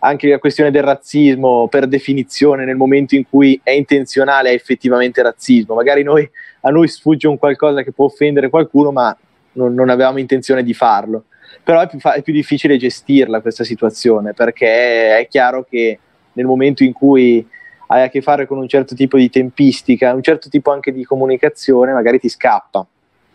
anche 0.00 0.28
la 0.28 0.38
questione 0.38 0.70
del 0.70 0.82
razzismo, 0.82 1.68
per 1.68 1.86
definizione, 1.86 2.64
nel 2.64 2.76
momento 2.76 3.14
in 3.14 3.28
cui 3.28 3.60
è 3.62 3.70
intenzionale, 3.70 4.50
è 4.50 4.54
effettivamente 4.54 5.22
razzismo. 5.22 5.74
Magari 5.74 6.02
noi, 6.02 6.28
a 6.62 6.70
noi 6.70 6.88
sfugge 6.88 7.26
un 7.26 7.38
qualcosa 7.38 7.82
che 7.82 7.92
può 7.92 8.04
offendere 8.06 8.48
qualcuno, 8.48 8.92
ma 8.92 9.16
non, 9.52 9.74
non 9.74 9.88
avevamo 9.88 10.18
intenzione 10.18 10.62
di 10.62 10.74
farlo. 10.74 11.24
Però 11.62 11.80
è 11.80 11.88
più, 11.88 11.98
fa- 11.98 12.14
è 12.14 12.22
più 12.22 12.32
difficile 12.32 12.76
gestirla 12.76 13.40
questa 13.40 13.64
situazione, 13.64 14.34
perché 14.34 15.18
è 15.18 15.26
chiaro 15.28 15.64
che 15.68 15.98
nel 16.32 16.46
momento 16.46 16.84
in 16.84 16.92
cui 16.92 17.46
hai 17.88 18.02
a 18.02 18.08
che 18.08 18.20
fare 18.20 18.46
con 18.46 18.58
un 18.58 18.68
certo 18.68 18.94
tipo 18.94 19.16
di 19.16 19.30
tempistica, 19.30 20.14
un 20.14 20.22
certo 20.22 20.48
tipo 20.48 20.70
anche 20.70 20.92
di 20.92 21.04
comunicazione, 21.04 21.92
magari 21.92 22.20
ti 22.20 22.28
scappa. 22.28 22.86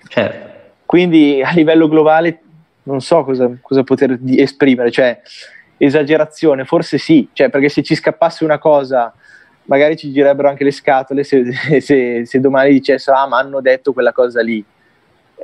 Certo. 0.08 0.52
Quindi 0.86 1.42
a 1.44 1.52
livello 1.54 1.88
globale 1.90 2.40
non 2.84 3.02
so 3.02 3.24
cosa, 3.24 3.50
cosa 3.62 3.84
poter 3.84 4.18
di- 4.18 4.40
esprimere, 4.40 4.92
cioè 4.92 5.20
esagerazione, 5.78 6.66
forse 6.66 6.98
sì, 6.98 7.28
cioè, 7.34 7.50
perché 7.50 7.70
se 7.70 7.84
ci 7.84 7.96
scappasse 7.96 8.44
una 8.44 8.60
cosa 8.60 9.14
magari 9.66 9.96
ci 9.96 10.12
girebbero 10.12 10.50
anche 10.50 10.64
le 10.64 10.72
scatole 10.72 11.24
se, 11.24 11.44
se, 11.80 12.26
se 12.26 12.40
domani 12.40 12.72
dicessero 12.72 13.18
ah 13.18 13.28
ma 13.28 13.38
hanno 13.38 13.62
detto 13.62 13.94
quella 13.94 14.12
cosa 14.12 14.42
lì. 14.42 14.64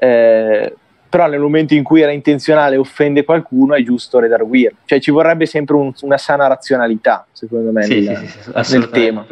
Eh, 0.02 0.74
però 1.10 1.28
nel 1.28 1.40
momento 1.40 1.74
in 1.74 1.84
cui 1.84 2.02
era 2.02 2.12
intenzionale 2.12 2.78
offende 2.78 3.24
qualcuno 3.24 3.74
è 3.74 3.82
giusto 3.82 4.20
redarguire. 4.20 4.76
Cioè 4.86 5.00
ci 5.00 5.10
vorrebbe 5.10 5.48
sempre 5.48 5.76
un, 5.76 5.92
una 6.02 6.18
sana 6.18 6.46
razionalità, 6.46 7.26
secondo 7.32 7.72
me, 7.72 7.84
sì, 7.84 8.02
nel, 8.02 8.18
sì, 8.18 8.64
sì, 8.64 8.78
nel 8.78 8.90
tema. 8.90 9.26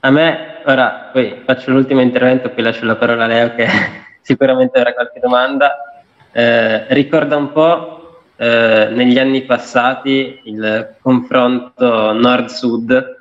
A 0.00 0.10
me, 0.10 0.60
ora, 0.66 1.10
poi 1.12 1.42
faccio 1.44 1.70
l'ultimo 1.70 2.00
intervento, 2.00 2.50
poi 2.50 2.64
lascio 2.64 2.84
la 2.84 2.96
parola 2.96 3.24
a 3.24 3.26
Leo 3.28 3.54
che 3.54 3.66
sicuramente 4.22 4.78
avrà 4.78 4.92
qualche 4.92 5.20
domanda. 5.20 6.02
Eh, 6.32 6.92
ricorda 6.92 7.36
un 7.36 7.52
po' 7.52 8.03
eh, 8.36 8.88
negli 8.90 9.18
anni 9.18 9.42
passati 9.42 10.40
il 10.44 10.96
confronto 11.00 12.12
nord-sud, 12.12 13.16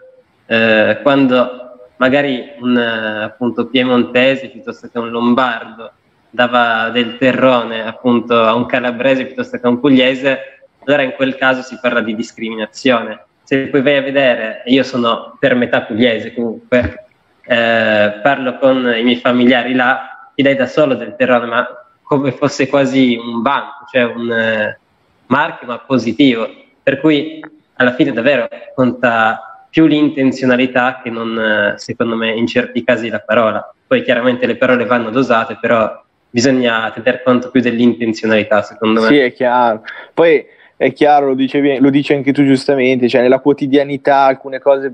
eh, 0.45 0.99
quando 1.01 1.59
magari 1.97 2.51
un 2.59 2.78
appunto 2.78 3.68
piemontese 3.68 4.49
piuttosto 4.49 4.89
che 4.89 4.99
un 4.99 5.09
lombardo 5.09 5.91
dava 6.30 6.89
del 6.89 7.18
terrone 7.18 7.86
appunto 7.86 8.41
a 8.41 8.55
un 8.55 8.66
calabrese 8.66 9.26
piuttosto 9.26 9.59
che 9.59 9.68
a 9.68 9.70
un 9.70 9.80
pugliese, 9.80 10.39
allora 10.86 11.03
in 11.03 11.14
quel 11.14 11.36
caso 11.36 11.61
si 11.61 11.78
parla 11.80 12.01
di 12.01 12.16
discriminazione. 12.16 13.26
Se 13.43 13.68
poi 13.68 13.82
vai 13.82 13.97
a 13.97 14.01
vedere, 14.01 14.64
io 14.66 14.84
sono 14.84 15.38
per 15.39 15.53
metà 15.53 15.84
pugliese 15.84 16.34
comunque, 16.34 17.05
eh, 17.45 18.20
parlo 18.24 18.57
con 18.57 18.78
i 18.97 19.03
miei 19.03 19.18
familiari 19.18 19.74
là, 19.74 20.32
ti 20.34 20.41
dai 20.41 20.55
da 20.55 20.66
solo 20.66 20.95
del 20.95 21.16
terrone, 21.16 21.45
ma 21.45 21.68
come 22.01 22.32
fosse 22.32 22.68
quasi 22.68 23.16
un 23.16 23.41
banco, 23.41 23.86
cioè 23.91 24.03
un 24.03 24.32
eh, 24.32 24.80
marchio 25.34 25.68
ma 25.68 25.80
positivo. 25.80 26.48
Per 26.84 27.00
cui 27.00 27.44
alla 27.76 27.96
fine 27.96 28.12
davvero 28.12 28.48
conta 28.76 29.66
più 29.70 29.88
l'intenzionalità 29.88 31.00
che 31.02 31.10
non, 31.10 31.40
eh, 31.40 31.74
secondo 31.78 32.16
me, 32.16 32.32
in 32.32 32.46
certi 32.46 32.84
casi 32.84 33.10
la 33.10 33.20
parola. 33.20 33.74
Poi 33.88 34.04
chiaramente 34.04 34.46
le 34.46 34.56
parole 34.56 34.86
vanno 34.86 35.10
dosate, 35.10 35.58
però 35.60 36.02
bisogna 36.30 36.92
tener 36.92 37.24
conto 37.24 37.50
più 37.50 37.62
dell'intenzionalità, 37.62 38.62
secondo 38.62 39.02
me. 39.02 39.08
Sì, 39.08 39.18
è 39.18 39.34
chiaro. 39.34 39.84
Poi 40.14 40.46
è 40.78 40.94
chiaro, 40.94 41.28
lo, 41.28 41.34
dicevi, 41.34 41.80
lo 41.80 41.90
dici 41.90 42.14
anche 42.14 42.34
tu 42.34 42.44
giustamente, 42.44 43.10
cioè 43.10 43.22
nella 43.22 43.40
quotidianità 43.40 44.26
alcune 44.26 44.60
cose, 44.60 44.94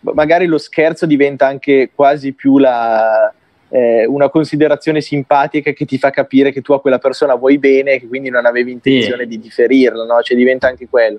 magari 0.00 0.46
lo 0.46 0.58
scherzo 0.58 1.06
diventa 1.06 1.46
anche 1.46 1.90
quasi 1.94 2.32
più 2.32 2.58
la, 2.58 3.32
eh, 3.68 4.06
una 4.06 4.28
considerazione 4.28 5.00
simpatica 5.00 5.72
che 5.72 5.84
ti 5.84 5.98
fa 5.98 6.10
capire 6.10 6.52
che 6.52 6.62
tu 6.62 6.72
a 6.72 6.80
quella 6.80 6.98
persona 6.98 7.34
vuoi 7.34 7.58
bene 7.58 7.92
e 7.92 8.00
che 8.00 8.06
quindi 8.06 8.30
non 8.30 8.46
avevi 8.46 8.72
intenzione 8.72 9.22
sì. 9.22 9.28
di 9.28 9.38
differirla, 9.40 10.04
no? 10.04 10.20
cioè 10.22 10.36
diventa 10.36 10.68
anche 10.68 10.86
quello. 10.88 11.18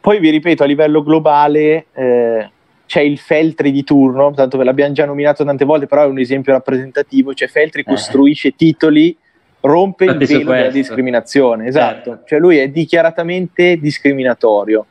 Poi 0.00 0.18
vi 0.18 0.30
ripeto, 0.30 0.62
a 0.62 0.66
livello 0.66 1.02
globale 1.02 1.86
eh, 1.92 2.50
c'è 2.86 3.00
il 3.00 3.18
Feltri 3.18 3.70
di 3.70 3.84
turno, 3.84 4.32
tanto 4.32 4.58
ve 4.58 4.64
l'abbiamo 4.64 4.92
già 4.92 5.04
nominato 5.04 5.44
tante 5.44 5.64
volte, 5.64 5.86
però 5.86 6.04
è 6.04 6.06
un 6.06 6.18
esempio 6.18 6.52
rappresentativo, 6.52 7.34
cioè 7.34 7.48
Feltri 7.48 7.82
eh. 7.82 7.84
costruisce 7.84 8.56
titoli, 8.56 9.16
rompe 9.60 10.06
il 10.06 10.16
velo 10.16 10.50
della 10.50 10.70
discriminazione, 10.70 11.66
esatto, 11.66 12.10
certo. 12.10 12.24
cioè 12.26 12.38
lui 12.38 12.56
è 12.56 12.68
dichiaratamente 12.68 13.76
discriminatorio. 13.76 14.86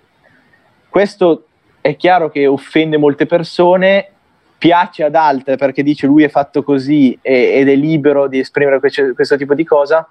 Questo 0.88 1.48
è 1.82 1.96
chiaro 1.96 2.30
che 2.30 2.46
offende 2.46 2.98
molte 2.98 3.26
persone, 3.26 4.08
piace 4.60 5.06
ad 5.06 5.16
altre 5.16 5.56
perché 5.56 5.82
dice 5.82 6.06
lui 6.06 6.24
è 6.24 6.30
fatto 6.30 6.62
così 6.62 7.18
e, 7.22 7.54
ed 7.54 7.70
è 7.70 7.76
libero 7.76 8.28
di 8.28 8.40
esprimere 8.40 8.80
questo, 8.80 9.14
questo 9.16 9.38
tipo 9.38 9.56
di 9.56 9.64
cosa, 9.64 10.08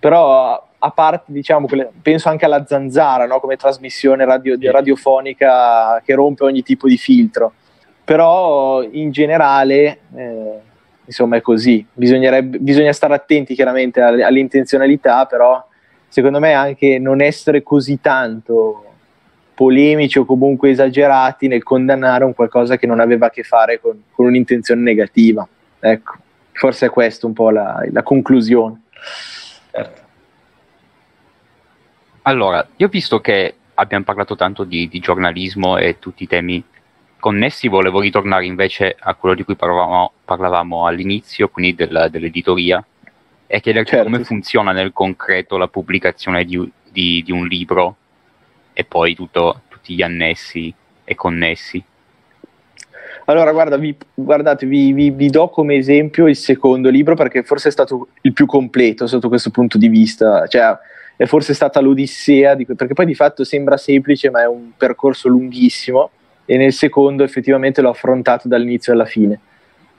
però 0.00 0.60
a 0.84 0.90
parte, 0.90 1.32
diciamo, 1.32 1.66
penso 2.02 2.28
anche 2.28 2.44
alla 2.44 2.66
zanzara 2.66 3.26
no? 3.26 3.40
come 3.40 3.56
trasmissione 3.56 4.24
radio, 4.26 4.56
radiofonica 4.70 6.02
che 6.04 6.14
rompe 6.14 6.44
ogni 6.44 6.62
tipo 6.62 6.88
di 6.88 6.98
filtro. 6.98 7.52
Però 8.04 8.82
in 8.82 9.10
generale, 9.10 10.00
eh, 10.14 10.58
insomma, 11.06 11.36
è 11.36 11.40
così. 11.40 11.86
Bisogna 11.90 12.92
stare 12.92 13.14
attenti 13.14 13.54
chiaramente 13.54 14.02
all'intenzionalità, 14.02 15.24
però 15.24 15.66
secondo 16.08 16.38
me 16.38 16.52
anche 16.52 16.98
non 16.98 17.22
essere 17.22 17.62
così 17.62 17.98
tanto 18.02 18.83
polemici 19.54 20.18
o 20.18 20.24
comunque 20.24 20.70
esagerati 20.70 21.46
nel 21.46 21.62
condannare 21.62 22.24
un 22.24 22.34
qualcosa 22.34 22.76
che 22.76 22.86
non 22.86 23.00
aveva 23.00 23.26
a 23.26 23.30
che 23.30 23.44
fare 23.44 23.80
con, 23.80 24.02
con 24.10 24.26
un'intenzione 24.26 24.82
negativa. 24.82 25.46
Ecco, 25.78 26.14
forse 26.52 26.86
è 26.86 26.90
questa 26.90 27.26
un 27.26 27.32
po' 27.32 27.50
la, 27.50 27.82
la 27.90 28.02
conclusione. 28.02 28.82
Certo. 29.70 30.02
Allora, 32.22 32.66
io 32.76 32.86
ho 32.86 32.90
visto 32.90 33.20
che 33.20 33.54
abbiamo 33.74 34.04
parlato 34.04 34.34
tanto 34.34 34.64
di, 34.64 34.88
di, 34.88 34.98
giornalismo 34.98 35.76
e 35.76 35.98
tutti 35.98 36.22
i 36.22 36.26
temi 36.26 36.62
connessi, 37.18 37.68
volevo 37.68 38.00
ritornare 38.00 38.46
invece 38.46 38.96
a 38.98 39.14
quello 39.14 39.34
di 39.34 39.44
cui 39.44 39.56
parlavamo, 39.56 40.12
parlavamo 40.24 40.86
all'inizio, 40.86 41.48
quindi 41.48 41.74
del, 41.74 42.08
dell'editoria, 42.10 42.84
e 43.46 43.60
chiederti 43.60 43.90
certo. 43.90 44.04
come 44.04 44.24
funziona 44.24 44.72
nel 44.72 44.92
concreto 44.92 45.58
la 45.58 45.68
pubblicazione 45.68 46.44
di, 46.44 46.70
di, 46.90 47.22
di 47.22 47.32
un 47.32 47.46
libro 47.46 47.96
e 48.74 48.84
poi 48.84 49.14
tutto, 49.14 49.62
tutti 49.68 49.94
gli 49.94 50.02
annessi 50.02 50.74
e 51.04 51.14
connessi. 51.14 51.82
Allora, 53.26 53.52
guarda, 53.52 53.78
vi, 53.78 53.96
guardate, 54.12 54.66
vi, 54.66 54.92
vi, 54.92 55.10
vi, 55.10 55.30
do 55.30 55.48
come 55.48 55.76
esempio 55.76 56.28
il 56.28 56.36
secondo 56.36 56.90
libro 56.90 57.14
perché 57.14 57.42
forse 57.42 57.68
è 57.68 57.72
stato 57.72 58.08
il 58.20 58.34
più 58.34 58.44
completo 58.44 59.06
sotto 59.06 59.28
questo 59.28 59.50
punto 59.50 59.78
di 59.78 59.88
vista. 59.88 60.46
Cioè, 60.46 60.76
è 61.16 61.24
forse 61.24 61.54
stata 61.54 61.80
l'odissea, 61.80 62.54
di, 62.54 62.66
perché 62.66 62.92
poi 62.92 63.06
di 63.06 63.14
fatto 63.14 63.44
sembra 63.44 63.78
semplice, 63.78 64.28
ma 64.28 64.42
è 64.42 64.46
un 64.46 64.72
percorso 64.76 65.28
lunghissimo. 65.28 66.10
E 66.44 66.58
nel 66.58 66.74
secondo 66.74 67.22
effettivamente 67.24 67.80
l'ho 67.80 67.88
affrontato 67.88 68.46
dall'inizio 68.46 68.92
alla 68.92 69.06
fine. 69.06 69.40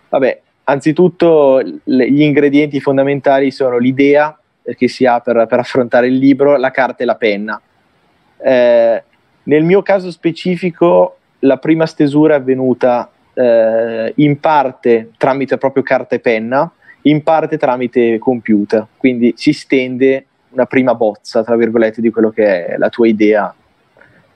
Vabbè, 0.09 0.41
anzitutto 0.65 1.63
le, 1.84 2.11
gli 2.11 2.21
ingredienti 2.21 2.80
fondamentali 2.80 3.49
sono 3.49 3.80
l'idea 3.80 4.38
che 4.78 4.88
si 4.88 5.05
ha 5.07 5.19
per, 5.19 5.47
per 5.47 5.59
affrontare 5.59 6.07
il 6.07 6.17
libro, 6.17 6.57
la 6.57 6.69
carta 6.69 7.01
e 7.01 7.05
la 7.05 7.15
penna. 7.15 7.59
Eh, 8.38 9.04
nel 9.44 9.64
mio 9.64 9.82
caso 9.82 10.12
specifico, 10.12 11.18
la 11.40 11.58
prima 11.58 11.86
stesura 11.86 12.34
è 12.34 12.38
avvenuta 12.38 13.10
eh, 13.34 14.14
in 14.16 14.40
parte 14.40 15.12
tramite 15.18 15.58
proprio 15.58 15.84
carta 15.84 16.16
e 16.16 16.20
penna, 16.20 16.72
in 17.04 17.22
parte 17.24 17.58
tramite 17.58 18.18
computer, 18.18 18.88
quindi 18.98 19.34
si 19.36 19.54
stende 19.54 20.26
una 20.50 20.66
prima 20.66 20.96
bozza, 20.96 21.44
tra 21.44 21.56
virgolette, 21.56 22.02
di 22.02 22.10
quello 22.10 22.30
che 22.30 22.66
è 22.66 22.78
la 22.78 22.90
tua 22.90 23.08
idea. 23.08 23.54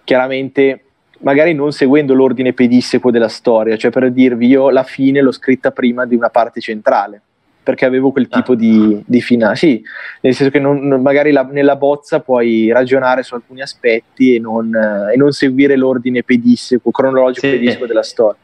Chiaramente, 0.04 0.84
magari 1.20 1.54
non 1.54 1.72
seguendo 1.72 2.14
l'ordine 2.14 2.54
pedissequo 2.54 3.10
della 3.10 3.30
storia, 3.30 3.78
cioè 3.78 3.89
per 3.89 4.12
dirvi 4.12 4.47
io 4.47 4.70
la 4.70 4.84
fine 4.84 5.22
l'ho 5.22 5.32
scritta 5.32 5.72
prima 5.72 6.06
di 6.06 6.16
una 6.16 6.30
parte 6.30 6.60
centrale 6.60 7.22
perché 7.62 7.86
avevo 7.86 8.12
quel 8.12 8.28
tipo 8.28 8.53
ah. 8.53 8.55
di, 8.55 9.01
di 9.05 9.22
finale. 9.22 9.55
Sì, 9.55 9.82
nel 10.22 10.34
senso 10.34 10.51
che 10.51 10.60
non, 10.60 10.80
magari 11.01 11.32
la, 11.32 11.43
nella 11.43 11.76
bozza 11.76 12.20
puoi 12.20 12.72
ragionare 12.72 13.24
su 13.24 13.36
alcuni 13.36 13.62
aspetti 13.62 14.36
e 14.36 14.39
non, 14.39 14.74
eh, 14.74 15.14
e 15.14 15.18
non 15.18 15.32
seguire 15.32 15.76
l'ordine 15.76 16.24
pedissequo, 16.24 16.91
cronologico 16.91 17.45
sì. 17.45 17.53
pedissequo 17.53 17.86
della 17.86 18.03
storia. 18.03 18.39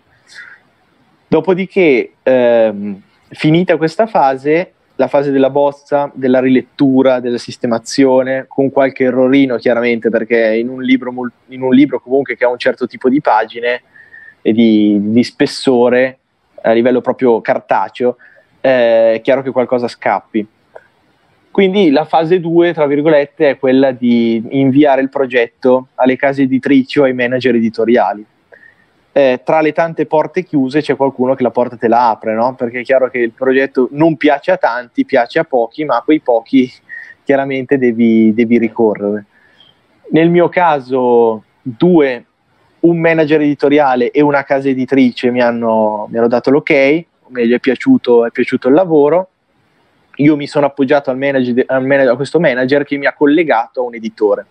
Dopodiché, 1.27 2.13
ehm, 2.21 3.01
finita 3.29 3.77
questa 3.77 4.05
fase, 4.05 4.73
la 4.97 5.07
fase 5.07 5.31
della 5.31 5.49
bozza, 5.49 6.09
della 6.13 6.39
rilettura, 6.39 7.19
della 7.19 7.37
sistemazione, 7.37 8.45
con 8.47 8.71
qualche 8.71 9.05
errorino 9.05 9.57
chiaramente, 9.57 10.09
perché 10.09 10.55
in 10.55 10.69
un 10.69 10.81
libro, 10.81 11.11
in 11.47 11.61
un 11.61 11.73
libro 11.73 11.99
comunque 11.99 12.37
che 12.37 12.45
ha 12.45 12.49
un 12.49 12.57
certo 12.57 12.87
tipo 12.87 13.09
di 13.09 13.19
pagine 13.19 13.81
e 14.41 14.53
di, 14.53 14.97
di 15.01 15.23
spessore 15.23 16.19
a 16.61 16.71
livello 16.71 17.01
proprio 17.01 17.41
cartaceo, 17.41 18.17
eh, 18.65 19.13
è 19.13 19.21
chiaro 19.21 19.43
che 19.43 19.51
qualcosa 19.51 19.87
scappi. 19.87 20.47
Quindi 21.51 21.91
la 21.91 22.05
fase 22.05 22.39
2, 22.39 22.73
tra 22.73 22.87
virgolette, 22.87 23.51
è 23.51 23.59
quella 23.59 23.91
di 23.91 24.43
inviare 24.49 25.01
il 25.01 25.09
progetto 25.09 25.89
alle 25.95 26.15
case 26.15 26.41
editrici 26.41 26.99
o 26.99 27.03
ai 27.03 27.13
manager 27.13 27.53
editoriali. 27.53 28.25
Eh, 29.11 29.41
tra 29.45 29.61
le 29.61 29.71
tante 29.71 30.07
porte 30.07 30.43
chiuse 30.43 30.81
c'è 30.81 30.97
qualcuno 30.97 31.35
che 31.35 31.43
la 31.43 31.51
porta 31.51 31.77
te 31.77 31.87
la 31.87 32.09
apre, 32.09 32.33
no? 32.33 32.55
perché 32.55 32.79
è 32.79 32.83
chiaro 32.83 33.09
che 33.09 33.19
il 33.19 33.31
progetto 33.31 33.87
non 33.91 34.17
piace 34.17 34.51
a 34.51 34.57
tanti, 34.57 35.05
piace 35.05 35.39
a 35.39 35.45
pochi, 35.45 35.85
ma 35.85 35.97
a 35.97 36.01
quei 36.01 36.19
pochi 36.19 36.69
chiaramente 37.23 37.77
devi, 37.77 38.33
devi 38.33 38.57
ricorrere. 38.57 39.25
Nel 40.09 40.29
mio 40.29 40.49
caso, 40.49 41.43
due, 41.61 42.25
un 42.81 42.97
manager 42.97 43.41
editoriale 43.41 44.11
e 44.11 44.21
una 44.21 44.43
casa 44.43 44.67
editrice 44.67 45.31
mi 45.31 45.41
hanno, 45.41 46.07
mi 46.09 46.17
hanno 46.17 46.27
dato 46.27 46.49
l'ok, 46.49 47.05
gli 47.33 47.53
è 47.53 47.59
piaciuto, 47.59 48.25
è 48.25 48.31
piaciuto 48.31 48.67
il 48.67 48.73
lavoro. 48.73 49.29
Io 50.17 50.35
mi 50.35 50.47
sono 50.47 50.65
appoggiato 50.65 51.09
al 51.09 51.17
manager, 51.17 51.63
al 51.67 51.85
manager, 51.85 52.13
a 52.13 52.15
questo 52.15 52.39
manager 52.39 52.83
che 52.83 52.97
mi 52.97 53.05
ha 53.05 53.13
collegato 53.13 53.81
a 53.81 53.83
un 53.83 53.95
editore. 53.95 54.45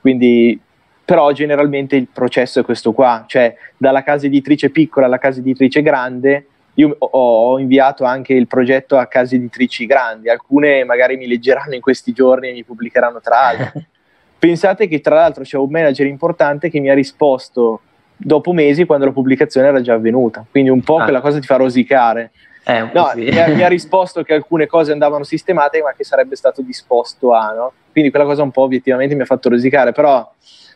Quindi, 0.00 0.58
però 1.04 1.30
generalmente 1.32 1.96
il 1.96 2.08
processo 2.12 2.60
è 2.60 2.64
questo 2.64 2.92
qua, 2.92 3.24
cioè 3.26 3.54
dalla 3.76 4.02
casa 4.02 4.26
editrice 4.26 4.70
piccola 4.70 5.06
alla 5.06 5.18
casa 5.18 5.40
editrice 5.40 5.82
grande, 5.82 6.46
io 6.78 6.96
ho 6.98 7.58
inviato 7.58 8.04
anche 8.04 8.34
il 8.34 8.46
progetto 8.46 8.96
a 8.96 9.06
case 9.06 9.34
editrici 9.34 9.84
grandi, 9.84 10.28
alcune 10.28 10.84
magari 10.84 11.16
mi 11.16 11.26
leggeranno 11.26 11.74
in 11.74 11.80
questi 11.80 12.12
giorni 12.12 12.48
e 12.48 12.52
mi 12.52 12.62
pubblicheranno 12.62 13.20
tra 13.20 13.34
l'altro. 13.52 13.82
Pensate 14.38 14.86
che 14.86 15.00
tra 15.00 15.16
l'altro 15.16 15.42
c'è 15.42 15.56
un 15.56 15.70
manager 15.70 16.06
importante 16.06 16.70
che 16.70 16.78
mi 16.78 16.88
ha 16.88 16.94
risposto 16.94 17.80
dopo 18.18 18.52
mesi 18.52 18.84
quando 18.84 19.06
la 19.06 19.12
pubblicazione 19.12 19.68
era 19.68 19.80
già 19.80 19.94
avvenuta. 19.94 20.44
Quindi 20.50 20.70
un 20.70 20.82
po' 20.82 20.98
ah. 20.98 21.04
quella 21.04 21.20
cosa 21.20 21.38
ti 21.38 21.46
fa 21.46 21.56
rosicare. 21.56 22.32
Eh, 22.64 22.90
no, 22.92 23.12
sì. 23.14 23.20
mi, 23.22 23.38
ha, 23.38 23.48
mi, 23.48 23.62
ha, 23.62 23.68
risposto 23.68 24.22
che 24.22 24.34
alcune 24.34 24.66
cose 24.66 24.92
andavano 24.92 25.24
sistemate, 25.24 25.80
ma 25.80 25.94
che 25.96 26.04
sarebbe 26.04 26.36
stato 26.36 26.60
disposto 26.60 27.32
a, 27.32 27.52
no? 27.52 27.72
Quindi 27.90 28.10
quella 28.10 28.26
cosa 28.26 28.42
un 28.42 28.50
po' 28.50 28.62
obiettivamente 28.62 29.14
mi 29.14 29.22
ha 29.22 29.24
fatto 29.24 29.48
rosicare, 29.48 29.92
però 29.92 30.30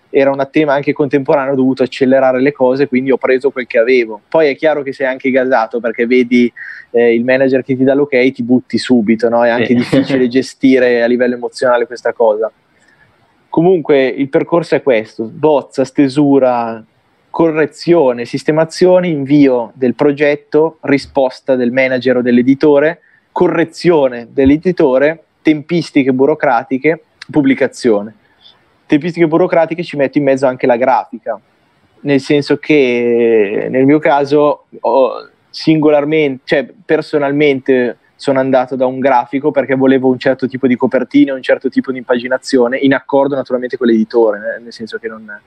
era 0.08 0.30
un 0.30 0.46
tema 0.50 0.74
anche 0.74 0.92
contemporaneo, 0.92 1.52
ho 1.52 1.56
dovuto 1.56 1.82
accelerare 1.82 2.40
le 2.40 2.52
cose, 2.52 2.86
quindi 2.86 3.10
ho 3.10 3.16
preso 3.16 3.50
quel 3.50 3.66
che 3.66 3.78
avevo. 3.78 4.20
Poi 4.28 4.48
è 4.48 4.56
chiaro 4.56 4.82
che 4.82 4.92
sei 4.92 5.06
anche 5.06 5.30
gasato 5.30 5.80
perché 5.80 6.06
vedi 6.06 6.52
eh, 6.90 7.14
il 7.14 7.24
manager 7.24 7.62
che 7.62 7.76
ti 7.76 7.84
dà 7.84 7.94
l'ok, 7.94 8.30
ti 8.30 8.42
butti 8.42 8.78
subito, 8.78 9.28
no? 9.28 9.44
È 9.44 9.48
anche 9.48 9.66
sì. 9.66 9.74
difficile 9.74 10.28
gestire 10.28 11.02
a 11.02 11.06
livello 11.06 11.34
emozionale 11.34 11.86
questa 11.86 12.12
cosa. 12.12 12.50
Comunque 13.48 14.06
il 14.06 14.28
percorso 14.28 14.74
è 14.74 14.82
questo, 14.82 15.24
bozza, 15.24 15.84
stesura, 15.84 16.82
correzione, 17.32 18.26
sistemazione, 18.26 19.08
invio 19.08 19.72
del 19.74 19.94
progetto, 19.94 20.76
risposta 20.82 21.56
del 21.56 21.72
manager 21.72 22.18
o 22.18 22.22
dell'editore, 22.22 23.00
correzione 23.32 24.28
dell'editore, 24.30 25.24
tempistiche 25.40 26.12
burocratiche, 26.12 27.02
pubblicazione. 27.30 28.14
Tempistiche 28.84 29.26
burocratiche 29.26 29.82
ci 29.82 29.96
metto 29.96 30.18
in 30.18 30.24
mezzo 30.24 30.46
anche 30.46 30.66
la 30.66 30.76
grafica, 30.76 31.40
nel 32.00 32.20
senso 32.20 32.58
che 32.58 33.66
nel 33.70 33.86
mio 33.86 33.98
caso 33.98 34.66
singolarmente, 35.48 36.42
cioè 36.44 36.68
personalmente 36.84 37.96
sono 38.14 38.40
andato 38.40 38.76
da 38.76 38.84
un 38.84 39.00
grafico 39.00 39.50
perché 39.50 39.74
volevo 39.74 40.10
un 40.10 40.18
certo 40.18 40.46
tipo 40.46 40.66
di 40.66 40.76
copertina, 40.76 41.32
un 41.32 41.42
certo 41.42 41.70
tipo 41.70 41.92
di 41.92 41.98
impaginazione, 41.98 42.76
in 42.76 42.92
accordo 42.92 43.34
naturalmente 43.34 43.78
con 43.78 43.86
l'editore, 43.86 44.60
nel 44.62 44.72
senso 44.72 44.98
che 44.98 45.08
non, 45.08 45.40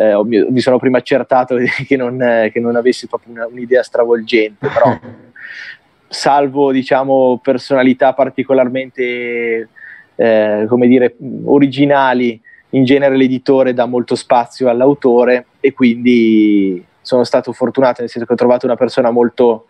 eh, 0.00 0.18
mi 0.24 0.60
sono 0.60 0.78
prima 0.78 0.96
accertato 0.96 1.56
che 1.86 1.96
non, 1.96 2.48
che 2.50 2.58
non 2.58 2.74
avessi 2.74 3.06
proprio 3.06 3.34
una, 3.34 3.46
un'idea 3.46 3.82
stravolgente, 3.82 4.66
però 4.66 4.98
salvo 6.08 6.72
diciamo 6.72 7.38
personalità 7.42 8.14
particolarmente 8.14 9.68
eh, 10.16 10.64
come 10.66 10.88
dire 10.88 11.16
originali 11.44 12.40
in 12.70 12.84
genere 12.84 13.16
l'editore 13.16 13.74
dà 13.74 13.84
molto 13.84 14.14
spazio 14.14 14.70
all'autore 14.70 15.46
e 15.60 15.72
quindi 15.72 16.82
sono 17.02 17.24
stato 17.24 17.52
fortunato 17.52 18.00
nel 18.00 18.10
senso 18.10 18.26
che 18.26 18.32
ho 18.32 18.36
trovato 18.36 18.64
una 18.64 18.76
persona 18.76 19.10
molto 19.10 19.66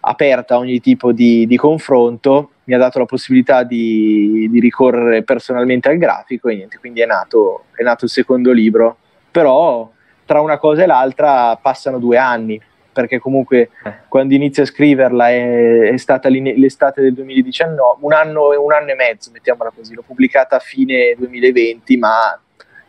aperta 0.00 0.54
a 0.54 0.58
ogni 0.58 0.80
tipo 0.80 1.12
di, 1.12 1.46
di 1.46 1.56
confronto, 1.56 2.50
mi 2.64 2.74
ha 2.74 2.78
dato 2.78 2.98
la 2.98 3.04
possibilità 3.04 3.62
di, 3.62 4.48
di, 4.50 4.58
ricorrere 4.58 5.22
personalmente 5.22 5.88
al 5.88 5.96
grafico 5.96 6.48
e 6.48 6.56
niente, 6.56 6.78
quindi 6.78 7.00
è 7.00 7.06
nato, 7.06 7.66
è 7.74 7.82
nato 7.82 8.06
il 8.06 8.10
secondo 8.10 8.50
libro, 8.50 8.96
però 9.32 9.90
tra 10.24 10.40
una 10.40 10.58
cosa 10.58 10.84
e 10.84 10.86
l'altra 10.86 11.56
passano 11.56 11.98
due 11.98 12.16
anni, 12.16 12.60
perché 12.92 13.18
comunque 13.18 13.70
eh. 13.84 13.94
quando 14.08 14.34
inizio 14.34 14.62
a 14.62 14.66
scriverla 14.66 15.30
è, 15.30 15.90
è, 15.92 15.96
stata 15.96 16.28
l'estate 16.28 17.00
del 17.00 17.14
2019, 17.14 17.98
un 18.00 18.12
anno 18.12 18.50
un 18.62 18.72
anno 18.72 18.90
e 18.90 18.94
mezzo, 18.94 19.30
mettiamola 19.32 19.72
così, 19.74 19.94
l'ho 19.94 20.04
pubblicata 20.06 20.56
a 20.56 20.60
fine 20.60 21.14
2020, 21.16 21.96
ma 21.96 22.38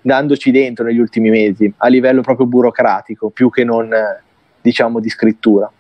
dandoci 0.01 0.51
dentro 0.51 0.85
negli 0.85 0.99
ultimi 0.99 1.29
mesi, 1.29 1.73
a 1.77 1.87
livello 1.87 2.21
proprio 2.21 2.45
burocratico, 2.45 3.29
più 3.29 3.49
che 3.49 3.63
non 3.63 3.89
diciamo 4.61 4.99
di 4.99 5.09
scrittura. 5.09 5.71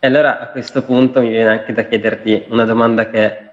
E 0.00 0.06
allora 0.06 0.38
a 0.38 0.46
questo 0.48 0.84
punto 0.84 1.20
mi 1.20 1.30
viene 1.30 1.48
anche 1.48 1.72
da 1.72 1.82
chiederti 1.82 2.46
una 2.50 2.64
domanda 2.64 3.10
che 3.10 3.47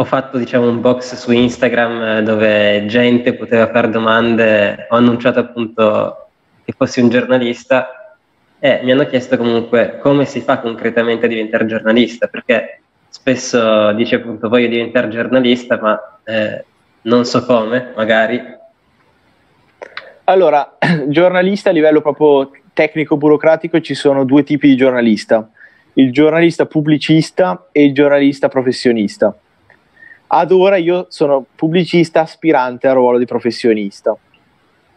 ho 0.00 0.04
fatto 0.04 0.38
diciamo 0.38 0.66
un 0.66 0.80
box 0.80 1.14
su 1.14 1.30
Instagram 1.30 2.02
eh, 2.02 2.22
dove 2.22 2.86
gente 2.86 3.34
poteva 3.34 3.68
fare 3.68 3.90
domande, 3.90 4.86
ho 4.88 4.96
annunciato 4.96 5.40
appunto 5.40 6.28
che 6.64 6.72
fossi 6.74 7.02
un 7.02 7.10
giornalista 7.10 8.16
e 8.58 8.80
mi 8.82 8.92
hanno 8.92 9.04
chiesto 9.04 9.36
comunque 9.36 9.98
come 10.00 10.24
si 10.24 10.40
fa 10.40 10.58
concretamente 10.60 11.26
a 11.26 11.28
diventare 11.28 11.66
giornalista, 11.66 12.28
perché 12.28 12.80
spesso 13.10 13.92
dice 13.92 14.16
appunto 14.16 14.48
voglio 14.48 14.68
diventare 14.68 15.08
giornalista 15.08 15.78
ma 15.78 16.18
eh, 16.24 16.64
non 17.02 17.26
so 17.26 17.44
come 17.44 17.92
magari. 17.94 18.40
Allora, 20.24 20.78
giornalista 21.08 21.68
a 21.68 21.72
livello 21.74 22.00
proprio 22.00 22.50
tecnico-burocratico 22.72 23.78
ci 23.82 23.94
sono 23.94 24.24
due 24.24 24.44
tipi 24.44 24.68
di 24.68 24.76
giornalista 24.76 25.46
il 25.94 26.12
giornalista 26.12 26.66
pubblicista 26.66 27.66
e 27.72 27.84
il 27.84 27.92
giornalista 27.92 28.48
professionista. 28.48 29.36
Ad 30.32 30.52
ora 30.52 30.76
io 30.76 31.06
sono 31.08 31.44
pubblicista 31.56 32.20
aspirante 32.20 32.86
al 32.86 32.94
ruolo 32.94 33.18
di 33.18 33.24
professionista, 33.24 34.16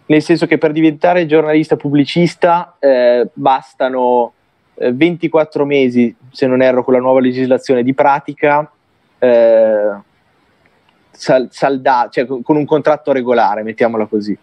nel 0.05 0.21
senso 0.21 0.45
che 0.45 0.59
per 0.59 0.71
diventare 0.71 1.25
giornalista 1.25 1.75
pubblicista 1.75 2.75
eh, 2.77 3.27
bastano 3.34 4.34
eh, 4.75 4.93
24 4.93 5.65
mesi, 5.65 6.15
se 6.29 6.45
non 6.45 6.61
erro 6.61 6.84
con 6.84 6.93
la 6.93 6.99
nuova 6.99 7.19
legislazione, 7.19 7.81
di 7.81 7.95
pratica 7.95 8.71
eh, 9.17 9.91
sal- 11.09 11.47
salda- 11.49 12.09
cioè 12.11 12.27
con 12.27 12.55
un 12.55 12.65
contratto 12.65 13.11
regolare, 13.11 13.63
mettiamola 13.63 14.05
così, 14.05 14.38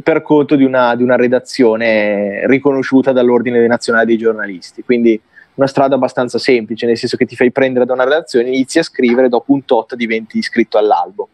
per 0.00 0.22
conto 0.22 0.54
di 0.54 0.62
una, 0.62 0.94
di 0.94 1.02
una 1.02 1.16
redazione 1.16 2.46
riconosciuta 2.46 3.10
dall'Ordine 3.10 3.66
Nazionale 3.66 4.06
dei 4.06 4.16
Giornalisti. 4.16 4.84
Quindi 4.84 5.20
una 5.60 5.68
strada 5.68 5.94
abbastanza 5.94 6.38
semplice, 6.38 6.86
nel 6.86 6.96
senso 6.96 7.18
che 7.18 7.26
ti 7.26 7.36
fai 7.36 7.52
prendere 7.52 7.84
da 7.84 7.92
una 7.92 8.04
redazione, 8.04 8.48
inizi 8.48 8.78
a 8.78 8.82
scrivere, 8.82 9.28
dopo 9.28 9.52
un 9.52 9.64
tot 9.66 9.94
diventi 9.94 10.38
iscritto 10.38 10.78
all'albo. 10.78 11.28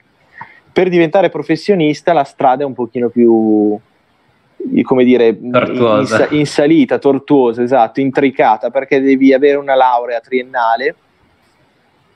Per 0.72 0.88
diventare 0.88 1.30
professionista 1.30 2.12
la 2.12 2.24
strada 2.24 2.64
è 2.64 2.66
un 2.66 2.74
pochino 2.74 3.08
più, 3.08 3.78
come 4.82 5.04
dire, 5.04 5.28
in, 5.28 6.26
in, 6.30 6.46
salita, 6.46 6.98
tortuosa, 6.98 7.62
esatto, 7.62 8.00
intricata, 8.00 8.70
perché 8.70 9.00
devi 9.00 9.32
avere 9.32 9.56
una 9.56 9.76
laurea 9.76 10.18
triennale, 10.18 10.94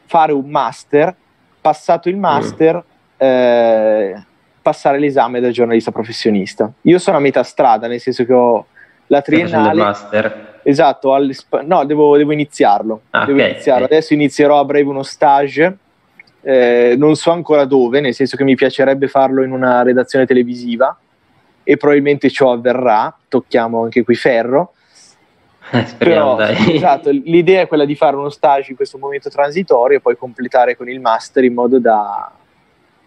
fare 0.06 0.32
un 0.32 0.50
master, 0.50 1.14
passato 1.60 2.08
il 2.08 2.16
master, 2.16 2.74
mm. 2.74 3.24
eh, 3.24 4.24
passare 4.60 4.98
l'esame 4.98 5.38
da 5.38 5.50
giornalista 5.50 5.92
professionista. 5.92 6.70
Io 6.82 6.98
sono 6.98 7.18
a 7.18 7.20
metà 7.20 7.44
strada, 7.44 7.86
nel 7.86 8.00
senso 8.00 8.24
che 8.24 8.32
ho 8.32 8.66
la 9.06 9.22
triennale. 9.22 9.80
master 9.80 10.49
Esatto, 10.62 11.16
no, 11.64 11.84
devo, 11.84 12.16
devo 12.16 12.32
iniziarlo. 12.32 13.02
Ah, 13.10 13.24
devo 13.24 13.38
okay, 13.38 13.50
iniziarlo. 13.52 13.84
Okay. 13.84 13.96
Adesso 13.96 14.14
inizierò 14.14 14.58
a 14.58 14.64
breve 14.64 14.88
uno 14.88 15.02
stage, 15.02 15.76
eh, 16.42 16.94
non 16.98 17.16
so 17.16 17.30
ancora 17.30 17.64
dove, 17.64 18.00
nel 18.00 18.14
senso 18.14 18.36
che 18.36 18.44
mi 18.44 18.54
piacerebbe 18.54 19.08
farlo 19.08 19.42
in 19.42 19.52
una 19.52 19.82
redazione 19.82 20.26
televisiva 20.26 20.96
e 21.62 21.76
probabilmente 21.76 22.30
ciò 22.30 22.52
avverrà, 22.52 23.14
tocchiamo 23.28 23.82
anche 23.82 24.02
qui 24.04 24.14
ferro. 24.14 24.74
Eh, 25.72 25.84
speriamo, 25.86 26.36
Però, 26.36 26.52
esatto, 26.70 27.10
l'idea 27.10 27.62
è 27.62 27.66
quella 27.66 27.84
di 27.84 27.94
fare 27.94 28.16
uno 28.16 28.30
stage 28.30 28.70
in 28.70 28.76
questo 28.76 28.98
momento 28.98 29.30
transitorio 29.30 29.98
e 29.98 30.00
poi 30.00 30.16
completare 30.16 30.76
con 30.76 30.88
il 30.88 31.00
master 31.00 31.44
in 31.44 31.54
modo 31.54 31.78
da, 31.78 32.30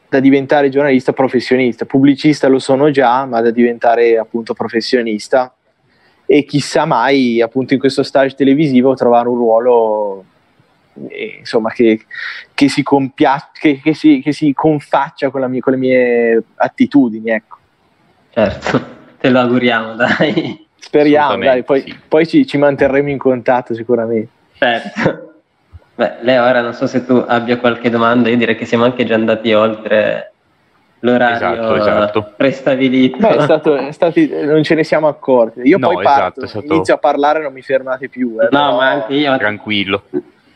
da 0.10 0.20
diventare 0.20 0.70
giornalista 0.70 1.14
professionista. 1.14 1.86
Pubblicista 1.86 2.48
lo 2.48 2.60
sono 2.60 2.90
già, 2.90 3.26
ma 3.26 3.42
da 3.42 3.52
diventare 3.52 4.18
appunto 4.18 4.54
professionista 4.54 5.54
e 6.34 6.46
chissà 6.46 6.86
mai 6.86 7.42
appunto 7.42 7.76
in 7.76 7.80
questo 7.80 8.02
stage 8.02 8.34
televisivo 8.34 8.96
trovare 8.96 9.28
un 9.28 9.36
ruolo 9.36 10.26
eh, 11.10 11.36
insomma 11.38 11.70
che, 11.70 12.06
che, 12.56 12.70
si 12.70 12.82
compia- 12.82 13.52
che, 13.54 13.80
che, 13.80 13.94
si, 13.94 14.20
che 14.20 14.34
si 14.34 14.52
confaccia 14.52 15.30
con, 15.30 15.44
mia, 15.48 15.62
con, 15.62 15.74
le 15.74 15.78
mie 15.78 16.44
attitudini 16.56 17.30
ecco. 17.30 17.58
certo 18.32 18.86
te 19.20 19.30
lo 19.30 19.42
auguriamo 19.42 19.94
dai 19.94 20.66
speriamo 20.76 21.38
dai 21.38 21.62
poi, 21.62 21.82
sì. 21.82 22.00
poi 22.08 22.26
ci, 22.26 22.48
ci, 22.48 22.58
manterremo 22.58 23.10
in 23.10 23.20
contatto 23.20 23.76
sicuramente 23.76 24.30
certo 24.54 25.28
Beh, 25.96 26.14
Leo, 26.22 26.44
ora 26.44 26.62
non 26.62 26.74
so 26.74 26.88
se 26.88 27.06
tu 27.06 27.24
abbia 27.28 27.60
qualche 27.60 27.92
domanda, 27.92 28.28
io 28.28 28.38
direi 28.38 28.56
che 28.56 28.66
siamo 28.66 28.84
anche 28.84 29.06
già 29.06 29.14
andati 29.14 29.54
oltre 29.54 30.33
l'orario 31.04 31.36
esatto, 31.36 31.76
esatto. 31.76 32.34
prestabilito. 32.36 33.18
Beh, 33.18 33.36
è 33.36 33.42
stato, 33.42 33.76
è 33.76 33.92
stati, 33.92 34.30
non 34.30 34.64
ce 34.64 34.76
ne 34.76 34.84
siamo 34.84 35.08
accorti. 35.08 35.62
Io 35.64 35.78
no, 35.78 35.90
poi 35.90 36.04
parto, 36.04 36.44
esatto, 36.44 36.62
stato... 36.62 36.74
inizio 36.74 36.94
a 36.94 36.98
parlare 36.98 37.40
e 37.40 37.44
non 37.44 37.54
mi 37.54 37.62
fermate 37.62 38.10
più. 38.10 38.38
Eh, 38.40 38.44
no, 38.44 38.50
però... 38.50 38.76
ma 38.76 38.90
anche 38.90 39.14
io... 39.14 39.38
Tranquillo. 39.38 40.04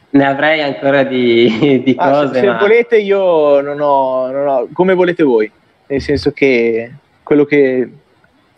Ne 0.09 0.25
avrei 0.25 0.61
ancora 0.61 1.03
di, 1.03 1.81
di 1.83 1.95
ah, 1.97 2.11
cose. 2.11 2.39
Se, 2.39 2.45
ma... 2.45 2.57
volete 2.57 2.97
io 2.97 3.59
non 3.61 3.79
ho, 3.79 4.31
non 4.31 4.47
ho... 4.47 4.67
Come 4.71 4.93
volete 4.93 5.23
voi. 5.23 5.51
Nel 5.87 6.01
senso 6.01 6.31
che 6.31 6.91
quello 7.23 7.43
che 7.43 7.89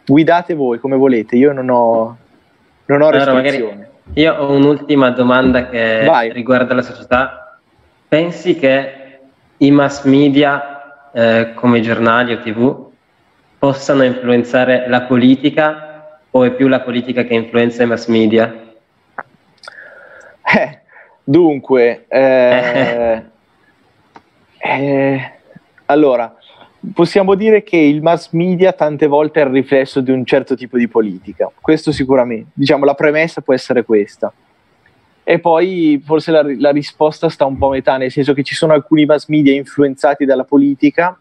guidate 0.05 0.53
voi 0.53 0.79
come 0.79 0.95
volete. 0.95 1.35
Io 1.37 1.51
non 1.53 1.69
ho, 1.69 2.17
non 2.85 3.01
ho 3.01 3.07
allora. 3.07 3.41
Io 4.13 4.35
ho 4.35 4.51
un'ultima 4.51 5.09
domanda 5.09 5.69
che 5.69 6.03
Vai. 6.05 6.31
riguarda 6.31 6.73
la 6.75 6.81
società. 6.83 7.57
Pensi 8.07 8.55
che 8.55 8.93
i 9.57 9.71
mass 9.71 10.03
media 10.05 10.78
eh, 11.13 11.53
come 11.55 11.81
giornali 11.81 12.33
o 12.33 12.39
tv 12.39 12.87
possano 13.57 14.03
influenzare 14.03 14.87
la 14.87 15.01
politica 15.01 16.19
o 16.31 16.43
è 16.43 16.51
più 16.51 16.67
la 16.67 16.81
politica 16.81 17.23
che 17.23 17.33
influenza 17.33 17.83
i 17.83 17.87
mass 17.87 18.07
media? 18.07 18.67
Eh, 20.55 20.79
dunque, 21.23 22.05
eh, 22.07 23.23
eh, 24.57 25.31
allora, 25.85 26.35
possiamo 26.93 27.35
dire 27.35 27.63
che 27.63 27.77
il 27.77 28.01
mass 28.01 28.31
media 28.31 28.73
tante 28.73 29.07
volte 29.07 29.41
è 29.41 29.45
il 29.45 29.51
riflesso 29.51 30.01
di 30.01 30.11
un 30.11 30.25
certo 30.25 30.55
tipo 30.55 30.77
di 30.77 30.87
politica, 30.87 31.51
questo 31.59 31.91
sicuramente, 31.91 32.51
diciamo 32.53 32.85
la 32.85 32.93
premessa 32.93 33.41
può 33.41 33.53
essere 33.53 33.83
questa. 33.83 34.31
E 35.29 35.37
poi 35.37 36.01
forse 36.03 36.31
la, 36.31 36.43
la, 36.57 36.71
risposta 36.71 37.29
sta 37.29 37.45
un 37.45 37.55
po' 37.55 37.67
a 37.67 37.73
metà, 37.73 37.97
nel 37.97 38.09
senso 38.09 38.33
che 38.33 38.41
ci 38.41 38.55
sono 38.55 38.73
alcuni 38.73 39.05
mass 39.05 39.27
media 39.27 39.53
influenzati 39.53 40.25
dalla 40.25 40.43
politica, 40.43 41.15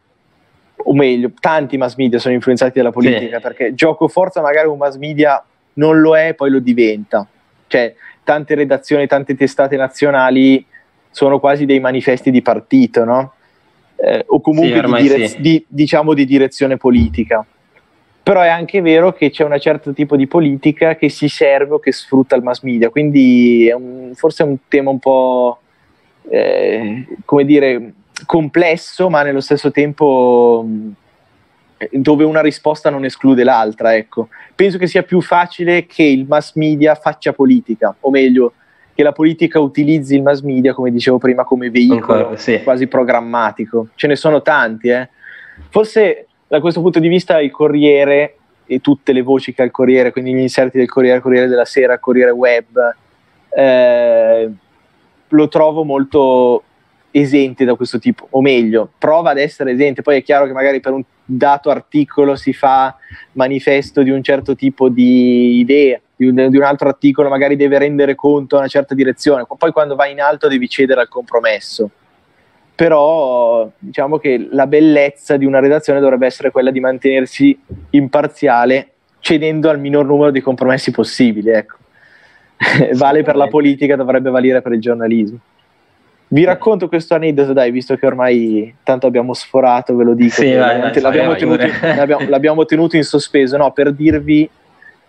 o 0.76 0.94
meglio, 0.94 1.30
tanti 1.38 1.76
mass 1.76 1.94
media 1.96 2.18
sono 2.18 2.32
influenzati 2.32 2.78
dalla 2.78 2.90
politica, 2.90 3.36
sì. 3.36 3.42
perché 3.42 3.74
gioco 3.74 4.08
forza 4.08 4.40
magari 4.40 4.66
un 4.66 4.78
mass 4.78 4.96
media 4.96 5.44
non 5.74 6.00
lo 6.00 6.16
è, 6.16 6.32
poi 6.32 6.48
lo 6.48 6.58
diventa. 6.58 7.26
Cioè, 7.66 7.94
tante 8.24 8.54
redazioni, 8.54 9.06
tante 9.06 9.36
testate 9.36 9.76
nazionali 9.76 10.64
sono 11.10 11.38
quasi 11.38 11.66
dei 11.66 11.78
manifesti 11.78 12.30
di 12.30 12.40
partito, 12.40 13.04
no? 13.04 13.34
Eh, 13.96 14.24
o 14.26 14.40
comunque 14.40 14.80
sì, 14.82 14.86
di, 14.86 15.02
direz- 15.02 15.34
sì. 15.34 15.40
di, 15.42 15.64
diciamo 15.68 16.14
di 16.14 16.24
direzione 16.24 16.78
politica 16.78 17.44
però 18.28 18.42
è 18.42 18.48
anche 18.48 18.82
vero 18.82 19.14
che 19.14 19.30
c'è 19.30 19.42
un 19.42 19.58
certo 19.58 19.94
tipo 19.94 20.14
di 20.14 20.26
politica 20.26 20.96
che 20.96 21.08
si 21.08 21.28
serve 21.28 21.72
o 21.72 21.78
che 21.78 21.92
sfrutta 21.92 22.36
il 22.36 22.42
mass 22.42 22.60
media, 22.60 22.90
quindi 22.90 23.66
è 23.66 23.72
un, 23.72 24.10
forse 24.12 24.42
è 24.42 24.46
un 24.46 24.58
tema 24.68 24.90
un 24.90 24.98
po', 24.98 25.60
eh, 26.28 27.06
come 27.24 27.46
dire, 27.46 27.92
complesso, 28.26 29.08
ma 29.08 29.22
nello 29.22 29.40
stesso 29.40 29.70
tempo 29.70 30.62
dove 31.90 32.24
una 32.24 32.42
risposta 32.42 32.90
non 32.90 33.06
esclude 33.06 33.44
l'altra. 33.44 33.96
Ecco. 33.96 34.28
Penso 34.54 34.76
che 34.76 34.88
sia 34.88 35.04
più 35.04 35.22
facile 35.22 35.86
che 35.86 36.02
il 36.02 36.26
mass 36.28 36.54
media 36.56 36.94
faccia 36.96 37.32
politica, 37.32 37.96
o 37.98 38.10
meglio, 38.10 38.52
che 38.94 39.02
la 39.02 39.12
politica 39.12 39.58
utilizzi 39.58 40.16
il 40.16 40.22
mass 40.22 40.42
media, 40.42 40.74
come 40.74 40.90
dicevo 40.90 41.16
prima, 41.16 41.44
come 41.44 41.70
veicolo 41.70 42.12
Ancora, 42.12 42.36
sì. 42.36 42.62
quasi 42.62 42.88
programmatico. 42.88 43.88
Ce 43.94 44.06
ne 44.06 44.16
sono 44.16 44.42
tanti. 44.42 44.88
Eh. 44.88 45.08
Forse 45.70 46.27
da 46.48 46.60
questo 46.60 46.80
punto 46.80 46.98
di 46.98 47.08
vista 47.08 47.40
il 47.40 47.50
Corriere 47.50 48.36
e 48.66 48.80
tutte 48.80 49.12
le 49.12 49.22
voci 49.22 49.52
che 49.52 49.62
ha 49.62 49.64
il 49.64 49.70
Corriere, 49.70 50.12
quindi 50.12 50.32
gli 50.32 50.40
inserti 50.40 50.78
del 50.78 50.88
Corriere, 50.88 51.20
Corriere 51.20 51.46
della 51.46 51.64
Sera, 51.64 51.98
Corriere 51.98 52.30
Web, 52.30 52.94
eh, 53.50 54.50
lo 55.28 55.48
trovo 55.48 55.84
molto 55.84 56.62
esente 57.10 57.64
da 57.64 57.74
questo 57.74 57.98
tipo, 57.98 58.26
o 58.30 58.40
meglio, 58.40 58.90
prova 58.98 59.30
ad 59.30 59.38
essere 59.38 59.72
esente, 59.72 60.02
poi 60.02 60.18
è 60.18 60.22
chiaro 60.22 60.46
che 60.46 60.52
magari 60.52 60.80
per 60.80 60.92
un 60.92 61.02
dato 61.24 61.70
articolo 61.70 62.36
si 62.36 62.52
fa 62.52 62.96
manifesto 63.32 64.02
di 64.02 64.10
un 64.10 64.22
certo 64.22 64.54
tipo 64.54 64.88
di 64.88 65.58
idee, 65.58 66.02
di 66.16 66.26
un, 66.26 66.48
di 66.48 66.56
un 66.56 66.62
altro 66.62 66.88
articolo 66.88 67.28
magari 67.28 67.56
deve 67.56 67.78
rendere 67.78 68.14
conto 68.14 68.56
a 68.56 68.60
una 68.60 68.68
certa 68.68 68.94
direzione, 68.94 69.46
poi 69.56 69.72
quando 69.72 69.94
vai 69.94 70.12
in 70.12 70.20
alto 70.20 70.48
devi 70.48 70.68
cedere 70.68 71.00
al 71.00 71.08
compromesso. 71.08 71.90
Però 72.78 73.68
diciamo 73.76 74.18
che 74.18 74.46
la 74.52 74.68
bellezza 74.68 75.36
di 75.36 75.44
una 75.44 75.58
redazione 75.58 75.98
dovrebbe 75.98 76.26
essere 76.26 76.52
quella 76.52 76.70
di 76.70 76.78
mantenersi 76.78 77.58
imparziale 77.90 78.90
cedendo 79.18 79.68
al 79.68 79.80
minor 79.80 80.06
numero 80.06 80.30
di 80.30 80.40
compromessi 80.40 80.92
possibili. 80.92 81.50
Ecco. 81.50 81.76
vale 82.94 83.22
per 83.22 83.36
la 83.36 83.46
politica, 83.48 83.96
dovrebbe 83.96 84.30
valere 84.30 84.62
per 84.62 84.72
il 84.72 84.80
giornalismo. 84.80 85.38
Vi 86.30 86.44
racconto 86.44 86.88
questo 86.88 87.14
aneddoto, 87.14 87.54
dai, 87.54 87.70
visto 87.70 87.96
che 87.96 88.06
ormai 88.06 88.74
tanto 88.82 89.06
abbiamo 89.06 89.32
sforato, 89.32 89.96
ve 89.96 90.04
lo 90.04 90.14
dico. 90.14 90.34
Sì, 90.34 90.52
vai, 90.52 90.78
vai, 90.78 91.00
l'abbiamo, 91.00 91.30
vai, 91.30 91.38
tenuto, 91.38 91.66
l'abbiamo, 91.80 92.24
l'abbiamo, 92.28 92.64
tenuto, 92.66 92.96
in 92.96 93.04
sospeso, 93.04 93.56
no, 93.56 93.72
per 93.72 93.92
dirvi 93.92 94.48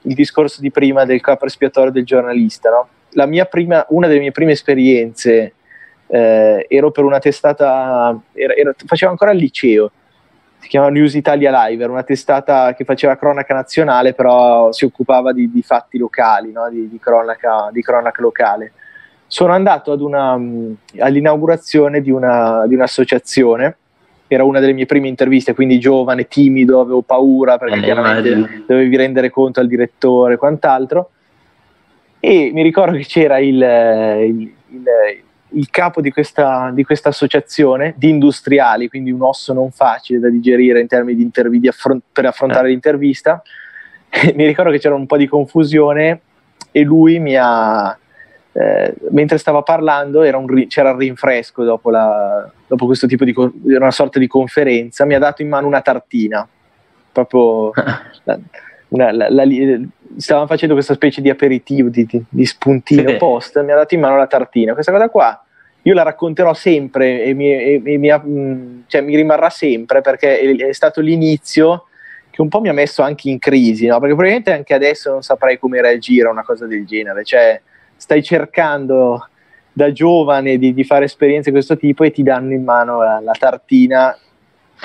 il 0.04 0.14
discorso 0.14 0.62
di 0.62 0.72
prima 0.72 1.04
del 1.04 1.20
capo 1.20 1.46
espiatorio 1.46 1.92
del 1.92 2.06
giornalista. 2.06 2.70
No? 2.70 3.46
Prima, 3.50 3.86
una 3.90 4.08
delle 4.08 4.20
mie 4.20 4.32
prime 4.32 4.54
esperienze, 4.54 5.56
eh, 6.10 6.66
ero 6.68 6.92
per 6.92 7.04
una 7.04 7.20
testata, 7.20 8.18
era, 8.34 8.54
era, 8.54 8.74
facevo 8.86 9.12
ancora 9.12 9.32
il 9.32 9.40
liceo, 9.40 9.92
si 10.60 10.68
chiama 10.68 10.90
News 10.90 11.14
Italia 11.14 11.66
Live, 11.66 11.84
era 11.84 11.92
una 11.92 12.04
testata 12.04 12.74
che 12.74 12.84
faceva 12.84 13.16
cronaca 13.16 13.54
nazionale, 13.54 14.14
però 14.14 14.72
si 14.72 14.86
occupava 14.86 15.32
di, 15.32 15.50
di 15.50 15.62
fatti 15.62 15.98
locali, 15.98 16.52
no? 16.52 16.70
di, 16.70 16.90
di, 16.90 17.00
cronaca, 17.00 17.70
di 17.72 17.82
cronaca 17.82 18.22
locale 18.22 18.74
sono 19.30 19.54
andato 19.54 19.96
una, 20.04 20.36
mm, 20.36 20.74
all'inaugurazione 20.98 22.02
di, 22.02 22.10
una, 22.10 22.66
di, 22.66 22.74
un'associazione, 22.74 23.78
era 24.26 24.44
una 24.44 24.60
delle 24.60 24.74
mie 24.74 24.88
prime 24.88 25.08
interviste, 25.08 25.54
quindi 25.54 25.80
giovane, 25.80 26.28
timido, 26.28 26.80
avevo 26.80 27.04
paura 27.04 27.60
perché 27.60 27.78
eh, 27.78 27.82
chiaramente 27.82 28.30
immagino. 28.30 28.64
dovevi 28.66 28.96
rendere 28.98 29.30
conto 29.30 29.60
al 29.60 29.68
direttore 29.68 30.34
e 30.34 30.38
quant'altro. 30.38 31.12
E 32.20 32.50
mi 32.52 32.64
ricordo 32.64 32.98
che 32.98 33.06
c'era 33.06 33.38
il, 33.38 33.54
il, 33.56 34.54
il, 34.72 34.84
il 35.52 35.70
capo 35.70 36.02
di 36.02 36.12
questa, 36.12 36.72
di 36.74 36.84
questa, 36.84 37.10
associazione 37.10 37.94
di 37.98 38.10
industriali, 38.10 38.88
quindi 38.88 39.12
un 39.12 39.22
osso 39.22 39.54
non 39.54 39.72
facile 39.72 40.20
da 40.20 40.30
digerire 40.30 40.80
in 40.80 40.88
termini 40.88 41.18
di, 41.18 41.24
intervi- 41.24 41.60
di 41.60 41.68
affront- 41.68 42.04
per 42.12 42.26
affrontare 42.26 42.68
eh. 42.68 42.72
l'intervista. 42.72 43.42
mi 44.36 44.46
ricordo 44.46 44.72
che 44.72 44.80
c'era 44.80 44.96
un 44.96 45.06
po' 45.06 45.18
di 45.18 45.28
confusione 45.28 46.22
e 46.72 46.82
lui 46.84 47.20
mi 47.20 47.36
ha, 47.36 47.98
eh, 48.52 48.94
mentre 49.12 49.38
stava 49.38 49.62
parlando 49.62 50.22
un, 50.22 50.68
c'era 50.68 50.92
il 50.92 50.98
rinfresco 50.98 51.64
dopo, 51.64 51.90
la, 51.90 52.50
dopo 52.68 52.86
questo 52.86 53.08
tipo 53.08 53.24
di 53.24 53.34
una 53.64 53.92
sorta 53.92 54.20
di 54.20 54.28
conferenza, 54.28 55.06
mi 55.06 55.16
ha 55.16 55.20
dato 55.20 55.42
in 55.42 55.50
mano 55.50 55.68
una 55.68 55.82
tartina, 55.82 56.48
proprio 57.12 57.72
una, 58.90 59.12
la, 59.12 59.30
la, 59.30 59.44
stavamo 60.18 60.48
facendo 60.48 60.74
questa 60.74 60.94
specie 60.94 61.22
di 61.22 61.30
aperitivo, 61.30 61.90
di, 61.90 62.06
di, 62.06 62.24
di 62.28 62.46
spuntino 62.46 63.10
sì. 63.10 63.16
post, 63.18 63.62
mi 63.64 63.72
ha 63.72 63.76
dato 63.76 63.94
in 63.96 64.02
mano 64.02 64.18
la 64.18 64.28
tartina. 64.28 64.74
Questa 64.74 64.92
cosa 64.92 65.10
qua 65.10 65.44
io 65.84 65.94
la 65.94 66.04
racconterò 66.04 66.54
sempre 66.54 67.24
e 67.24 67.34
mi, 67.34 67.52
e, 67.52 67.82
e 67.84 67.98
mi, 67.98 68.12
mm, 68.12 68.82
cioè, 68.88 69.02
mi 69.02 69.16
rimarrà 69.16 69.50
sempre 69.50 70.02
perché 70.02 70.40
è, 70.40 70.56
è, 70.68 70.74
stato 70.74 71.00
l'inizio 71.00 71.86
che 72.30 72.42
un 72.42 72.50
po' 72.50 72.60
mi 72.60 72.70
ha 72.70 72.74
messo 72.74 73.02
anche 73.02 73.30
in 73.30 73.40
crisi, 73.40 73.86
no? 73.86 74.00
perché 74.00 74.14
probabilmente 74.14 74.52
anche 74.52 74.74
adesso 74.74 75.10
non 75.10 75.22
saprei 75.22 75.58
come 75.58 75.82
reagire 75.82 76.28
a 76.28 76.32
una 76.32 76.44
cosa 76.44 76.66
del 76.68 76.86
genere. 76.86 77.24
Cioè, 77.24 77.62
stai 77.96 78.22
cercando 78.22 79.28
da 79.72 79.92
giovane 79.92 80.58
di, 80.58 80.74
di, 80.74 80.84
fare 80.84 81.06
esperienze 81.06 81.50
di 81.50 81.56
questo 81.56 81.78
tipo 81.78 82.04
e 82.04 82.12
ti 82.12 82.24
danno 82.24 82.52
in 82.54 82.64
mano 82.64 83.02
la, 83.02 83.22
la 83.22 83.34
tartina. 83.38 84.18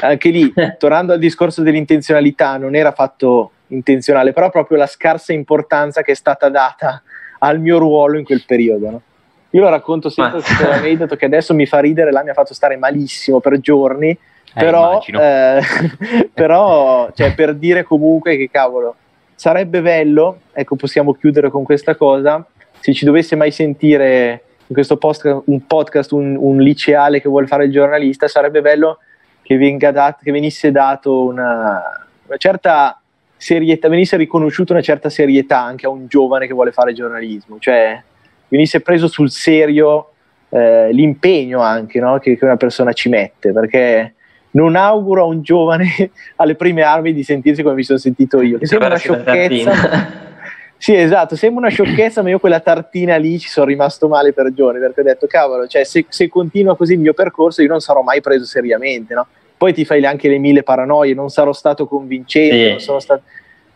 Anche 0.01 0.31
lì, 0.31 0.53
tornando 0.79 1.13
al 1.13 1.19
discorso 1.19 1.63
dell'intenzionalità, 1.63 2.57
non 2.57 2.75
era 2.77 2.93
fatto 2.93 3.51
intenzionale, 3.75 4.33
però 4.33 4.51
proprio 4.51 4.79
la 4.79 4.87
scarsa 4.87 5.33
importanza 5.33 6.03
che 6.03 6.13
è 6.13 6.15
stata 6.15 6.49
data 6.49 7.03
al 7.41 7.61
mio 7.61 7.79
ruolo 7.79 8.19
in 8.19 8.25
quel 8.25 8.45
periodo. 8.47 8.91
No? 8.91 9.03
Io 9.51 9.61
lo 9.61 9.69
racconto 9.69 10.09
sempre 10.09 10.41
questo 10.41 10.69
aneddoto 10.69 11.17
che 11.17 11.27
adesso 11.27 11.55
mi 11.55 11.67
fa 11.67 11.79
ridere, 11.79 12.11
là 12.11 12.23
mi 12.23 12.31
ha 12.31 12.35
fatto 12.35 12.55
stare 12.55 12.77
malissimo 12.77 13.41
per 13.41 13.61
giorni, 13.61 14.11
eh, 14.11 14.19
però, 14.55 15.01
eh, 15.01 15.61
però 16.33 17.11
cioè, 17.15 17.35
per 17.35 17.55
dire 17.55 17.85
comunque 17.85 18.37
che 18.37 18.49
cavolo, 18.51 18.97
sarebbe 19.35 19.81
bello, 19.81 20.41
ecco 20.53 20.77
possiamo 20.77 21.13
chiudere 21.15 21.51
con 21.51 21.63
questa 21.63 21.95
cosa, 21.95 22.45
se 22.81 22.93
ci 22.93 23.05
dovesse 23.05 23.37
mai 23.37 23.51
sentire 23.51 24.43
in 24.67 24.75
questo 24.75 24.97
post, 24.97 25.43
un 25.45 25.67
podcast 25.67 26.13
un, 26.13 26.37
un, 26.39 26.59
liceale 26.59 27.21
che 27.21 27.29
vuole 27.29 27.47
fare 27.47 27.67
il 27.67 27.71
giornalista, 27.71 28.29
sarebbe 28.29 28.61
bello 28.61 28.99
che, 29.43 29.77
dat- 29.79 30.23
che 30.23 30.33
venisse 30.33 30.71
dato 30.71 31.23
una, 31.23 31.83
una, 32.27 32.37
certa 32.39 32.99
serietà, 33.45 33.91
venisse 33.91 34.17
riconosciuta 34.17 34.73
una 34.73 34.81
certa 34.81 35.11
serietà 35.11 35.61
anche 35.61 35.85
a 35.85 35.91
un 35.91 36.07
giovane 36.07 36.47
che 36.47 36.55
vuole 36.55 36.73
fare 36.73 36.95
giornalismo, 36.95 37.59
cioè 37.59 38.03
venisse 38.49 38.81
preso 38.81 39.07
sul 39.07 39.31
serio 39.31 40.13
eh, 40.49 40.91
l'impegno 40.93 41.61
anche 41.61 42.01
no? 42.01 42.19
che, 42.19 42.39
che 42.39 42.45
una 42.47 42.57
persona 42.57 42.95
ci 42.95 43.11
mette, 43.11 43.53
perché 43.53 44.15
non 44.53 44.77
auguro 44.77 45.25
a 45.25 45.27
un 45.27 45.43
giovane 45.43 46.11
alle 46.37 46.55
prime 46.55 46.83
armi 46.83 47.13
di 47.13 47.23
sentirsi 47.23 47.63
come 47.63 47.75
mi 47.75 47.83
sono 47.83 47.99
sentito 47.99 48.41
io, 48.41 48.57
che 48.57 48.67
sembra 48.67 48.89
una 48.89 48.97
sciocchezza. 48.97 50.23
Sì, 50.77 50.95
esatto, 50.95 51.35
sembra 51.35 51.61
una 51.61 51.71
sciocchezza, 51.71 52.23
ma 52.23 52.29
io 52.29 52.39
quella 52.39 52.61
tartina 52.61 53.17
lì 53.17 53.39
ci 53.39 53.49
sono 53.49 53.65
rimasto 53.65 54.07
male 54.07 54.35
per 54.35 54.53
giorni, 54.53 54.81
perché 54.81 55.01
ho 55.01 55.05
detto, 55.05 55.27
cavolo, 55.27 55.67
cioè, 55.67 55.83
se, 55.85 56.05
se, 56.11 56.29
continua 56.29 56.77
così 56.77 56.93
il 56.93 56.99
mio 56.99 57.15
percorso 57.15 57.63
io 57.63 57.69
non 57.69 57.81
sarò 57.81 58.03
mai 58.03 58.21
preso 58.21 58.45
seriamente, 58.45 59.15
no? 59.15 59.27
Poi 59.65 59.73
ti 59.73 59.87
fai 59.87 60.05
anche 60.05 60.29
le 60.29 60.37
mille 60.37 60.63
paranoie, 60.63 61.15
non 61.15 61.31
sarò 61.31 61.55
stato 61.55 61.87
convincente, 61.87 62.79
sì. 62.79 62.95
stato... 62.99 63.23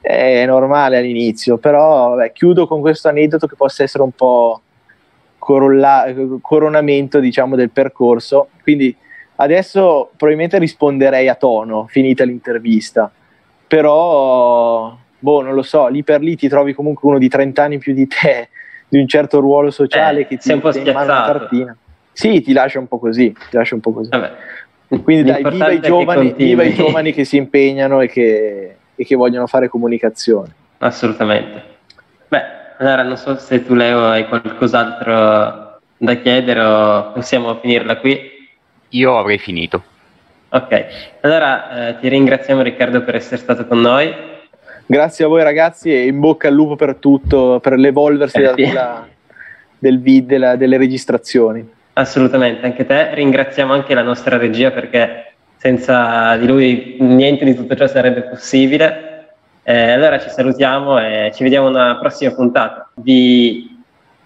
è 0.03 0.45
normale 0.45 0.99
all'inizio, 0.99 1.57
però 1.57 2.11
vabbè, 2.11 2.31
chiudo 2.33 2.67
con 2.67 2.83
questo 2.83 3.09
aneddoto 3.09 3.47
che 3.47 3.57
possa 3.57 3.85
essere 3.85 4.03
un 4.03 4.11
po' 4.11 4.61
corolla- 5.39 6.13
coronamento, 6.43 7.21
diciamo, 7.21 7.57
del 7.57 7.71
percorso. 7.71 8.51
Quindi 8.63 8.95
adesso 9.37 10.11
probabilmente 10.15 10.59
risponderei 10.59 11.27
a 11.27 11.37
tono, 11.37 11.87
finita 11.89 12.23
l'intervista, 12.23 13.11
però 13.67 14.95
boh, 15.19 15.41
non 15.41 15.55
lo 15.55 15.63
so, 15.63 15.87
lì 15.87 16.03
per 16.03 16.21
lì 16.21 16.37
ti 16.37 16.49
trovi 16.49 16.75
comunque 16.75 17.09
uno 17.09 17.19
di 17.19 17.29
30 17.31 17.63
anni 17.63 17.79
più 17.79 17.95
di 17.95 18.07
te, 18.07 18.51
di 18.91 18.99
un 18.99 19.09
certo 19.09 19.41
ruolo 19.41 19.71
sociale 19.71 20.21
eh, 20.21 20.27
che 20.27 20.37
ti 20.37 20.53
in 20.53 20.61
mano 20.61 21.13
una 21.13 21.25
cartina. 21.25 21.75
Sì, 22.13 22.43
ti 22.43 22.53
lascia 22.53 22.79
un 22.79 22.89
po' 22.89 22.99
così, 22.99 23.33
ti 23.33 23.57
lascia 23.57 23.75
un 23.75 23.81
po' 23.81 23.93
così. 23.93 24.11
Vabbè. 24.11 24.33
Quindi 24.89 25.31
dai, 25.31 25.43
viva 25.43 25.71
i, 25.71 25.81
giovani, 25.81 26.33
viva 26.33 26.63
i 26.63 26.73
giovani 26.73 27.13
che 27.13 27.25
si 27.25 27.37
impegnano 27.37 28.01
e 28.01 28.09
che, 28.09 28.77
e 28.95 29.05
che 29.05 29.17
vogliono 29.17 29.47
fare 29.47 29.69
comunicazione. 29.69 30.55
Assolutamente. 30.79 31.63
Beh, 32.29 32.43
allora 32.79 33.03
non 33.03 33.17
so 33.17 33.37
se 33.37 33.65
tu 33.65 33.75
Leo 33.75 34.07
hai 34.07 34.27
qualcos'altro 34.27 35.79
da 35.99 36.15
chiedere 36.15 36.61
o 36.61 37.13
possiamo 37.13 37.57
finirla 37.57 37.99
qui. 37.99 38.19
Io 38.91 39.19
avrei 39.19 39.39
finito. 39.39 39.83
Ok, 40.51 40.87
allora 41.21 41.89
eh, 41.89 41.99
ti 42.01 42.09
ringraziamo 42.09 42.63
Riccardo 42.63 43.03
per 43.03 43.17
essere 43.17 43.37
stato 43.37 43.67
con 43.67 43.81
noi. 43.81 44.11
Grazie 44.87 45.27
a 45.27 45.29
voi 45.29 45.43
ragazzi 45.43 45.93
e 45.93 46.07
in 46.07 46.19
bocca 46.19 46.49
al 46.49 46.55
lupo 46.55 46.75
per 46.75 46.95
tutto, 46.95 47.61
per 47.61 47.75
l'evolversi 47.75 48.41
eh, 48.41 48.55
della, 48.55 49.07
del 49.79 50.01
vid, 50.01 50.27
della, 50.27 50.57
delle 50.57 50.79
registrazioni. 50.79 51.77
Assolutamente, 51.99 52.65
anche 52.65 52.87
te. 52.87 53.13
Ringraziamo 53.13 53.73
anche 53.73 53.93
la 53.93 54.03
nostra 54.03 54.37
regia 54.37 54.71
perché 54.71 55.33
senza 55.57 56.37
di 56.37 56.47
lui 56.47 56.97
niente 57.01 57.45
di 57.45 57.57
tutto 57.57 57.75
ciò 57.75 57.89
sarebbe 57.89 58.23
possibile. 58.23 59.33
Eh, 59.65 59.91
allora 59.91 60.21
ci 60.21 60.31
salutiamo 60.31 61.01
e 61.01 61.33
ci 61.35 61.43
vediamo 61.43 61.67
una 61.67 61.99
prossima 61.99 62.33
puntata. 62.33 62.89
Vi 62.95 63.83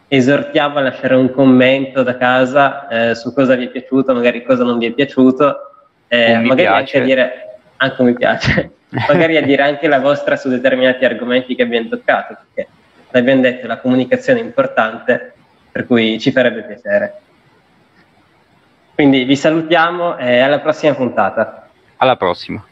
esortiamo 0.07 0.77
a 0.77 0.83
lasciare 0.83 1.15
un 1.15 1.33
commento 1.33 2.03
da 2.03 2.19
casa 2.19 2.89
eh, 2.89 3.15
su 3.15 3.33
cosa 3.33 3.55
vi 3.55 3.65
è 3.65 3.69
piaciuto, 3.71 4.13
magari 4.13 4.45
cosa 4.45 4.65
non 4.65 4.77
vi 4.77 4.87
è 4.87 4.91
piaciuto, 4.91 5.57
eh, 6.09 6.37
magari 6.37 6.69
piace. 6.69 6.97
anche 6.97 7.01
dire 7.01 7.33
anche 7.79 8.03
mi 8.03 8.13
piace. 8.13 8.71
Magari 9.09 9.39
a 9.39 9.43
dire 9.43 9.63
anche 9.63 9.89
la 9.89 10.01
vostra 10.01 10.37
su 10.37 10.51
determinati 10.51 11.07
argomenti 11.07 11.55
che 11.55 11.63
abbiamo 11.63 11.89
toccato, 11.89 12.37
perché 12.37 12.71
l'abbiamo 13.09 13.41
detto, 13.41 13.67
la 13.67 13.79
comunicazione 13.79 14.41
è 14.41 14.43
importante, 14.43 15.33
per 15.73 15.87
cui 15.87 16.21
ci 16.21 16.31
farebbe 16.31 16.63
piacere. 16.65 17.21
Quindi 19.03 19.25
vi 19.25 19.35
salutiamo 19.35 20.17
e 20.17 20.39
alla 20.39 20.61
prossima 20.61 20.95
puntata. 20.95 21.67
Alla 21.97 22.15
prossima. 22.15 22.65